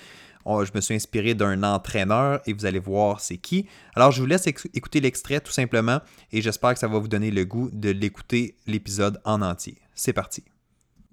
Je 0.45 0.71
me 0.73 0.79
suis 0.79 0.93
inspiré 0.93 1.33
d'un 1.33 1.63
entraîneur 1.63 2.39
et 2.45 2.53
vous 2.53 2.65
allez 2.65 2.79
voir 2.79 3.19
c'est 3.19 3.37
qui. 3.37 3.67
Alors 3.95 4.11
je 4.11 4.21
vous 4.21 4.27
laisse 4.27 4.47
écouter 4.47 5.01
l'extrait 5.01 5.41
tout 5.41 5.51
simplement 5.51 6.01
et 6.31 6.41
j'espère 6.41 6.73
que 6.73 6.79
ça 6.79 6.87
va 6.87 6.99
vous 6.99 7.07
donner 7.07 7.31
le 7.31 7.45
goût 7.45 7.69
de 7.73 7.89
l'écouter 7.89 8.55
l'épisode 8.67 9.19
en 9.25 9.41
entier. 9.41 9.77
C'est 9.95 10.13
parti. 10.13 10.43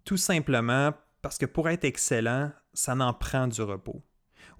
Tout 0.04 0.18
simplement 0.18 0.92
parce 1.22 1.38
que 1.38 1.46
pour 1.46 1.68
être 1.68 1.84
excellent, 1.84 2.52
ça 2.74 2.94
n'en 2.94 3.14
prend 3.14 3.48
du 3.48 3.62
repos 3.62 4.02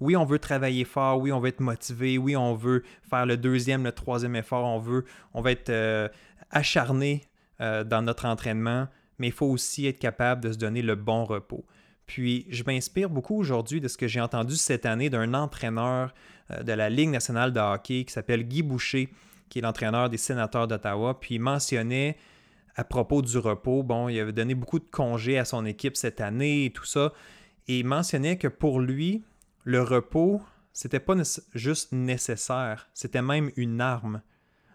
oui, 0.03 0.17
on 0.17 0.25
veut 0.25 0.39
travailler 0.39 0.83
fort, 0.83 1.19
oui, 1.19 1.31
on 1.31 1.39
veut 1.39 1.47
être 1.47 1.61
motivé, 1.61 2.17
oui, 2.17 2.35
on 2.35 2.55
veut 2.55 2.83
faire 3.09 3.25
le 3.25 3.37
deuxième, 3.37 3.83
le 3.83 3.93
troisième 3.93 4.35
effort, 4.35 4.65
on 4.65 4.77
veut, 4.77 5.05
on 5.33 5.41
va 5.41 5.51
être 5.51 5.69
euh, 5.69 6.09
acharné 6.51 7.21
euh, 7.61 7.85
dans 7.85 8.01
notre 8.01 8.25
entraînement, 8.25 8.87
mais 9.17 9.27
il 9.27 9.33
faut 9.33 9.45
aussi 9.45 9.87
être 9.87 9.99
capable 9.99 10.41
de 10.41 10.51
se 10.51 10.57
donner 10.57 10.81
le 10.81 10.95
bon 10.95 11.23
repos. 11.23 11.65
Puis 12.05 12.45
je 12.49 12.63
m'inspire 12.65 13.09
beaucoup 13.09 13.37
aujourd'hui 13.37 13.79
de 13.79 13.87
ce 13.87 13.97
que 13.97 14.07
j'ai 14.07 14.19
entendu 14.19 14.57
cette 14.57 14.85
année 14.85 15.09
d'un 15.09 15.33
entraîneur 15.33 16.13
euh, 16.51 16.63
de 16.63 16.73
la 16.73 16.89
Ligue 16.89 17.09
nationale 17.09 17.53
de 17.53 17.61
hockey 17.61 18.03
qui 18.03 18.11
s'appelle 18.11 18.43
Guy 18.43 18.61
Boucher, 18.61 19.07
qui 19.47 19.59
est 19.59 19.61
l'entraîneur 19.61 20.09
des 20.09 20.17
sénateurs 20.17 20.67
d'Ottawa. 20.67 21.17
Puis 21.17 21.35
il 21.35 21.39
mentionnait 21.39 22.17
à 22.75 22.83
propos 22.83 23.21
du 23.21 23.37
repos, 23.37 23.83
bon, 23.83 24.09
il 24.09 24.19
avait 24.19 24.33
donné 24.33 24.53
beaucoup 24.53 24.79
de 24.79 24.89
congés 24.91 25.37
à 25.37 25.45
son 25.45 25.65
équipe 25.65 25.95
cette 25.95 26.19
année 26.19 26.65
et 26.65 26.69
tout 26.71 26.85
ça. 26.85 27.13
Et 27.69 27.79
il 27.79 27.85
mentionnait 27.85 28.37
que 28.37 28.49
pour 28.49 28.81
lui, 28.81 29.23
le 29.63 29.81
repos, 29.81 30.41
c'était 30.71 30.99
pas 30.99 31.15
juste 31.53 31.91
nécessaire, 31.91 32.89
c'était 32.93 33.21
même 33.21 33.51
une 33.55 33.81
arme. 33.81 34.21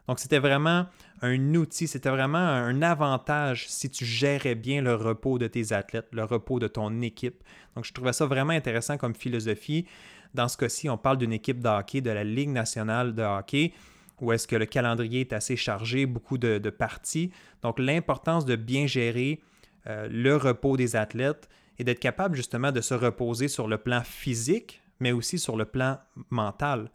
Donc 0.07 0.21
c'était 0.21 0.39
vraiment 0.39 0.87
un 1.21 1.55
outil, 1.55 1.87
c'était 1.87 2.09
vraiment 2.09 2.39
un 2.39 2.81
avantage 2.81 3.69
si 3.69 3.91
tu 3.91 4.07
gérais 4.07 4.55
bien 4.55 4.81
le 4.81 4.95
repos 4.95 5.39
de 5.39 5.47
tes 5.47 5.73
athlètes, 5.73 6.09
le 6.13 6.25
repos 6.25 6.59
de 6.59 6.67
ton 6.67 7.03
équipe. 7.03 7.43
Donc 7.75 7.85
je 7.85 7.93
trouvais 7.93 8.15
ça 8.15 8.25
vraiment 8.25 8.55
intéressant 8.55 8.97
comme 8.97 9.15
philosophie. 9.15 9.87
Dans 10.33 10.49
ce 10.49 10.57
cas-ci, 10.57 10.89
on 10.89 10.97
parle 10.97 11.19
d'une 11.19 11.33
équipe 11.33 11.61
de 11.61 11.69
hockey 11.69 12.01
de 12.01 12.11
la 12.11 12.25
Ligue 12.25 12.51
nationale 12.51 13.15
de 13.15 13.23
hockey 13.23 13.75
où 14.21 14.33
est-ce 14.33 14.49
que 14.49 14.57
le 14.57 14.67
calendrier 14.67 15.21
est 15.21 15.33
assez 15.33 15.57
chargé, 15.57 16.07
beaucoup 16.07 16.39
de, 16.39 16.59
parties. 16.71 17.31
Donc 17.63 17.79
l'importance 17.79 18.45
de 18.45 18.57
bien 18.57 18.87
gérer 18.87 19.41
euh, 19.87 20.09
le 20.11 20.37
repos 20.37 20.77
des 20.77 20.97
athlètes 20.97 21.49
et 21.79 21.85
d'être 21.85 22.01
capable 22.01 22.35
justement 22.35 22.73
de 22.73 22.81
se 22.81 22.95
reposer 22.95 23.49
sur 23.49 23.69
le 23.69 23.79
plan 23.79 24.03
physique, 24.03 24.83
mais 25.01 25.13
aussi 25.13 25.39
sur 25.39 25.57
le 25.57 25.65
plan 25.65 25.99
mental. 26.31 26.91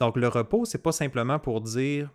Donc 0.00 0.16
le 0.16 0.28
repos, 0.28 0.64
c'est 0.64 0.82
pas 0.82 0.92
simplement 0.92 1.38
pour 1.38 1.60
dire 1.60 2.10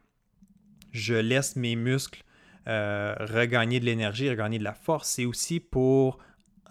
je 0.92 1.14
laisse 1.14 1.56
mes 1.56 1.76
muscles 1.76 2.24
euh, 2.68 3.16
regagner 3.20 3.80
de 3.80 3.86
l'énergie, 3.86 4.30
regagner 4.30 4.60
de 4.60 4.64
la 4.64 4.74
force, 4.74 5.10
c'est 5.10 5.26
aussi 5.26 5.60
pour 5.60 6.18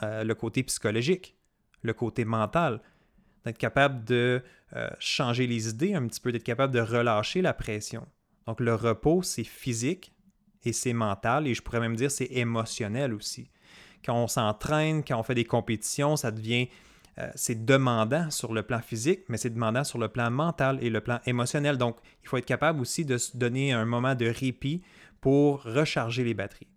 euh, 0.03 0.25
le 0.25 0.35
côté 0.35 0.63
psychologique, 0.63 1.37
le 1.83 1.95
côté 1.95 2.25
mental, 2.27 2.83
d'être 3.45 3.57
capable 3.57 4.05
de 4.05 4.43
euh, 4.75 4.91
changer 4.99 5.47
les 5.47 5.69
idées 5.69 5.95
un 5.95 6.07
petit 6.07 6.21
peu, 6.21 6.33
d'être 6.33 6.45
capable 6.45 6.75
de 6.75 6.81
relâcher 6.81 7.41
la 7.41 7.55
pression. 7.55 8.07
Donc 8.47 8.61
le 8.61 8.75
repos, 8.75 9.23
c'est 9.23 9.45
physique 9.45 10.13
et 10.65 10.73
c'est 10.73 10.93
mental 10.93 11.47
et 11.47 11.55
je 11.55 11.63
pourrais 11.63 11.81
même 11.81 11.97
dire 11.97 12.11
c'est 12.11 12.31
émotionnel 12.31 13.15
aussi. 13.15 13.51
Quand 14.07 14.23
on 14.23 14.29
s'entraîne, 14.29 15.03
quand 15.03 15.19
on 15.19 15.25
fait 15.25 15.35
des 15.35 15.45
compétitions, 15.45 16.17
ça 16.17 16.31
devient 16.31 16.69
euh, 17.19 17.31
c'est 17.35 17.65
demandant 17.65 18.31
sur 18.31 18.53
le 18.53 18.63
plan 18.63 18.81
physique, 18.81 19.21
mais 19.29 19.39
c'est 19.39 19.51
demandant 19.51 19.85
sur 19.85 19.99
le 19.99 20.09
plan 20.09 20.31
mental 20.31 20.79
et 20.83 20.91
le 20.91 21.01
plan 21.01 21.19
émotionnel. 21.25 21.79
Donc, 21.79 21.97
il 22.23 22.29
faut 22.29 22.37
être 22.37 22.45
capable 22.45 22.81
aussi 22.81 23.07
de 23.07 23.17
se 23.17 23.37
donner 23.37 23.73
un 23.73 23.87
moment 23.87 24.15
de 24.15 24.27
répit 24.27 24.83
pour 25.23 25.63
recharger 25.63 26.25
les 26.25 26.35
batteries. 26.35 26.69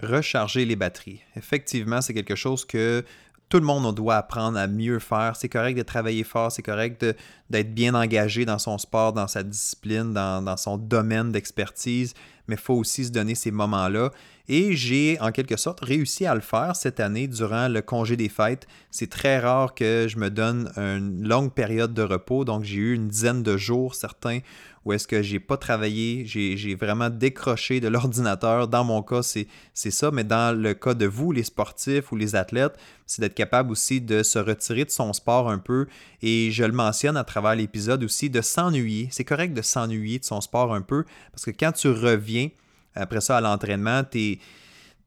Recharger 0.00 0.64
les 0.64 0.76
batteries. 0.76 1.20
Effectivement, 1.34 2.00
c'est 2.00 2.14
quelque 2.14 2.36
chose 2.36 2.64
que 2.64 3.04
tout 3.48 3.58
le 3.58 3.66
monde 3.66 3.92
doit 3.96 4.16
apprendre 4.16 4.56
à 4.56 4.68
mieux 4.68 5.00
faire. 5.00 5.34
C'est 5.34 5.48
correct 5.48 5.76
de 5.76 5.82
travailler 5.82 6.22
fort, 6.22 6.52
c'est 6.52 6.62
correct 6.62 7.04
d'être 7.50 7.74
bien 7.74 7.94
engagé 7.94 8.44
dans 8.44 8.60
son 8.60 8.78
sport, 8.78 9.12
dans 9.12 9.26
sa 9.26 9.42
discipline, 9.42 10.14
dans, 10.14 10.40
dans 10.40 10.56
son 10.56 10.78
domaine 10.78 11.32
d'expertise, 11.32 12.14
mais 12.50 12.56
il 12.56 12.60
faut 12.60 12.74
aussi 12.74 13.06
se 13.06 13.10
donner 13.10 13.34
ces 13.34 13.50
moments-là. 13.50 14.10
Et 14.48 14.74
j'ai 14.74 15.16
en 15.20 15.30
quelque 15.30 15.56
sorte 15.56 15.78
réussi 15.80 16.26
à 16.26 16.34
le 16.34 16.40
faire 16.40 16.74
cette 16.74 16.98
année 16.98 17.28
durant 17.28 17.68
le 17.68 17.82
congé 17.82 18.16
des 18.16 18.28
fêtes. 18.28 18.66
C'est 18.90 19.08
très 19.08 19.38
rare 19.38 19.74
que 19.74 20.06
je 20.08 20.18
me 20.18 20.28
donne 20.28 20.72
une 20.76 21.26
longue 21.26 21.52
période 21.52 21.94
de 21.94 22.02
repos, 22.02 22.44
donc 22.44 22.64
j'ai 22.64 22.78
eu 22.78 22.94
une 22.94 23.06
dizaine 23.06 23.44
de 23.44 23.56
jours 23.56 23.94
certains 23.94 24.40
où 24.84 24.92
est-ce 24.92 25.06
que 25.06 25.20
j'ai 25.20 25.40
pas 25.40 25.56
travaillé, 25.56 26.24
j'ai 26.24 26.74
vraiment 26.74 27.10
décroché 27.10 27.80
de 27.80 27.88
l'ordinateur. 27.88 28.68
Dans 28.68 28.84
mon 28.84 29.02
cas, 29.02 29.22
c'est 29.22 29.46
ça, 29.74 30.10
mais 30.10 30.24
dans 30.24 30.56
le 30.56 30.74
cas 30.74 30.94
de 30.94 31.06
vous, 31.06 31.32
les 31.32 31.42
sportifs 31.42 32.12
ou 32.12 32.16
les 32.16 32.34
athlètes, 32.34 32.76
c'est 33.06 33.20
d'être 33.20 33.34
capable 33.34 33.72
aussi 33.72 34.00
de 34.00 34.22
se 34.22 34.38
retirer 34.38 34.84
de 34.84 34.90
son 34.90 35.12
sport 35.12 35.50
un 35.50 35.58
peu. 35.58 35.86
Et 36.22 36.50
je 36.50 36.64
le 36.64 36.72
mentionne 36.72 37.16
à 37.16 37.24
travers 37.24 37.56
l'épisode 37.56 38.02
aussi, 38.04 38.30
de 38.30 38.40
s'ennuyer. 38.40 39.08
C'est 39.10 39.24
correct 39.24 39.52
de 39.52 39.62
s'ennuyer 39.62 40.18
de 40.18 40.24
son 40.24 40.40
sport 40.40 40.72
un 40.74 40.82
peu, 40.82 41.04
parce 41.32 41.44
que 41.44 41.50
quand 41.50 41.72
tu 41.72 41.88
reviens, 41.88 42.39
après 42.94 43.20
ça, 43.20 43.36
à 43.36 43.40
l'entraînement, 43.40 44.02
tu 44.04 44.38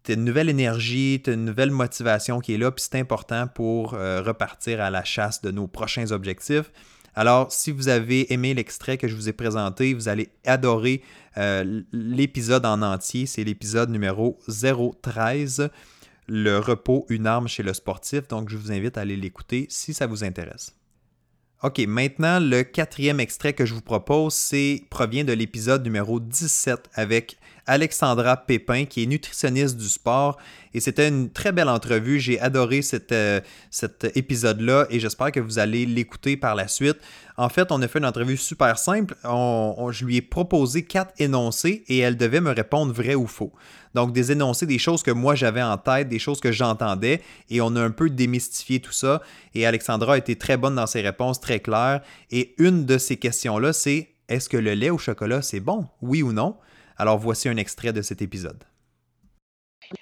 as 0.07 0.13
une 0.13 0.25
nouvelle 0.25 0.49
énergie, 0.49 1.21
tu 1.23 1.29
as 1.29 1.33
une 1.33 1.45
nouvelle 1.45 1.71
motivation 1.71 2.39
qui 2.39 2.53
est 2.53 2.57
là, 2.57 2.71
puis 2.71 2.85
c'est 2.89 2.99
important 2.99 3.47
pour 3.47 3.93
euh, 3.93 4.21
repartir 4.21 4.81
à 4.81 4.89
la 4.89 5.03
chasse 5.03 5.41
de 5.41 5.51
nos 5.51 5.67
prochains 5.67 6.11
objectifs. 6.11 6.71
Alors, 7.15 7.51
si 7.51 7.71
vous 7.71 7.89
avez 7.89 8.33
aimé 8.33 8.53
l'extrait 8.53 8.97
que 8.97 9.07
je 9.07 9.15
vous 9.15 9.29
ai 9.29 9.33
présenté, 9.33 9.93
vous 9.93 10.07
allez 10.07 10.29
adorer 10.45 11.03
euh, 11.37 11.81
l'épisode 11.91 12.65
en 12.65 12.81
entier. 12.81 13.27
C'est 13.27 13.43
l'épisode 13.43 13.91
numéro 13.91 14.39
013, 14.47 15.69
Le 16.27 16.57
repos, 16.57 17.05
une 17.09 17.27
arme 17.27 17.47
chez 17.47 17.61
le 17.61 17.73
sportif. 17.73 18.27
Donc, 18.29 18.49
je 18.49 18.57
vous 18.57 18.71
invite 18.71 18.97
à 18.97 19.01
aller 19.01 19.15
l'écouter 19.15 19.67
si 19.69 19.93
ça 19.93 20.07
vous 20.07 20.23
intéresse. 20.23 20.75
OK, 21.61 21.79
maintenant, 21.87 22.39
le 22.39 22.63
quatrième 22.63 23.19
extrait 23.19 23.53
que 23.53 23.65
je 23.65 23.73
vous 23.73 23.81
propose, 23.81 24.33
c'est 24.33 24.83
provient 24.89 25.23
de 25.23 25.33
l'épisode 25.33 25.83
numéro 25.83 26.19
17 26.19 26.89
avec 26.95 27.37
Alexandra 27.65 28.37
Pépin, 28.37 28.85
qui 28.85 29.03
est 29.03 29.05
nutritionniste 29.05 29.77
du 29.77 29.87
sport. 29.87 30.37
Et 30.73 30.79
c'était 30.79 31.07
une 31.07 31.29
très 31.29 31.51
belle 31.51 31.69
entrevue. 31.69 32.19
J'ai 32.19 32.39
adoré 32.39 32.81
euh, 33.11 33.41
cet 33.69 34.17
épisode-là 34.17 34.87
et 34.89 34.99
j'espère 34.99 35.31
que 35.31 35.39
vous 35.39 35.59
allez 35.59 35.85
l'écouter 35.85 36.35
par 36.35 36.55
la 36.55 36.67
suite. 36.67 36.97
En 37.37 37.49
fait, 37.49 37.71
on 37.71 37.81
a 37.81 37.87
fait 37.87 37.99
une 37.99 38.05
entrevue 38.05 38.37
super 38.37 38.77
simple. 38.77 39.15
je 39.23 40.05
lui 40.05 40.17
ai 40.17 40.21
proposé 40.21 40.83
quatre 40.83 41.13
énoncés 41.19 41.83
et 41.87 41.99
elle 41.99 42.17
devait 42.17 42.41
me 42.41 42.51
répondre 42.51 42.91
vrai 42.93 43.15
ou 43.15 43.27
faux. 43.27 43.53
Donc, 43.93 44.11
des 44.13 44.31
énoncés, 44.31 44.65
des 44.65 44.79
choses 44.79 45.03
que 45.03 45.11
moi 45.11 45.35
j'avais 45.35 45.61
en 45.61 45.77
tête, 45.77 46.09
des 46.09 46.19
choses 46.19 46.39
que 46.39 46.51
j'entendais, 46.51 47.21
et 47.49 47.61
on 47.61 47.75
a 47.75 47.81
un 47.81 47.91
peu 47.91 48.09
démystifié 48.09 48.79
tout 48.79 48.91
ça. 48.91 49.21
Et 49.53 49.65
Alexandra 49.65 50.15
a 50.15 50.17
été 50.17 50.35
très 50.35 50.57
bonne 50.57 50.75
dans 50.75 50.87
ses 50.87 51.01
réponses, 51.01 51.39
très 51.39 51.59
claires. 51.59 52.01
Et 52.31 52.55
une 52.57 52.85
de 52.85 52.97
ces 52.97 53.17
questions-là, 53.17 53.73
c'est 53.73 54.09
est-ce 54.29 54.49
que 54.49 54.57
le 54.57 54.73
lait 54.73 54.89
au 54.89 54.97
chocolat, 54.97 55.41
c'est 55.41 55.59
bon? 55.59 55.87
Oui 56.01 56.23
ou 56.23 56.33
non? 56.33 56.55
Alors 56.97 57.17
voici 57.17 57.49
un 57.49 57.57
extrait 57.57 57.93
de 57.93 58.01
cet 58.01 58.21
épisode. 58.21 58.63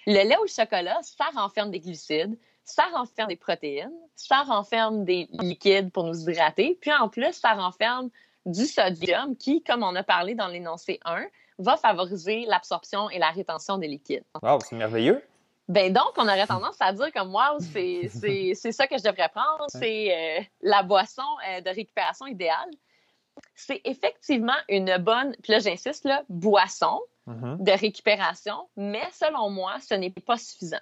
Le 0.08 0.27
lait 0.27 0.38
au 0.38 0.47
chocolat, 0.47 0.99
ça 1.01 1.25
renferme 1.36 1.71
des 1.71 1.80
glucides, 1.80 2.38
ça 2.63 2.84
renferme 2.93 3.30
des 3.30 3.36
protéines, 3.36 3.93
ça 4.15 4.43
renferme 4.43 5.04
des 5.04 5.27
liquides 5.39 5.91
pour 5.91 6.06
nous 6.06 6.30
hydrater, 6.30 6.77
puis 6.80 6.91
en 6.93 7.10
plus, 7.10 7.34
ça 7.34 7.54
renferme 7.54 8.10
du 8.45 8.65
sodium 8.65 9.36
qui, 9.36 9.63
comme 9.63 9.84
on 9.84 9.95
a 9.95 10.04
parlé 10.04 10.36
dans 10.36 10.47
l'énoncé 10.47 10.99
1, 11.06 11.25
va 11.60 11.77
favoriser 11.77 12.45
l'absorption 12.45 13.10
et 13.10 13.19
la 13.19 13.30
rétention 13.32 13.77
des 13.77 13.88
liquides. 13.88 14.23
Wow, 14.41 14.60
c'est 14.62 14.75
merveilleux! 14.75 15.21
Ben 15.67 15.93
donc, 15.93 16.12
on 16.17 16.23
aurait 16.23 16.47
tendance 16.47 16.75
à 16.80 16.91
dire 16.91 17.12
comme 17.13 17.30
moi, 17.30 17.56
c'est 17.62 18.71
ça 18.71 18.88
que 18.88 18.97
je 18.97 19.04
devrais 19.04 19.30
prendre, 19.30 19.65
c'est 19.67 20.39
euh, 20.39 20.43
la 20.62 20.84
boisson 20.84 21.21
euh, 21.49 21.62
de 21.62 21.69
récupération 21.69 22.25
idéale 22.27 22.69
c'est 23.56 23.82
effectivement 23.86 24.58
une 24.70 24.98
bonne, 24.98 25.36
puis 25.44 25.54
là 25.54 25.60
j'insiste, 25.60 26.06
là, 26.06 26.24
boisson 26.30 27.00
mm-hmm. 27.28 27.63
de 27.63 27.72
récupération, 27.72 28.67
mais 28.76 29.04
selon 29.12 29.50
moi, 29.50 29.76
ce 29.80 29.94
n'est 29.94 30.10
pas 30.10 30.38
suffisant. 30.38 30.80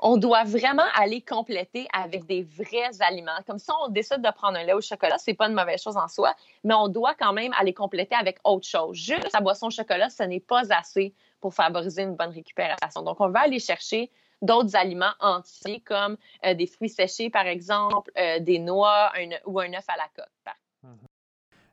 On 0.00 0.16
doit 0.16 0.44
vraiment 0.44 0.86
aller 0.94 1.20
compléter 1.20 1.88
avec 1.92 2.26
des 2.26 2.42
vrais 2.42 3.00
aliments. 3.00 3.38
Comme 3.46 3.58
si 3.58 3.70
on 3.82 3.88
décide 3.88 4.22
de 4.22 4.30
prendre 4.30 4.58
un 4.58 4.64
lait 4.64 4.72
au 4.72 4.80
chocolat, 4.80 5.18
c'est 5.18 5.34
pas 5.34 5.48
une 5.48 5.54
mauvaise 5.54 5.82
chose 5.82 5.96
en 5.96 6.08
soi, 6.08 6.34
mais 6.64 6.74
on 6.74 6.88
doit 6.88 7.14
quand 7.14 7.32
même 7.32 7.52
aller 7.58 7.74
compléter 7.74 8.14
avec 8.14 8.38
autre 8.44 8.66
chose. 8.66 8.96
Juste 8.96 9.32
la 9.32 9.40
boisson 9.40 9.66
au 9.66 9.70
chocolat, 9.70 10.08
ce 10.10 10.22
n'est 10.22 10.40
pas 10.40 10.72
assez 10.72 11.14
pour 11.40 11.54
favoriser 11.54 12.02
une 12.02 12.14
bonne 12.14 12.30
récupération. 12.30 13.02
Donc, 13.02 13.20
on 13.20 13.28
va 13.28 13.40
aller 13.40 13.58
chercher 13.58 14.10
d'autres 14.40 14.76
aliments 14.76 15.12
entiers 15.20 15.80
comme 15.80 16.16
euh, 16.44 16.54
des 16.54 16.66
fruits 16.66 16.88
séchés, 16.88 17.30
par 17.30 17.46
exemple, 17.46 18.10
euh, 18.18 18.38
des 18.40 18.58
noix 18.58 19.12
ou 19.46 19.60
un 19.60 19.72
œuf 19.72 19.88
à 19.88 19.96
la 19.96 20.08
coque. 20.14 20.54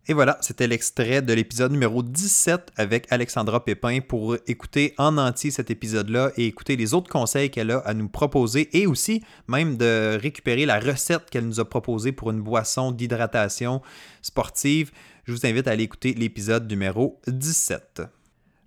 Et 0.09 0.13
voilà, 0.13 0.39
c'était 0.41 0.65
l'extrait 0.65 1.21
de 1.21 1.33
l'épisode 1.33 1.71
numéro 1.71 2.01
17 2.01 2.71
avec 2.77 3.05
Alexandra 3.11 3.63
Pépin 3.63 3.99
pour 3.99 4.37
écouter 4.47 4.95
en 4.97 5.19
entier 5.19 5.51
cet 5.51 5.69
épisode-là 5.69 6.31
et 6.35 6.47
écouter 6.47 6.75
les 6.75 6.95
autres 6.95 7.11
conseils 7.11 7.51
qu'elle 7.51 7.69
a 7.69 7.77
à 7.77 7.93
nous 7.93 8.09
proposer 8.09 8.75
et 8.75 8.87
aussi 8.87 9.21
même 9.47 9.77
de 9.77 10.17
récupérer 10.19 10.65
la 10.65 10.79
recette 10.79 11.29
qu'elle 11.29 11.45
nous 11.45 11.59
a 11.59 11.69
proposée 11.69 12.11
pour 12.11 12.31
une 12.31 12.41
boisson 12.41 12.91
d'hydratation 12.91 13.83
sportive. 14.23 14.89
Je 15.25 15.33
vous 15.33 15.45
invite 15.45 15.67
à 15.67 15.71
aller 15.73 15.83
écouter 15.83 16.15
l'épisode 16.15 16.67
numéro 16.67 17.21
17. 17.27 18.01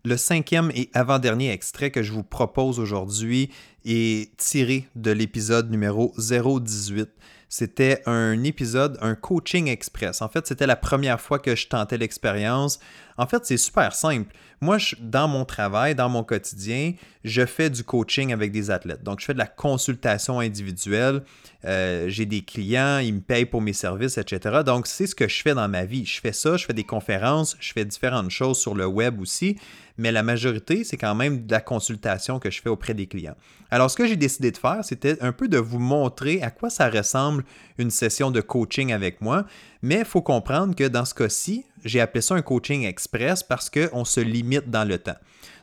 Le 0.04 0.16
cinquième 0.16 0.70
et 0.76 0.90
avant-dernier 0.94 1.50
extrait 1.50 1.90
que 1.90 2.04
je 2.04 2.12
vous 2.12 2.22
propose 2.22 2.78
aujourd'hui 2.78 3.50
est 3.84 4.36
tiré 4.36 4.86
de 4.94 5.10
l'épisode 5.10 5.72
numéro 5.72 6.14
018 6.18 7.08
c'était 7.52 8.00
un 8.06 8.44
épisode, 8.44 8.96
un 9.02 9.14
coaching 9.14 9.68
express. 9.68 10.22
En 10.22 10.30
fait, 10.30 10.46
c'était 10.46 10.66
la 10.66 10.74
première 10.74 11.20
fois 11.20 11.38
que 11.38 11.54
je 11.54 11.68
tentais 11.68 11.98
l'expérience. 11.98 12.80
En 13.18 13.26
fait, 13.26 13.44
c'est 13.44 13.58
super 13.58 13.94
simple. 13.94 14.34
Moi, 14.62 14.78
dans 14.98 15.28
mon 15.28 15.44
travail, 15.44 15.94
dans 15.94 16.08
mon 16.08 16.24
quotidien, 16.24 16.94
je 17.24 17.44
fais 17.44 17.68
du 17.68 17.84
coaching 17.84 18.32
avec 18.32 18.52
des 18.52 18.70
athlètes. 18.70 19.02
Donc, 19.02 19.20
je 19.20 19.26
fais 19.26 19.34
de 19.34 19.38
la 19.38 19.46
consultation 19.46 20.40
individuelle. 20.40 21.24
Euh, 21.66 22.08
j'ai 22.08 22.24
des 22.24 22.40
clients, 22.40 23.00
ils 23.00 23.12
me 23.12 23.20
payent 23.20 23.44
pour 23.44 23.60
mes 23.60 23.74
services, 23.74 24.16
etc. 24.16 24.60
Donc, 24.64 24.86
c'est 24.86 25.06
ce 25.06 25.14
que 25.14 25.28
je 25.28 25.42
fais 25.42 25.54
dans 25.54 25.68
ma 25.68 25.84
vie. 25.84 26.06
Je 26.06 26.22
fais 26.22 26.32
ça, 26.32 26.56
je 26.56 26.64
fais 26.64 26.72
des 26.72 26.84
conférences, 26.84 27.58
je 27.60 27.70
fais 27.74 27.84
différentes 27.84 28.30
choses 28.30 28.58
sur 28.58 28.74
le 28.74 28.86
web 28.86 29.20
aussi. 29.20 29.58
Mais 29.96 30.12
la 30.12 30.22
majorité, 30.22 30.84
c'est 30.84 30.96
quand 30.96 31.14
même 31.14 31.46
de 31.46 31.52
la 31.52 31.60
consultation 31.60 32.38
que 32.38 32.50
je 32.50 32.60
fais 32.60 32.68
auprès 32.68 32.94
des 32.94 33.06
clients. 33.06 33.36
Alors, 33.70 33.90
ce 33.90 33.96
que 33.96 34.06
j'ai 34.06 34.16
décidé 34.16 34.50
de 34.50 34.56
faire, 34.56 34.84
c'était 34.84 35.22
un 35.22 35.32
peu 35.32 35.48
de 35.48 35.58
vous 35.58 35.78
montrer 35.78 36.42
à 36.42 36.50
quoi 36.50 36.70
ça 36.70 36.88
ressemble 36.88 37.44
une 37.78 37.90
session 37.90 38.30
de 38.30 38.40
coaching 38.40 38.92
avec 38.92 39.20
moi, 39.20 39.44
mais 39.82 40.00
il 40.00 40.04
faut 40.04 40.22
comprendre 40.22 40.74
que 40.74 40.88
dans 40.88 41.04
ce 41.04 41.14
cas-ci, 41.14 41.64
j'ai 41.84 42.00
appelé 42.00 42.22
ça 42.22 42.34
un 42.34 42.42
coaching 42.42 42.84
express 42.84 43.42
parce 43.42 43.70
qu'on 43.70 44.04
se 44.04 44.20
limite 44.20 44.70
dans 44.70 44.86
le 44.86 44.98
temps. 44.98 45.16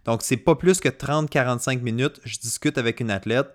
Donc, 0.06 0.22
c'est 0.24 0.38
pas 0.38 0.56
plus 0.56 0.80
que 0.80 0.90
30-45 0.90 1.82
minutes, 1.82 2.20
je 2.24 2.38
discute 2.38 2.78
avec 2.78 3.00
une 3.00 3.12
athlète 3.12 3.48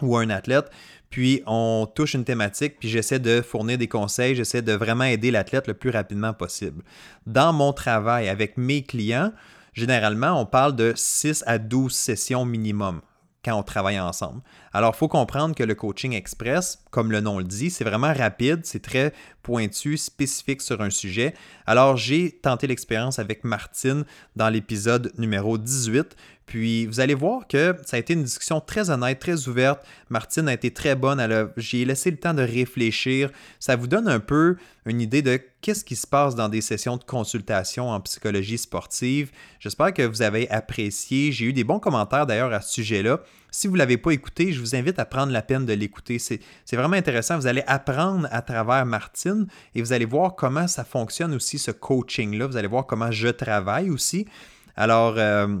ou 0.00 0.16
un 0.16 0.30
athlète, 0.30 0.70
puis 1.10 1.42
on 1.46 1.86
touche 1.94 2.14
une 2.14 2.24
thématique, 2.24 2.78
puis 2.78 2.88
j'essaie 2.88 3.18
de 3.18 3.42
fournir 3.42 3.76
des 3.76 3.88
conseils, 3.88 4.34
j'essaie 4.34 4.62
de 4.62 4.72
vraiment 4.72 5.04
aider 5.04 5.30
l'athlète 5.30 5.68
le 5.68 5.74
plus 5.74 5.90
rapidement 5.90 6.32
possible. 6.32 6.82
Dans 7.26 7.52
mon 7.52 7.72
travail 7.74 8.28
avec 8.28 8.56
mes 8.56 8.82
clients, 8.82 9.32
généralement, 9.72 10.40
on 10.40 10.46
parle 10.46 10.76
de 10.76 10.92
6 10.94 11.44
à 11.46 11.58
12 11.58 11.92
sessions 11.94 12.44
minimum 12.44 13.00
quand 13.44 13.58
on 13.58 13.62
travaille 13.62 13.98
ensemble. 13.98 14.40
Alors, 14.72 14.92
il 14.94 14.98
faut 14.98 15.08
comprendre 15.08 15.54
que 15.54 15.64
le 15.64 15.74
coaching 15.74 16.12
express, 16.12 16.82
comme 16.90 17.10
le 17.10 17.20
nom 17.20 17.38
le 17.38 17.44
dit, 17.44 17.70
c'est 17.70 17.84
vraiment 17.84 18.12
rapide, 18.12 18.60
c'est 18.64 18.82
très 18.82 19.12
pointu, 19.42 19.96
spécifique 19.96 20.62
sur 20.62 20.80
un 20.80 20.90
sujet. 20.90 21.34
Alors, 21.66 21.96
j'ai 21.96 22.30
tenté 22.30 22.66
l'expérience 22.66 23.18
avec 23.18 23.44
Martine 23.44 24.04
dans 24.36 24.48
l'épisode 24.48 25.12
numéro 25.18 25.58
18. 25.58 26.16
Puis 26.46 26.86
vous 26.86 27.00
allez 27.00 27.14
voir 27.14 27.46
que 27.46 27.74
ça 27.86 27.96
a 27.96 28.00
été 28.00 28.12
une 28.12 28.24
discussion 28.24 28.60
très 28.60 28.90
honnête, 28.90 29.18
très 29.18 29.48
ouverte. 29.48 29.84
Martine 30.10 30.48
a 30.48 30.52
été 30.52 30.70
très 30.70 30.94
bonne. 30.94 31.50
J'ai 31.56 31.84
laissé 31.84 32.10
le 32.10 32.16
temps 32.16 32.34
de 32.34 32.42
réfléchir. 32.42 33.30
Ça 33.58 33.76
vous 33.76 33.86
donne 33.86 34.08
un 34.08 34.20
peu 34.20 34.56
une 34.84 35.00
idée 35.00 35.22
de 35.22 35.40
qu'est-ce 35.60 35.84
qui 35.84 35.96
se 35.96 36.06
passe 36.06 36.34
dans 36.34 36.48
des 36.48 36.60
sessions 36.60 36.96
de 36.96 37.04
consultation 37.04 37.88
en 37.88 38.00
psychologie 38.00 38.58
sportive. 38.58 39.30
J'espère 39.60 39.94
que 39.94 40.02
vous 40.02 40.22
avez 40.22 40.50
apprécié. 40.50 41.32
J'ai 41.32 41.46
eu 41.46 41.52
des 41.52 41.64
bons 41.64 41.78
commentaires 41.78 42.26
d'ailleurs 42.26 42.52
à 42.52 42.60
ce 42.60 42.74
sujet-là. 42.74 43.20
Si 43.54 43.68
vous 43.68 43.74
ne 43.74 43.78
l'avez 43.78 43.98
pas 43.98 44.12
écouté, 44.12 44.50
je 44.50 44.60
vous 44.60 44.74
invite 44.74 44.98
à 44.98 45.04
prendre 45.04 45.30
la 45.30 45.42
peine 45.42 45.66
de 45.66 45.74
l'écouter. 45.74 46.18
C'est 46.18 46.40
vraiment 46.72 46.96
intéressant. 46.96 47.36
Vous 47.36 47.46
allez 47.46 47.62
apprendre 47.66 48.26
à 48.30 48.40
travers 48.40 48.86
Martine 48.86 49.46
et 49.74 49.82
vous 49.82 49.92
allez 49.92 50.06
voir 50.06 50.34
comment 50.34 50.66
ça 50.66 50.84
fonctionne 50.84 51.34
aussi, 51.34 51.58
ce 51.58 51.70
coaching-là. 51.70 52.46
Vous 52.46 52.56
allez 52.56 52.66
voir 52.66 52.86
comment 52.86 53.10
je 53.10 53.28
travaille 53.28 53.90
aussi. 53.90 54.26
Alors, 54.74 55.16
euh, 55.18 55.58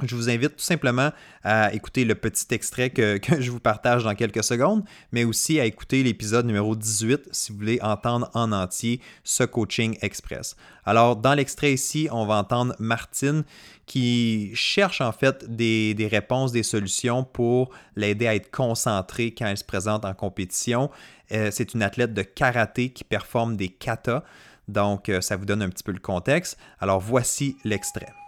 je 0.00 0.16
vous 0.16 0.30
invite 0.30 0.56
tout 0.56 0.64
simplement 0.64 1.12
à 1.44 1.72
écouter 1.74 2.04
le 2.04 2.14
petit 2.14 2.46
extrait 2.54 2.90
que, 2.90 3.20
je 3.38 3.50
vous 3.50 3.60
partage 3.60 4.04
dans 4.04 4.14
quelques 4.14 4.42
secondes, 4.42 4.84
mais 5.12 5.24
aussi 5.24 5.60
à 5.60 5.66
écouter 5.66 6.02
l'épisode 6.02 6.46
numéro 6.46 6.74
18 6.74 7.28
si 7.30 7.52
vous 7.52 7.58
voulez 7.58 7.78
entendre 7.82 8.30
en 8.34 8.52
entier 8.52 9.00
ce 9.22 9.44
coaching 9.44 9.98
express. 10.00 10.56
Alors, 10.86 11.16
dans 11.16 11.34
l'extrait 11.34 11.74
ici, 11.74 12.08
on 12.10 12.24
va 12.24 12.36
entendre 12.36 12.74
Martine 12.78 13.44
qui 13.84 14.50
cherche 14.54 15.00
en 15.00 15.12
fait 15.12 15.54
des, 15.54 16.08
réponses, 16.10 16.52
des 16.52 16.62
solutions 16.62 17.24
pour 17.24 17.70
l'aider 17.94 18.26
à 18.26 18.34
être 18.34 18.50
concentrée 18.50 19.34
quand 19.36 19.46
elle 19.46 19.58
se 19.58 19.64
présente 19.64 20.04
en 20.04 20.14
compétition. 20.14 20.90
Euh, 21.32 21.50
c'est 21.52 21.74
une 21.74 21.82
athlète 21.82 22.14
de 22.14 22.22
karaté 22.22 22.90
qui 22.90 23.04
performe 23.04 23.56
des 23.56 23.68
katas, 23.68 24.22
donc 24.68 25.08
euh, 25.08 25.20
ça 25.20 25.36
vous 25.36 25.44
donne 25.44 25.62
un 25.62 25.68
petit 25.68 25.84
peu 25.84 25.92
le 25.92 26.00
contexte. 26.00 26.56
Alors, 26.80 27.00
voici 27.00 27.56
l'extrait. 27.64 28.21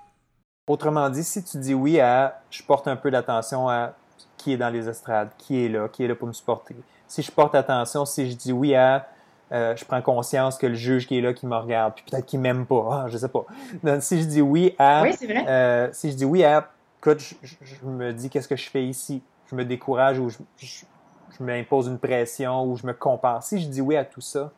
Autrement 0.66 1.10
dit, 1.10 1.24
si 1.24 1.44
tu 1.44 1.58
dis 1.58 1.74
oui 1.74 2.00
à 2.00 2.40
je 2.50 2.62
porte 2.62 2.88
un 2.88 2.96
peu 2.96 3.10
d'attention 3.10 3.68
à 3.68 3.92
qui 4.38 4.54
est 4.54 4.56
dans 4.56 4.70
les 4.70 4.88
estrades, 4.88 5.28
qui 5.36 5.64
est 5.64 5.68
là, 5.68 5.88
qui 5.88 6.04
est 6.04 6.08
là 6.08 6.14
pour 6.14 6.26
me 6.26 6.32
supporter. 6.32 6.74
Si 7.06 7.22
je 7.22 7.30
porte 7.30 7.54
attention, 7.54 8.06
si 8.06 8.30
je 8.30 8.36
dis 8.36 8.52
oui 8.52 8.74
à 8.74 9.06
euh, 9.52 9.76
je 9.76 9.84
prends 9.84 10.00
conscience 10.00 10.56
que 10.56 10.66
le 10.66 10.74
juge 10.74 11.06
qui 11.06 11.18
est 11.18 11.20
là, 11.20 11.34
qui 11.34 11.46
me 11.46 11.54
regarde, 11.54 11.94
puis 11.94 12.04
peut-être 12.10 12.24
qu'il 12.24 12.40
m'aime 12.40 12.64
pas, 12.64 12.88
ah, 12.90 13.06
je 13.08 13.18
sais 13.18 13.28
pas. 13.28 13.44
Donc, 13.82 14.02
si 14.02 14.22
je 14.22 14.26
dis 14.26 14.40
oui 14.40 14.74
à, 14.78 15.02
oui, 15.02 15.12
vrai. 15.22 15.44
Euh, 15.46 15.88
si 15.92 16.10
je 16.10 16.16
dis 16.16 16.24
oui 16.24 16.42
à, 16.44 16.70
écoute, 16.98 17.20
je, 17.42 17.84
me 17.84 18.12
dis 18.12 18.30
qu'est-ce 18.30 18.48
que 18.48 18.56
je 18.56 18.70
fais 18.70 18.84
ici, 18.84 19.22
je 19.50 19.54
me 19.54 19.66
décourage 19.66 20.18
ou 20.18 20.30
je, 20.30 20.38
je 20.58 21.42
m'impose 21.42 21.88
une 21.88 21.98
pression 21.98 22.64
ou 22.64 22.76
je 22.76 22.86
me 22.86 22.94
compare. 22.94 23.42
Si 23.42 23.60
je 23.60 23.68
dis 23.68 23.82
oui 23.82 23.96
à 23.96 24.04
tout 24.04 24.22
ça, 24.22 24.50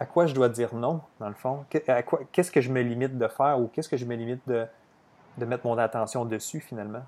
à 0.00 0.06
quoi 0.06 0.26
je 0.26 0.34
dois 0.34 0.48
dire 0.48 0.74
non, 0.74 1.02
dans 1.20 1.28
le 1.28 1.34
fond? 1.34 1.64
Qu'est-ce 2.32 2.50
que 2.50 2.62
je 2.62 2.72
me 2.72 2.80
limite 2.80 3.18
de 3.18 3.28
faire 3.28 3.60
ou 3.60 3.68
qu'est-ce 3.68 3.90
que 3.90 3.98
je 3.98 4.06
me 4.06 4.14
limite 4.14 4.40
de, 4.46 4.66
de 5.38 5.44
mettre 5.44 5.66
mon 5.66 5.78
attention 5.78 6.24
dessus 6.24 6.60
finalement? 6.60 7.02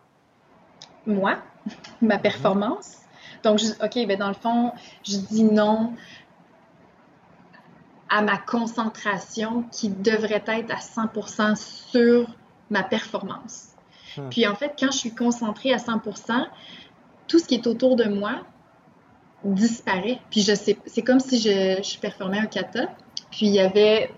Moi, 1.06 1.36
ma 2.02 2.18
performance? 2.18 2.98
Donc, 3.42 3.60
OK, 3.82 3.94
ben 4.06 4.18
dans 4.18 4.28
le 4.28 4.34
fond, 4.34 4.72
je 5.04 5.16
dis 5.16 5.44
non 5.44 5.94
à 8.10 8.22
ma 8.22 8.38
concentration 8.38 9.64
qui 9.70 9.90
devrait 9.90 10.44
être 10.46 10.70
à 10.70 10.78
100% 10.78 11.56
sur 11.56 12.26
ma 12.70 12.82
performance. 12.82 13.68
Hmm. 14.16 14.28
Puis 14.30 14.46
en 14.46 14.54
fait, 14.54 14.74
quand 14.78 14.90
je 14.90 14.98
suis 14.98 15.14
concentrée 15.14 15.72
à 15.72 15.76
100%, 15.76 16.46
tout 17.26 17.38
ce 17.38 17.46
qui 17.46 17.54
est 17.54 17.66
autour 17.66 17.96
de 17.96 18.04
moi 18.04 18.42
disparaît. 19.44 20.20
Puis 20.30 20.40
je 20.42 20.54
sais, 20.54 20.78
c'est 20.86 21.02
comme 21.02 21.20
si 21.20 21.38
je, 21.38 21.82
je 21.82 21.98
performais 21.98 22.38
un 22.38 22.46
kata, 22.46 22.86
puis 23.30 23.46
il 23.46 23.52
y 23.52 23.60
avait, 23.60 24.12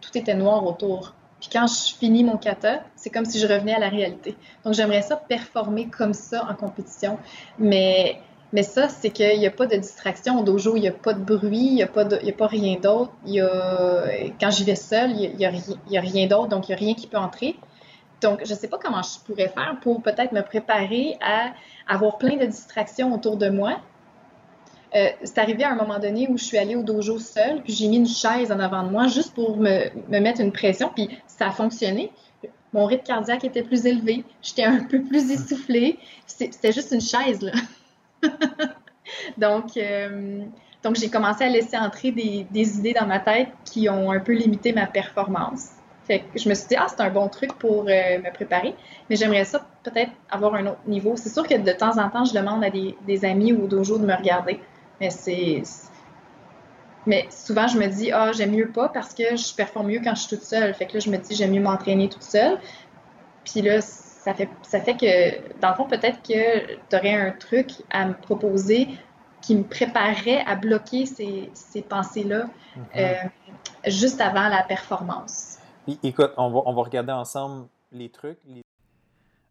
tout 0.00 0.16
était 0.16 0.34
noir 0.34 0.66
autour. 0.66 1.14
Puis 1.42 1.50
quand 1.52 1.66
je 1.66 1.96
finis 1.96 2.22
mon 2.22 2.36
kata, 2.36 2.84
c'est 2.94 3.10
comme 3.10 3.24
si 3.24 3.40
je 3.40 3.48
revenais 3.48 3.74
à 3.74 3.80
la 3.80 3.88
réalité. 3.88 4.36
Donc 4.64 4.74
j'aimerais 4.74 5.02
ça 5.02 5.16
performer 5.16 5.88
comme 5.88 6.14
ça 6.14 6.46
en 6.48 6.54
compétition. 6.54 7.18
Mais, 7.58 8.20
mais 8.52 8.62
ça, 8.62 8.88
c'est 8.88 9.10
qu'il 9.10 9.40
n'y 9.40 9.46
a 9.48 9.50
pas 9.50 9.66
de 9.66 9.74
distraction. 9.74 10.38
Au 10.38 10.44
dojo, 10.44 10.76
il 10.76 10.82
n'y 10.82 10.88
a 10.88 10.92
pas 10.92 11.14
de 11.14 11.18
bruit, 11.18 11.66
il 11.66 11.74
n'y 11.74 11.82
a, 11.82 11.88
pas 11.88 12.02
a 12.02 12.32
pas 12.38 12.46
rien 12.46 12.76
d'autre. 12.80 13.10
Quand 13.26 14.50
j'y 14.50 14.62
vais 14.62 14.76
seule, 14.76 15.10
il 15.18 15.34
n'y 15.34 15.44
a, 15.44 15.48
a, 15.48 16.00
rien 16.00 16.28
d'autre, 16.28 16.46
donc 16.46 16.68
il 16.68 16.70
n'y 16.70 16.76
a 16.76 16.78
rien 16.78 16.94
qui 16.94 17.08
peut 17.08 17.18
entrer. 17.18 17.56
Donc, 18.20 18.42
je 18.44 18.50
ne 18.52 18.56
sais 18.56 18.68
pas 18.68 18.78
comment 18.78 19.02
je 19.02 19.18
pourrais 19.26 19.48
faire 19.48 19.78
pour 19.82 20.00
peut-être 20.00 20.30
me 20.30 20.42
préparer 20.42 21.18
à 21.20 21.54
avoir 21.88 22.18
plein 22.18 22.36
de 22.36 22.46
distractions 22.46 23.12
autour 23.12 23.36
de 23.36 23.48
moi, 23.48 23.80
euh, 24.94 25.08
c'est 25.22 25.38
arrivé 25.38 25.64
à 25.64 25.70
un 25.70 25.74
moment 25.74 25.98
donné 25.98 26.28
où 26.28 26.36
je 26.36 26.44
suis 26.44 26.58
allée 26.58 26.76
au 26.76 26.82
dojo 26.82 27.18
seule, 27.18 27.62
puis 27.62 27.72
j'ai 27.72 27.88
mis 27.88 27.96
une 27.96 28.08
chaise 28.08 28.52
en 28.52 28.60
avant 28.60 28.82
de 28.82 28.90
moi 28.90 29.06
juste 29.06 29.34
pour 29.34 29.56
me, 29.56 29.88
me 30.10 30.20
mettre 30.20 30.40
une 30.40 30.52
pression, 30.52 30.90
puis 30.94 31.08
ça 31.26 31.46
a 31.46 31.50
fonctionné. 31.50 32.12
Mon 32.74 32.86
rythme 32.86 33.04
cardiaque 33.04 33.44
était 33.44 33.62
plus 33.62 33.86
élevé, 33.86 34.24
j'étais 34.42 34.64
un 34.64 34.84
peu 34.84 35.02
plus 35.02 35.30
essoufflée. 35.30 35.98
C'était 36.26 36.72
juste 36.72 36.92
une 36.92 37.00
chaise, 37.00 37.42
là. 37.42 37.52
donc, 39.38 39.76
euh, 39.76 40.40
donc 40.82 40.96
j'ai 40.96 41.08
commencé 41.08 41.44
à 41.44 41.48
laisser 41.48 41.76
entrer 41.76 42.12
des, 42.12 42.46
des, 42.50 42.78
idées 42.78 42.94
dans 42.94 43.06
ma 43.06 43.18
tête 43.18 43.48
qui 43.64 43.88
ont 43.88 44.10
un 44.10 44.20
peu 44.20 44.32
limité 44.32 44.72
ma 44.72 44.86
performance. 44.86 45.70
Fait 46.06 46.20
que 46.20 46.38
je 46.38 46.48
me 46.48 46.54
suis 46.54 46.68
dit, 46.68 46.76
ah, 46.76 46.86
c'est 46.88 47.00
un 47.00 47.10
bon 47.10 47.28
truc 47.28 47.52
pour 47.54 47.82
euh, 47.82 48.18
me 48.18 48.32
préparer, 48.32 48.74
mais 49.08 49.16
j'aimerais 49.16 49.44
ça 49.44 49.64
peut-être 49.82 50.10
avoir 50.30 50.54
un 50.54 50.66
autre 50.66 50.80
niveau. 50.86 51.14
C'est 51.16 51.28
sûr 51.28 51.46
que 51.46 51.54
de 51.54 51.72
temps 51.72 51.98
en 51.98 52.08
temps, 52.08 52.24
je 52.24 52.34
demande 52.34 52.64
à 52.64 52.70
des, 52.70 52.96
des 53.06 53.24
amis 53.24 53.52
ou 53.52 53.64
au 53.64 53.66
dojo 53.66 53.98
de 53.98 54.06
me 54.06 54.14
regarder. 54.14 54.60
Mais 55.02 55.10
c'est. 55.10 55.62
Mais 57.06 57.26
souvent, 57.30 57.66
je 57.66 57.76
me 57.76 57.88
dis, 57.88 58.12
ah, 58.12 58.30
j'aime 58.30 58.52
mieux 58.52 58.70
pas 58.70 58.88
parce 58.88 59.12
que 59.12 59.34
je 59.34 59.52
performe 59.56 59.88
mieux 59.88 60.00
quand 60.02 60.14
je 60.14 60.20
suis 60.20 60.36
toute 60.36 60.46
seule. 60.46 60.72
Fait 60.74 60.86
que 60.86 60.94
là, 60.94 61.00
je 61.00 61.10
me 61.10 61.16
dis, 61.16 61.34
j'aime 61.34 61.50
mieux 61.50 61.60
m'entraîner 61.60 62.08
toute 62.08 62.22
seule. 62.22 62.60
Puis 63.44 63.60
là, 63.60 63.80
ça 63.80 64.32
fait, 64.34 64.48
ça 64.62 64.80
fait 64.80 64.96
que, 64.96 65.58
dans 65.60 65.70
le 65.70 65.74
fond, 65.74 65.86
peut-être 65.86 66.22
que 66.22 66.76
tu 66.88 66.96
aurais 66.96 67.14
un 67.14 67.32
truc 67.32 67.70
à 67.90 68.06
me 68.06 68.14
proposer 68.14 68.86
qui 69.40 69.56
me 69.56 69.64
préparerait 69.64 70.44
à 70.46 70.54
bloquer 70.54 71.06
ces, 71.06 71.50
ces 71.54 71.82
pensées-là 71.82 72.44
mm-hmm. 72.44 72.80
euh, 72.96 73.14
juste 73.88 74.20
avant 74.20 74.48
la 74.48 74.62
performance. 74.62 75.58
Écoute, 76.04 76.30
on 76.36 76.50
va, 76.50 76.60
on 76.66 76.72
va 76.72 76.82
regarder 76.82 77.10
ensemble 77.10 77.66
les 77.90 78.10
trucs, 78.10 78.38
les 78.46 78.61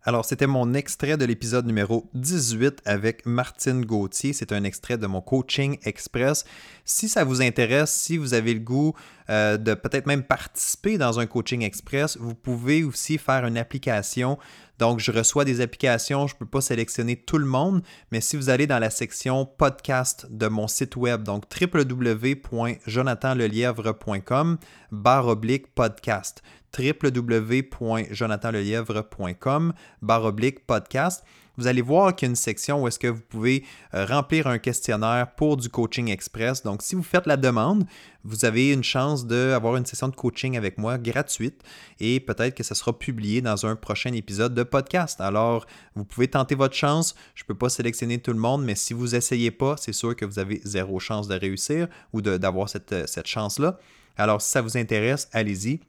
alors, 0.04 0.26
c'était 0.26 0.48
mon 0.48 0.74
extrait 0.74 1.16
de 1.16 1.26
l'épisode 1.26 1.68
numéro 1.68 2.10
18 2.16 2.82
avec 2.86 3.24
Martine 3.28 3.86
Gauthier. 3.86 4.34
C'est 4.34 4.52
un 4.52 4.64
extrait 4.64 4.98
de 4.98 5.06
mon 5.06 5.22
coaching 5.22 5.78
express. 5.84 6.44
Si 6.86 7.08
ça 7.08 7.24
vous 7.24 7.44
intéresse, 7.44 7.94
si 7.94 8.18
vous 8.18 8.34
avez 8.34 8.56
le 8.56 8.62
goût 8.62 8.96
euh, 9.32 9.58
de 9.58 9.74
peut-être 9.74 10.06
même 10.06 10.22
participer 10.24 11.00
dans 11.00 11.20
un 11.20 11.26
coaching 11.26 11.64
express, 11.64 12.18
vous 12.18 12.36
pouvez 12.36 12.84
aussi 12.84 13.18
faire 13.18 13.46
une 13.46 13.58
application. 13.58 14.38
Donc, 14.78 15.00
je 15.00 15.12
reçois 15.12 15.46
des 15.46 15.62
applications, 15.62 16.28
je 16.28 16.36
ne 16.36 16.40
peux 16.40 16.46
pas 16.46 16.62
sélectionner 16.62 17.16
tout 17.16 17.38
le 17.38 17.46
monde, 17.46 17.82
mais 18.12 18.20
si 18.22 18.36
vous 18.36 18.50
allez 18.50 18.68
dans 18.68 18.80
la 18.80 18.90
section 18.90 19.46
podcast 19.46 20.28
de 20.30 20.48
mon 20.48 20.68
site 20.68 20.98
web, 20.98 21.24
donc 21.24 21.46
www.jonathanlelièvre.com, 21.60 24.58
barre 24.92 25.28
oblique 25.28 25.74
podcast 25.74 26.44
www.jonathanlelièvre.com 26.78 29.74
oblique 30.08 30.66
podcast. 30.66 31.26
Vous 31.62 31.68
allez 31.68 31.84
voir 31.84 32.16
qu'il 32.16 32.26
y 32.26 32.28
a 32.28 32.32
une 32.32 32.36
section 32.36 32.82
où 32.82 32.88
est-ce 32.88 32.98
que 32.98 33.06
vous 33.06 33.22
pouvez 33.22 33.64
euh, 33.94 34.04
remplir 34.08 34.48
un 34.48 34.58
questionnaire 34.58 35.36
pour 35.36 35.58
du 35.58 35.70
coaching 35.70 36.10
express. 36.10 36.64
Donc, 36.64 36.82
si 36.82 36.96
vous 36.96 37.04
faites 37.04 37.28
la 37.28 37.38
demande, 37.38 37.86
vous 38.24 38.46
avez 38.46 38.74
une 38.74 38.84
chance 38.84 39.28
d'avoir 39.28 39.76
une 39.76 39.86
session 39.86 40.08
de 40.08 40.16
coaching 40.16 40.58
avec 40.58 40.80
moi 40.80 40.98
gratuite 40.98 41.62
et 42.00 42.20
peut-être 42.20 42.56
que 42.56 42.64
ça 42.64 42.74
sera 42.74 42.98
publié 42.98 43.42
dans 43.42 43.64
un 43.68 43.76
prochain 43.76 44.12
épisode 44.14 44.56
de 44.56 44.64
podcast. 44.64 45.22
Alors, 45.22 45.68
vous 45.94 46.04
pouvez 46.04 46.28
tenter 46.28 46.56
votre 46.56 46.74
chance. 46.74 47.14
Je 47.36 47.44
ne 47.44 47.46
peux 47.46 47.54
pas 47.54 47.70
sélectionner 47.70 48.18
tout 48.18 48.34
le 48.34 48.40
monde, 48.40 48.64
mais 48.64 48.74
si 48.74 48.96
vous 48.96 49.10
n'essayez 49.10 49.52
pas, 49.52 49.76
c'est 49.78 49.94
sûr 49.94 50.16
que 50.16 50.26
vous 50.26 50.40
avez 50.40 50.62
zéro 50.64 51.00
chance 51.00 51.28
de 51.28 51.36
réussir 51.36 51.88
ou 52.12 52.22
d'avoir 52.24 52.70
cette, 52.70 53.08
cette 53.08 53.28
chance-là. 53.28 53.78
Alors, 54.18 54.42
si 54.42 54.50
ça 54.50 54.64
vous 54.64 54.78
intéresse, 54.78 55.30
allez-y. 55.32 55.80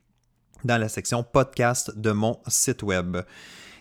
dans 0.65 0.77
la 0.77 0.91
section 0.91 1.25
podcast 1.25 1.97
de 1.97 2.11
mon 2.13 2.39
site 2.47 2.83
web. 2.83 3.17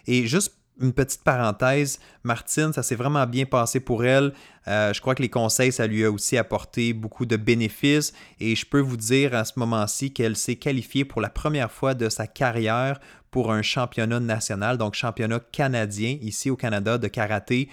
Et 0.08 0.26
juste 0.26 0.61
une 0.82 0.94
petite 0.94 1.24
parenthèse, 1.24 2.00
Martine, 2.24 2.74
ça 2.74 2.84
s'est 2.84 2.96
vraiment 2.96 3.26
bien 3.26 3.46
passé 3.46 3.80
pour 3.80 4.04
elle. 4.04 4.34
Euh, 4.68 4.94
je 4.94 5.02
crois 5.02 5.16
que 5.16 5.22
les 5.22 5.30
conseils, 5.30 5.72
ça 5.72 5.88
lui 5.88 6.04
a 6.04 6.12
aussi 6.12 6.38
apporté 6.38 6.94
beaucoup 6.94 7.26
de 7.26 7.36
bénéfices 7.36 8.14
et 8.40 8.56
je 8.56 8.66
peux 8.66 8.80
vous 8.80 8.98
dire 8.98 9.34
à 9.34 9.46
ce 9.46 9.54
moment-ci 9.58 10.14
qu'elle 10.14 10.36
s'est 10.36 10.56
qualifiée 10.56 11.06
pour 11.06 11.22
la 11.22 11.30
première 11.30 11.72
fois 11.72 11.94
de 11.94 12.10
sa 12.10 12.28
carrière 12.28 13.00
pour 13.32 13.52
un 13.52 13.62
championnat 13.62 14.20
national, 14.20 14.78
donc 14.78 14.94
championnat 14.94 15.40
canadien 15.52 16.18
ici 16.22 16.50
au 16.50 16.58
Canada 16.58 16.98
de 16.98 17.08
karaté. 17.08 17.70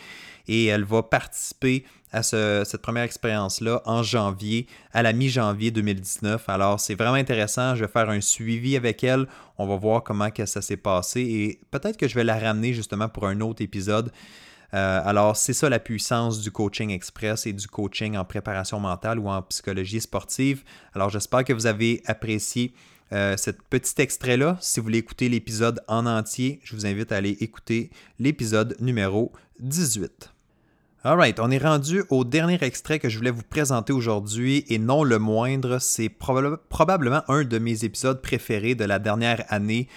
Et 0.47 0.67
elle 0.67 0.85
va 0.85 1.03
participer 1.03 1.85
à 2.13 2.23
cette 2.23 2.83
première 2.83 3.03
expérience-là 3.03 3.83
en 3.85 4.03
janvier, 4.03 4.67
à 4.93 5.03
la 5.03 5.13
mi-janvier 5.13 5.71
2019. 5.71 6.49
Alors, 6.49 6.81
c'est 6.81 6.95
vraiment 6.95 7.15
intéressant. 7.15 7.75
Je 7.75 7.85
vais 7.85 7.91
faire 7.91 8.09
un 8.11 8.21
suivi 8.21 8.77
avec 8.77 9.05
elle. 9.05 9.27
On 9.59 9.67
va 9.67 9.77
voir 9.77 10.03
comment 10.03 10.31
que 10.31 10.47
ça 10.47 10.63
s'est 10.63 10.77
passé 10.77 11.21
et 11.21 11.61
peut-être 11.71 11.97
que 11.97 12.09
je 12.09 12.15
vais 12.15 12.25
la 12.25 12.39
ramener 12.39 12.73
justement 12.73 13.09
pour 13.09 13.27
un 13.27 13.41
autre 13.41 13.63
épisode. 13.63 14.11
Euh, 14.75 15.01
alors, 15.05 15.37
c'est 15.37 15.53
ça 15.53 15.69
la 15.69 15.79
puissance 15.79 16.41
du 16.41 16.51
coaching 16.51 16.91
express 16.91 17.47
et 17.47 17.53
du 17.53 17.67
coaching 17.67 18.17
en 18.17 18.25
préparation 18.25 18.81
mentale 18.81 19.19
ou 19.19 19.29
en 19.29 19.43
psychologie 19.43 20.01
sportive. 20.01 20.63
Alors, 20.95 21.11
j'espère 21.11 21.45
que 21.45 21.53
vous 21.53 21.67
avez 21.67 22.03
apprécié 22.07 22.75
euh, 23.13 23.37
cet 23.39 23.63
petit 23.63 24.01
extrait-là. 24.01 24.59
Si 24.61 24.81
vous 24.81 24.85
voulez 24.85 24.99
écouter 24.99 25.29
l'épisode 25.29 25.81
en 25.89 26.05
entier, 26.05 26.61
je 26.63 26.75
vous 26.75 26.85
invite 26.85 27.13
à 27.13 27.17
aller 27.17 27.37
écouter 27.41 27.91
l'épisode 28.19 28.77
numéro 28.81 29.33
18. 29.61 30.38
Alright, 31.09 31.41
on 31.41 31.51
est 31.51 31.57
rendu 31.57 32.05
au 32.11 32.23
dernier 32.23 32.63
extrait 32.63 32.99
que 32.99 33.09
je 33.09 33.17
voulais 33.17 33.31
vous 33.31 33.43
présenter 33.43 33.95
aujourd'hui 33.95 34.67
et 34.69 34.79
non 34.79 35.05
le 35.05 35.19
moindre, 35.19 35.79
c'est 35.79 36.11
probablement 36.11 37.23
un 37.29 37.45
de 37.45 37.59
mes 37.59 37.87
épisodes 37.87 38.21
préférés 38.21 38.75
de 38.75 38.85
la 38.85 38.99
dernière 38.99 39.43
année. 39.49 39.89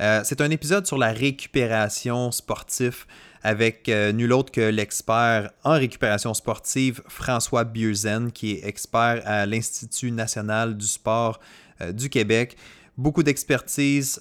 Euh, 0.00 0.22
c'est 0.24 0.40
un 0.40 0.50
épisode 0.50 0.86
sur 0.86 0.96
la 0.96 1.12
récupération 1.12 2.32
sportive 2.32 3.04
avec 3.42 3.90
euh, 3.90 4.12
nul 4.12 4.32
autre 4.32 4.52
que 4.52 4.62
l'expert 4.62 5.50
en 5.64 5.72
récupération 5.72 6.32
sportive 6.32 7.02
François 7.08 7.64
Bieuzen, 7.64 8.32
qui 8.32 8.52
est 8.52 8.66
expert 8.66 9.20
à 9.26 9.44
l'Institut 9.44 10.12
national 10.12 10.78
du 10.78 10.86
sport 10.86 11.40
euh, 11.82 11.92
du 11.92 12.08
Québec. 12.08 12.56
Beaucoup 12.96 13.22
d'expertise, 13.22 14.18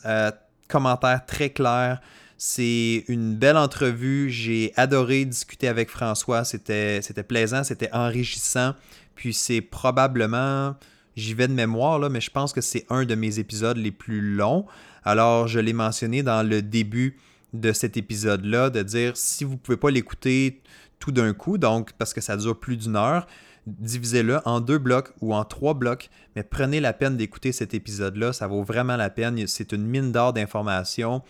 commentaires 0.67 1.25
très 1.25 1.51
clairs. 1.51 2.01
C'est 2.45 3.05
une 3.07 3.35
belle 3.37 3.55
entrevue. 3.55 4.29
J'ai 4.29 4.73
adoré 4.75 5.23
discuter 5.23 5.69
avec 5.69 5.89
François. 5.89 6.43
C'était 6.43 6.99
plaisant, 7.25 7.63
c'était 7.63 7.89
enrichissant. 7.93 8.73
Puis 9.15 9.33
c'est 9.33 9.61
probablement, 9.61 10.75
j'y 11.15 11.35
vais 11.35 11.47
de 11.47 11.53
mémoire, 11.53 11.99
là, 11.99 12.09
mais 12.09 12.19
je 12.19 12.29
pense 12.29 12.51
que 12.51 12.59
c'est 12.59 12.85
un 12.89 13.05
de 13.05 13.15
mes 13.15 13.39
épisodes 13.39 13.77
les 13.77 13.93
plus 13.93 14.19
longs. 14.19 14.65
Alors, 15.05 15.47
je 15.47 15.61
l'ai 15.61 15.71
mentionné 15.71 16.21
dans 16.21 16.45
le 16.45 16.61
début 16.61 17.17
de 17.53 17.71
cet 17.71 17.95
épisode-là, 17.95 18.69
de 18.69 18.83
dire 18.83 19.15
si 19.15 19.45
vous 19.45 19.53
ne 19.53 19.57
pouvez 19.57 19.77
pas 19.77 19.89
l'écouter 19.89 20.61
tout 20.99 21.13
d'un 21.13 21.33
coup, 21.33 21.57
donc 21.57 21.93
parce 21.93 22.13
que 22.13 22.19
ça 22.19 22.35
dure 22.35 22.59
plus 22.59 22.75
d'une 22.75 22.97
heure, 22.97 23.25
divisez-le 23.67 24.41
en 24.43 24.59
deux 24.59 24.79
blocs 24.79 25.13
ou 25.21 25.33
en 25.33 25.45
trois 25.45 25.75
blocs, 25.75 26.09
mais 26.35 26.43
prenez 26.43 26.81
la 26.81 26.91
peine 26.91 27.15
d'écouter 27.15 27.53
cet 27.53 27.73
épisode-là, 27.73 28.33
ça 28.33 28.47
vaut 28.47 28.63
vraiment 28.63 28.97
la 28.97 29.09
peine. 29.09 29.47
C'est 29.47 29.71
une 29.71 29.85
mine 29.85 30.11
d'or 30.11 30.33
d'informations, 30.33 31.21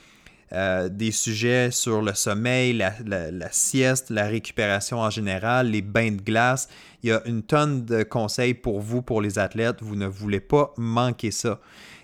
euh, 0.51 0.89
des 0.89 1.11
sujets 1.11 1.71
sur 1.71 2.01
le 2.01 2.13
sommeil, 2.13 2.73
la, 2.73 2.93
la, 3.05 3.51
sieste, 3.51 4.09
la 4.09 4.27
récupération 4.27 4.99
en 4.99 5.09
général, 5.09 5.71
les 5.71 5.81
bains 5.81 6.11
de 6.11 6.21
glace. 6.21 6.67
Il 7.01 7.09
y 7.09 7.11
a 7.11 7.21
une 7.25 7.43
tonne 7.43 7.85
de 7.85 8.03
conseils 8.03 8.53
pour 8.53 8.79
vous, 8.79 9.01
pour 9.01 9.21
les 9.21 9.39
athlètes. 9.39 9.77
Vous 9.81 9.95
ne 9.95 10.05
voulez 10.05 10.39
pas 10.39 10.73
manquer 10.77 11.31
ça. 11.31 11.59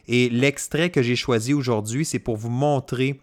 Et 0.08 0.30
l'extrait 0.30 0.90
que 0.90 1.04
j'ai 1.04 1.16
choisi 1.16 1.54
aujourd'hui, 1.54 2.06
c'est 2.06 2.20
pour 2.20 2.38
vous 2.38 2.50
montrer 2.50 3.20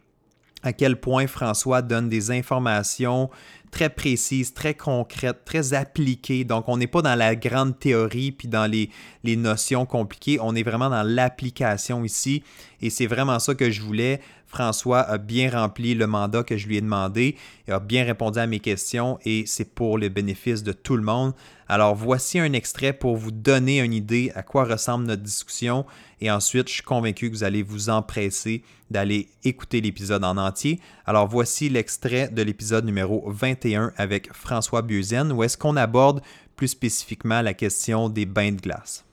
à 0.62 0.72
quel 0.72 1.00
point 1.00 1.26
François 1.26 1.82
donne 1.82 2.08
des 2.08 2.30
informations 2.30 3.30
très 3.70 3.90
précises, 3.90 4.54
très 4.54 4.74
concrètes, 4.74 5.44
très 5.44 5.74
appliquées. 5.74 6.44
Donc, 6.44 6.68
on 6.68 6.76
n'est 6.76 6.86
pas 6.86 7.02
dans 7.02 7.14
la 7.14 7.36
grande 7.36 7.78
théorie 7.78 8.32
puis 8.32 8.48
dans 8.48 8.70
les, 8.70 8.90
les 9.24 9.36
notions 9.36 9.86
compliquées. 9.86 10.38
On 10.40 10.54
est 10.54 10.62
vraiment 10.62 10.90
dans 10.90 11.02
l'application 11.02 12.04
ici. 12.04 12.42
Et 12.80 12.90
c'est 12.90 13.06
vraiment 13.06 13.38
ça 13.38 13.54
que 13.54 13.70
je 13.70 13.82
voulais. 13.82 14.20
François 14.46 15.00
a 15.00 15.18
bien 15.18 15.50
rempli 15.50 15.94
le 15.94 16.06
mandat 16.06 16.42
que 16.42 16.56
je 16.56 16.66
lui 16.66 16.76
ai 16.76 16.80
demandé. 16.80 17.36
Il 17.66 17.74
a 17.74 17.80
bien 17.80 18.04
répondu 18.04 18.38
à 18.38 18.46
mes 18.46 18.60
questions 18.60 19.18
et 19.24 19.44
c'est 19.46 19.74
pour 19.74 19.98
le 19.98 20.08
bénéfice 20.08 20.62
de 20.62 20.72
tout 20.72 20.96
le 20.96 21.02
monde. 21.02 21.34
Alors, 21.68 21.96
voici 21.96 22.38
un 22.38 22.52
extrait 22.52 22.92
pour 22.92 23.16
vous 23.16 23.32
donner 23.32 23.80
une 23.80 23.92
idée 23.92 24.30
à 24.34 24.42
quoi 24.42 24.64
ressemble 24.64 25.04
notre 25.04 25.22
discussion. 25.22 25.84
Et 26.20 26.30
ensuite, 26.30 26.68
je 26.68 26.74
suis 26.74 26.82
convaincu 26.82 27.28
que 27.28 27.34
vous 27.34 27.44
allez 27.44 27.62
vous 27.62 27.90
empresser 27.90 28.62
d'aller 28.90 29.28
écouter 29.44 29.80
l'épisode 29.80 30.24
en 30.24 30.36
entier. 30.36 30.80
Alors 31.04 31.26
voici 31.26 31.68
l'extrait 31.68 32.28
de 32.28 32.42
l'épisode 32.42 32.84
numéro 32.84 33.22
21 33.56 33.92
avec 33.96 34.32
François 34.32 34.82
Bieuzen, 34.82 35.32
où 35.32 35.42
est-ce 35.42 35.56
qu'on 35.56 35.76
aborde 35.76 36.20
plus 36.56 36.68
spécifiquement 36.68 37.42
la 37.42 37.54
question 37.54 38.08
des 38.08 38.26
bains 38.26 38.52
de 38.52 38.60
glace? 38.60 39.05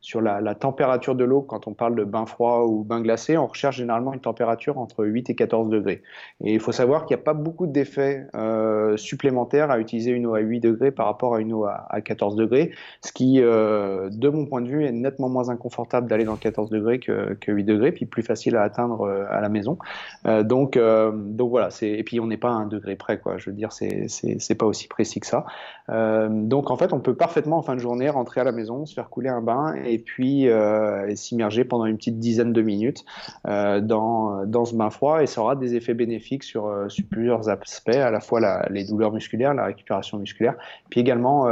Sur 0.00 0.20
la, 0.20 0.54
température 0.54 1.14
de 1.14 1.24
l'eau, 1.24 1.42
quand 1.42 1.66
on 1.66 1.74
parle 1.74 1.94
de 1.94 2.04
bain 2.04 2.26
froid 2.26 2.64
ou 2.66 2.84
bain 2.84 3.00
glacé, 3.00 3.36
on 3.36 3.46
recherche 3.46 3.76
généralement 3.76 4.12
une 4.12 4.20
température 4.20 4.78
entre 4.78 5.04
8 5.04 5.30
et 5.30 5.34
14 5.34 5.68
degrés. 5.68 6.02
Et 6.42 6.54
il 6.54 6.60
faut 6.60 6.72
savoir 6.72 7.06
qu'il 7.06 7.16
n'y 7.16 7.22
a 7.22 7.24
pas 7.24 7.34
beaucoup 7.34 7.66
d'effets 7.66 8.26
euh, 8.34 8.96
supplémentaires 8.96 9.70
à 9.70 9.78
utiliser 9.78 10.10
une 10.10 10.26
eau 10.26 10.34
à 10.34 10.40
8 10.40 10.60
degrés 10.60 10.90
par 10.90 11.06
rapport 11.06 11.34
à 11.34 11.40
une 11.40 11.52
eau 11.52 11.64
à, 11.64 12.00
14 12.00 12.36
degrés, 12.36 12.72
ce 13.04 13.12
qui, 13.12 13.40
euh, 13.40 14.08
de 14.10 14.28
mon 14.28 14.46
point 14.46 14.60
de 14.60 14.68
vue, 14.68 14.84
est 14.84 14.92
nettement 14.92 15.28
moins 15.28 15.48
inconfortable 15.48 16.08
d'aller 16.08 16.24
dans 16.24 16.36
14 16.36 16.70
degrés 16.70 16.98
que, 16.98 17.36
8 17.46 17.64
degrés, 17.64 17.92
puis 17.92 18.06
plus 18.06 18.22
facile 18.22 18.56
à 18.56 18.62
atteindre 18.62 19.02
euh, 19.02 19.24
à 19.30 19.40
la 19.40 19.48
maison. 19.48 19.78
donc, 20.24 20.78
donc 20.78 21.50
voilà, 21.50 21.68
et 21.82 22.02
puis 22.04 22.20
on 22.20 22.26
n'est 22.26 22.36
pas 22.36 22.50
à 22.50 22.52
un 22.52 22.66
degré 22.66 22.96
près, 22.96 23.18
quoi. 23.18 23.38
Je 23.38 23.50
veux 23.50 23.56
dire, 23.56 23.72
c'est 23.72 24.54
pas 24.58 24.66
aussi 24.66 24.88
précis 24.88 25.20
que 25.20 25.26
ça. 25.26 25.44
donc 25.88 26.70
en 26.70 26.76
fait, 26.76 26.92
on 26.92 27.00
peut 27.00 27.14
parfaitement 27.14 27.58
en 27.58 27.62
fin 27.62 27.74
de 27.74 27.80
journée 27.80 28.08
rentrer 28.08 28.40
à 28.40 28.44
la 28.44 28.52
maison, 28.52 28.86
se 28.86 28.94
faire 28.94 29.10
couler 29.10 29.28
un 29.28 29.41
bain 29.42 29.74
et 29.84 29.98
puis 29.98 30.48
euh, 30.48 31.14
s'immerger 31.14 31.64
pendant 31.64 31.86
une 31.86 31.96
petite 31.96 32.18
dizaine 32.18 32.52
de 32.52 32.62
minutes 32.62 33.04
euh, 33.46 33.80
dans, 33.80 34.46
dans 34.46 34.64
ce 34.64 34.74
bain 34.74 34.90
froid 34.90 35.22
et 35.22 35.26
ça 35.26 35.42
aura 35.42 35.56
des 35.56 35.74
effets 35.74 35.94
bénéfiques 35.94 36.44
sur, 36.44 36.66
euh, 36.66 36.88
sur 36.88 37.04
plusieurs 37.06 37.48
aspects, 37.48 37.90
à 37.90 38.10
la 38.10 38.20
fois 38.20 38.40
les 38.70 38.84
douleurs 38.84 39.12
musculaires, 39.12 39.54
la 39.54 39.66
récupération 39.66 40.18
musculaire, 40.18 40.54
puis 40.90 41.00
également 41.00 41.46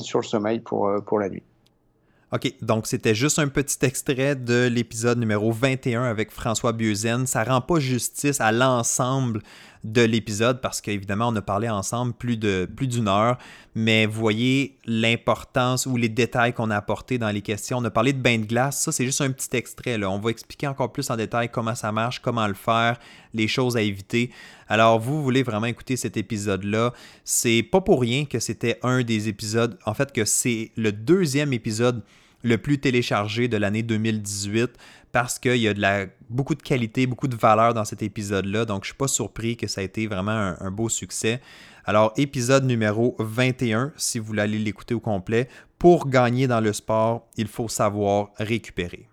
sur 0.00 0.18
le 0.18 0.24
sommeil 0.24 0.60
pour, 0.60 0.90
pour 1.06 1.18
la 1.18 1.28
nuit. 1.28 1.42
OK, 2.30 2.52
donc 2.60 2.86
c'était 2.86 3.14
juste 3.14 3.38
un 3.38 3.48
petit 3.48 3.78
extrait 3.86 4.36
de 4.36 4.68
l'épisode 4.68 5.18
numéro 5.18 5.50
21 5.50 6.02
avec 6.02 6.30
François 6.30 6.72
Bieuzen. 6.72 7.26
Ça 7.26 7.42
rend 7.42 7.62
pas 7.62 7.78
justice 7.78 8.38
à 8.42 8.52
l'ensemble 8.52 9.40
de 9.84 10.02
l'épisode 10.02 10.60
parce 10.60 10.80
qu'évidemment, 10.80 11.28
on 11.28 11.36
a 11.36 11.42
parlé 11.42 11.68
ensemble 11.68 12.12
plus 12.12 12.36
de 12.36 12.68
plus 12.76 12.86
d'une 12.86 13.08
heure, 13.08 13.38
mais 13.74 14.06
vous 14.06 14.20
voyez 14.20 14.76
l'importance 14.84 15.86
ou 15.86 15.96
les 15.96 16.08
détails 16.08 16.52
qu'on 16.52 16.70
a 16.70 16.76
apportés 16.76 17.18
dans 17.18 17.30
les 17.30 17.42
questions. 17.42 17.78
On 17.78 17.84
a 17.84 17.90
parlé 17.90 18.12
de 18.12 18.20
bain 18.20 18.38
de 18.38 18.46
glace, 18.46 18.82
ça 18.82 18.92
c'est 18.92 19.04
juste 19.04 19.20
un 19.20 19.30
petit 19.30 19.56
extrait. 19.56 19.98
Là. 19.98 20.10
On 20.10 20.18
va 20.18 20.30
expliquer 20.30 20.66
encore 20.66 20.92
plus 20.92 21.10
en 21.10 21.16
détail 21.16 21.48
comment 21.48 21.74
ça 21.74 21.92
marche, 21.92 22.20
comment 22.20 22.46
le 22.46 22.54
faire, 22.54 22.98
les 23.34 23.48
choses 23.48 23.76
à 23.76 23.82
éviter. 23.82 24.30
Alors, 24.68 24.98
vous 24.98 25.22
voulez 25.22 25.42
vraiment 25.42 25.66
écouter 25.66 25.96
cet 25.96 26.16
épisode-là. 26.16 26.92
C'est 27.24 27.62
pas 27.62 27.80
pour 27.80 28.00
rien 28.00 28.24
que 28.24 28.38
c'était 28.38 28.78
un 28.82 29.02
des 29.02 29.28
épisodes, 29.28 29.78
en 29.86 29.94
fait, 29.94 30.12
que 30.12 30.24
c'est 30.24 30.72
le 30.76 30.92
deuxième 30.92 31.52
épisode 31.52 32.02
le 32.42 32.58
plus 32.58 32.78
téléchargé 32.78 33.48
de 33.48 33.56
l'année 33.56 33.82
2018 33.82 34.70
parce 35.12 35.38
qu'il 35.38 35.56
y 35.56 35.68
a 35.68 36.06
beaucoup 36.28 36.54
de 36.54 36.62
qualité, 36.62 37.06
beaucoup 37.06 37.28
de 37.28 37.36
valeur 37.36 37.74
dans 37.74 37.84
cet 37.84 38.02
épisode-là. 38.02 38.64
Donc, 38.64 38.84
je 38.84 38.90
ne 38.90 38.92
suis 38.92 38.98
pas 38.98 39.08
surpris 39.08 39.56
que 39.56 39.66
ça 39.66 39.80
a 39.80 39.84
été 39.84 40.06
vraiment 40.06 40.54
un, 40.58 40.70
beau 40.70 40.88
succès. 40.88 41.40
Alors, 41.84 42.12
épisode 42.16 42.64
numéro 42.64 43.16
21, 43.18 43.92
si 43.96 44.18
vous 44.18 44.26
voulez 44.26 44.46
l'écouter 44.46 44.94
au 44.94 45.00
complet, 45.00 45.48
pour 45.78 46.08
gagner 46.08 46.46
dans 46.46 46.60
le 46.60 46.72
sport, 46.72 47.26
il 47.36 47.48
faut 47.48 47.68
savoir 47.68 48.30
récupérer. 48.38 49.08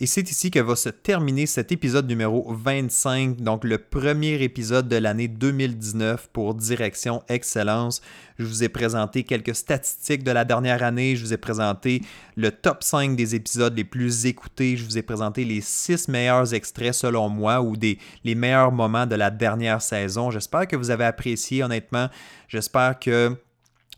Et 0.00 0.06
c'est 0.06 0.28
ici 0.28 0.50
que 0.50 0.58
va 0.58 0.74
se 0.74 0.88
terminer 0.88 1.46
cet 1.46 1.70
épisode 1.70 2.08
numéro 2.08 2.52
25, 2.52 3.36
donc 3.36 3.62
le 3.62 3.78
premier 3.78 4.42
épisode 4.42 4.88
de 4.88 4.96
l'année 4.96 5.28
2019 5.28 6.30
pour 6.32 6.56
Direction 6.56 7.22
Excellence. 7.28 8.02
Je 8.36 8.44
vous 8.44 8.64
ai 8.64 8.68
présenté 8.68 9.22
quelques 9.22 9.54
statistiques 9.54 10.24
de 10.24 10.32
la 10.32 10.44
dernière 10.44 10.82
année, 10.82 11.14
je 11.14 11.24
vous 11.24 11.32
ai 11.32 11.36
présenté 11.36 12.02
le 12.34 12.50
top 12.50 12.82
5 12.82 13.14
des 13.14 13.36
épisodes 13.36 13.76
les 13.76 13.84
plus 13.84 14.26
écoutés, 14.26 14.76
je 14.76 14.84
vous 14.84 14.98
ai 14.98 15.02
présenté 15.02 15.44
les 15.44 15.60
6 15.60 16.08
meilleurs 16.08 16.52
extraits 16.54 16.94
selon 16.94 17.28
moi 17.28 17.62
ou 17.62 17.76
des, 17.76 17.98
les 18.24 18.34
meilleurs 18.34 18.72
moments 18.72 19.06
de 19.06 19.14
la 19.14 19.30
dernière 19.30 19.80
saison. 19.80 20.32
J'espère 20.32 20.66
que 20.66 20.74
vous 20.74 20.90
avez 20.90 21.04
apprécié 21.04 21.62
honnêtement. 21.62 22.08
J'espère 22.48 22.98
que 22.98 23.36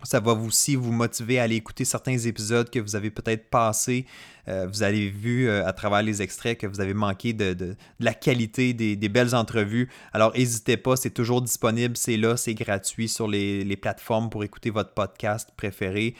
ça 0.03 0.20
va 0.20 0.32
aussi 0.32 0.76
vous 0.76 0.92
motiver 0.92 1.38
à 1.38 1.44
aller 1.44 1.57
écouter 1.57 1.84
certains 1.84 2.18
épisodes 2.18 2.68
que 2.70 2.78
vous 2.78 2.97
avez 2.97 3.11
peut-être 3.11 3.49
passés. 3.49 4.07
Euh, 4.49 4.66
vous 4.70 4.82
avez 4.82 5.09
vu 5.09 5.49
euh, 5.49 5.66
à 5.66 5.72
travers 5.72 6.03
les 6.03 6.22
extraits 6.22 6.59
que 6.59 6.66
vous 6.66 6.80
avez 6.80 6.94
manqué 6.94 7.32
de, 7.32 7.74
la 7.99 8.14
qualité 8.14 8.74
des, 8.74 9.09
belles 9.09 9.34
entrevues. 9.34 9.88
Alors 10.12 10.32
n'hésitez 10.34 10.76
pas, 10.76 10.97
c'est 10.97 11.11
toujours 11.11 11.42
disponible, 11.42 11.97
c'est 11.97 12.16
là, 12.16 12.36
c'est 12.36 12.55
gratuit 12.55 13.09
sur 13.09 13.26
les, 13.26 13.76
plateformes 13.76 14.30
pour 14.30 14.44
écouter 14.44 14.70
votre 14.70 14.92
podcast 14.92 15.51
préféré. 15.57 16.14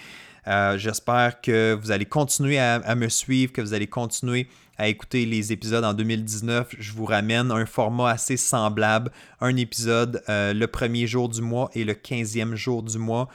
Euh, 0.47 0.79
j'espère 0.79 1.41
que 1.41 1.77
vous 1.81 1.91
allez 1.91 2.05
continuer 2.05 2.59
à, 2.59 2.95
me 2.95 3.09
suivre, 3.09 3.53
que 3.53 3.61
vous 3.61 3.75
allez 3.75 3.87
continuer 3.87 4.49
à 4.79 4.89
écouter 4.89 5.25
les 5.27 5.53
épisodes 5.53 5.85
en 5.85 5.95
2019. 5.95 6.77
Je 6.79 6.93
vous 6.93 7.05
ramène 7.05 7.51
un 7.51 7.67
format 7.67 8.11
assez 8.11 8.37
semblable, 8.37 9.11
un 9.41 9.57
épisode 9.57 10.23
le 10.29 10.67
premier 10.67 11.07
jour 11.07 11.29
du 11.29 11.41
mois 11.41 11.71
et 11.75 11.85
le 11.85 11.95
quinzième 11.95 12.55
jour 12.55 12.83
du 12.83 12.99
mois. 12.99 13.29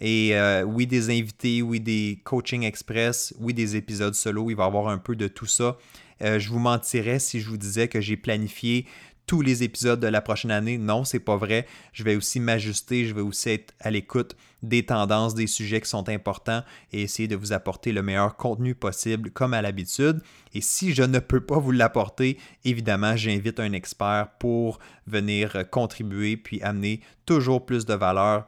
Et 0.00 0.36
euh, 0.36 0.62
oui, 0.62 0.86
des 0.86 1.10
invités, 1.10 1.62
oui, 1.62 1.80
des 1.80 2.20
coaching 2.24 2.62
express, 2.62 3.34
oui, 3.38 3.54
des 3.54 3.76
épisodes 3.76 4.14
solo. 4.14 4.50
Il 4.50 4.56
va 4.56 4.64
y 4.64 4.66
avoir 4.66 4.88
un 4.88 4.98
peu 4.98 5.16
de 5.16 5.28
tout 5.28 5.46
ça. 5.46 5.76
je 6.20 6.48
vous 6.48 6.58
mentirais 6.58 7.18
si 7.18 7.40
je 7.40 7.48
vous 7.48 7.56
disais 7.56 7.88
que 7.88 8.00
j'ai 8.00 8.16
planifié 8.16 8.86
tous 9.26 9.40
les 9.40 9.62
épisodes 9.62 10.00
de 10.00 10.06
la 10.06 10.20
prochaine 10.20 10.50
année. 10.50 10.78
Non, 10.78 11.04
c'est 11.04 11.20
pas 11.20 11.36
vrai. 11.36 11.66
Je 11.92 12.04
vais 12.04 12.16
aussi 12.16 12.40
m'ajuster, 12.40 13.06
je 13.06 13.14
vais 13.14 13.20
aussi 13.20 13.50
être 13.50 13.74
à 13.80 13.90
l'écoute 13.90 14.36
des 14.62 14.84
tendances, 14.84 15.34
des 15.34 15.46
sujets 15.46 15.80
qui 15.80 15.88
sont 15.88 16.08
importants 16.08 16.62
et 16.92 17.02
essayer 17.02 17.28
de 17.28 17.36
vous 17.36 17.52
apporter 17.52 17.92
le 17.92 18.02
meilleur 18.02 18.36
contenu 18.36 18.74
possible 18.74 19.30
comme 19.30 19.54
à 19.54 19.62
l'habitude. 19.62 20.20
Et 20.54 20.60
si 20.60 20.94
je 20.94 21.02
ne 21.02 21.18
peux 21.18 21.40
pas 21.40 21.58
vous 21.58 21.72
l'apporter, 21.72 22.38
évidemment, 22.64 23.16
j'invite 23.16 23.60
un 23.60 23.72
expert 23.72 24.28
pour 24.38 24.78
venir 25.06 25.68
contribuer 25.70 26.36
puis 26.36 26.62
amener 26.62 27.00
toujours 27.26 27.64
plus 27.64 27.84
de 27.84 27.94
valeur 27.94 28.46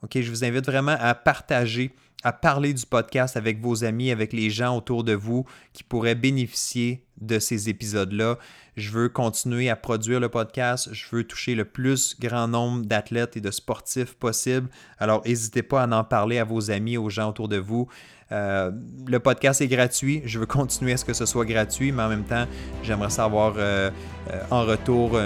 OK, 0.03 0.11
je 0.21 0.29
vous 0.29 0.45
invite 0.45 0.65
vraiment 0.65 0.95
à 1.01 1.13
partager, 1.15 1.93
à 2.23 2.31
parler 2.31 2.73
du 2.73 2.85
podcast 2.85 3.35
avec 3.35 3.59
vos 3.59 3.83
amis, 3.83 4.09
avec 4.09 4.31
les 4.31 4.49
gens 4.49 4.77
autour 4.77 5.03
de 5.03 5.11
vous 5.11 5.43
qui 5.73 5.83
pourraient 5.83 6.15
bénéficier 6.15 7.03
de 7.19 7.39
ces 7.39 7.67
épisodes-là. 7.67 8.37
Je 8.77 8.91
veux 8.91 9.09
continuer 9.09 9.69
à 9.69 9.75
produire 9.75 10.21
le 10.21 10.29
podcast. 10.29 10.87
Je 10.93 11.07
veux 11.11 11.25
toucher 11.25 11.55
le 11.55 11.65
plus 11.65 12.15
grand 12.21 12.47
nombre 12.47 12.85
d'athlètes 12.85 13.35
et 13.35 13.41
de 13.41 13.51
sportifs 13.51 14.13
possible. 14.13 14.69
Alors, 14.97 15.23
n'hésitez 15.25 15.63
pas 15.63 15.83
à 15.83 15.87
en 15.87 16.05
parler 16.05 16.37
à 16.37 16.45
vos 16.45 16.71
amis, 16.71 16.95
aux 16.95 17.09
gens 17.09 17.31
autour 17.31 17.49
de 17.49 17.57
vous. 17.57 17.89
Euh, 18.31 18.71
le 19.07 19.19
podcast 19.19 19.61
est 19.61 19.67
gratuit. 19.67 20.21
Je 20.25 20.39
veux 20.39 20.45
continuer 20.45 20.93
à 20.93 20.97
ce 20.97 21.05
que 21.05 21.13
ce 21.13 21.25
soit 21.25 21.45
gratuit, 21.45 21.91
mais 21.91 22.03
en 22.03 22.09
même 22.09 22.23
temps, 22.23 22.45
j'aimerais 22.83 23.09
savoir 23.09 23.53
euh, 23.57 23.89
euh, 24.31 24.41
en 24.51 24.63
retour 24.65 25.17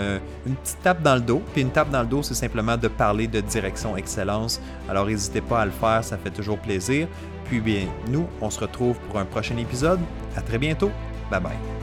une 0.45 0.55
petite 0.55 0.81
tape 0.81 1.01
dans 1.01 1.15
le 1.15 1.21
dos. 1.21 1.41
Puis 1.53 1.61
une 1.61 1.71
tape 1.71 1.89
dans 1.89 2.01
le 2.01 2.07
dos, 2.07 2.23
c'est 2.23 2.35
simplement 2.35 2.77
de 2.77 2.87
parler 2.87 3.27
de 3.27 3.41
direction 3.41 3.97
excellence. 3.97 4.61
Alors 4.89 5.07
n'hésitez 5.07 5.41
pas 5.41 5.61
à 5.61 5.65
le 5.65 5.71
faire, 5.71 6.03
ça 6.03 6.17
fait 6.17 6.31
toujours 6.31 6.59
plaisir. 6.59 7.07
Puis 7.45 7.59
bien, 7.59 7.87
nous, 8.07 8.27
on 8.39 8.49
se 8.49 8.59
retrouve 8.59 8.97
pour 9.09 9.19
un 9.19 9.25
prochain 9.25 9.57
épisode. 9.57 9.99
À 10.35 10.41
très 10.41 10.57
bientôt. 10.57 10.91
Bye 11.29 11.41
bye. 11.41 11.80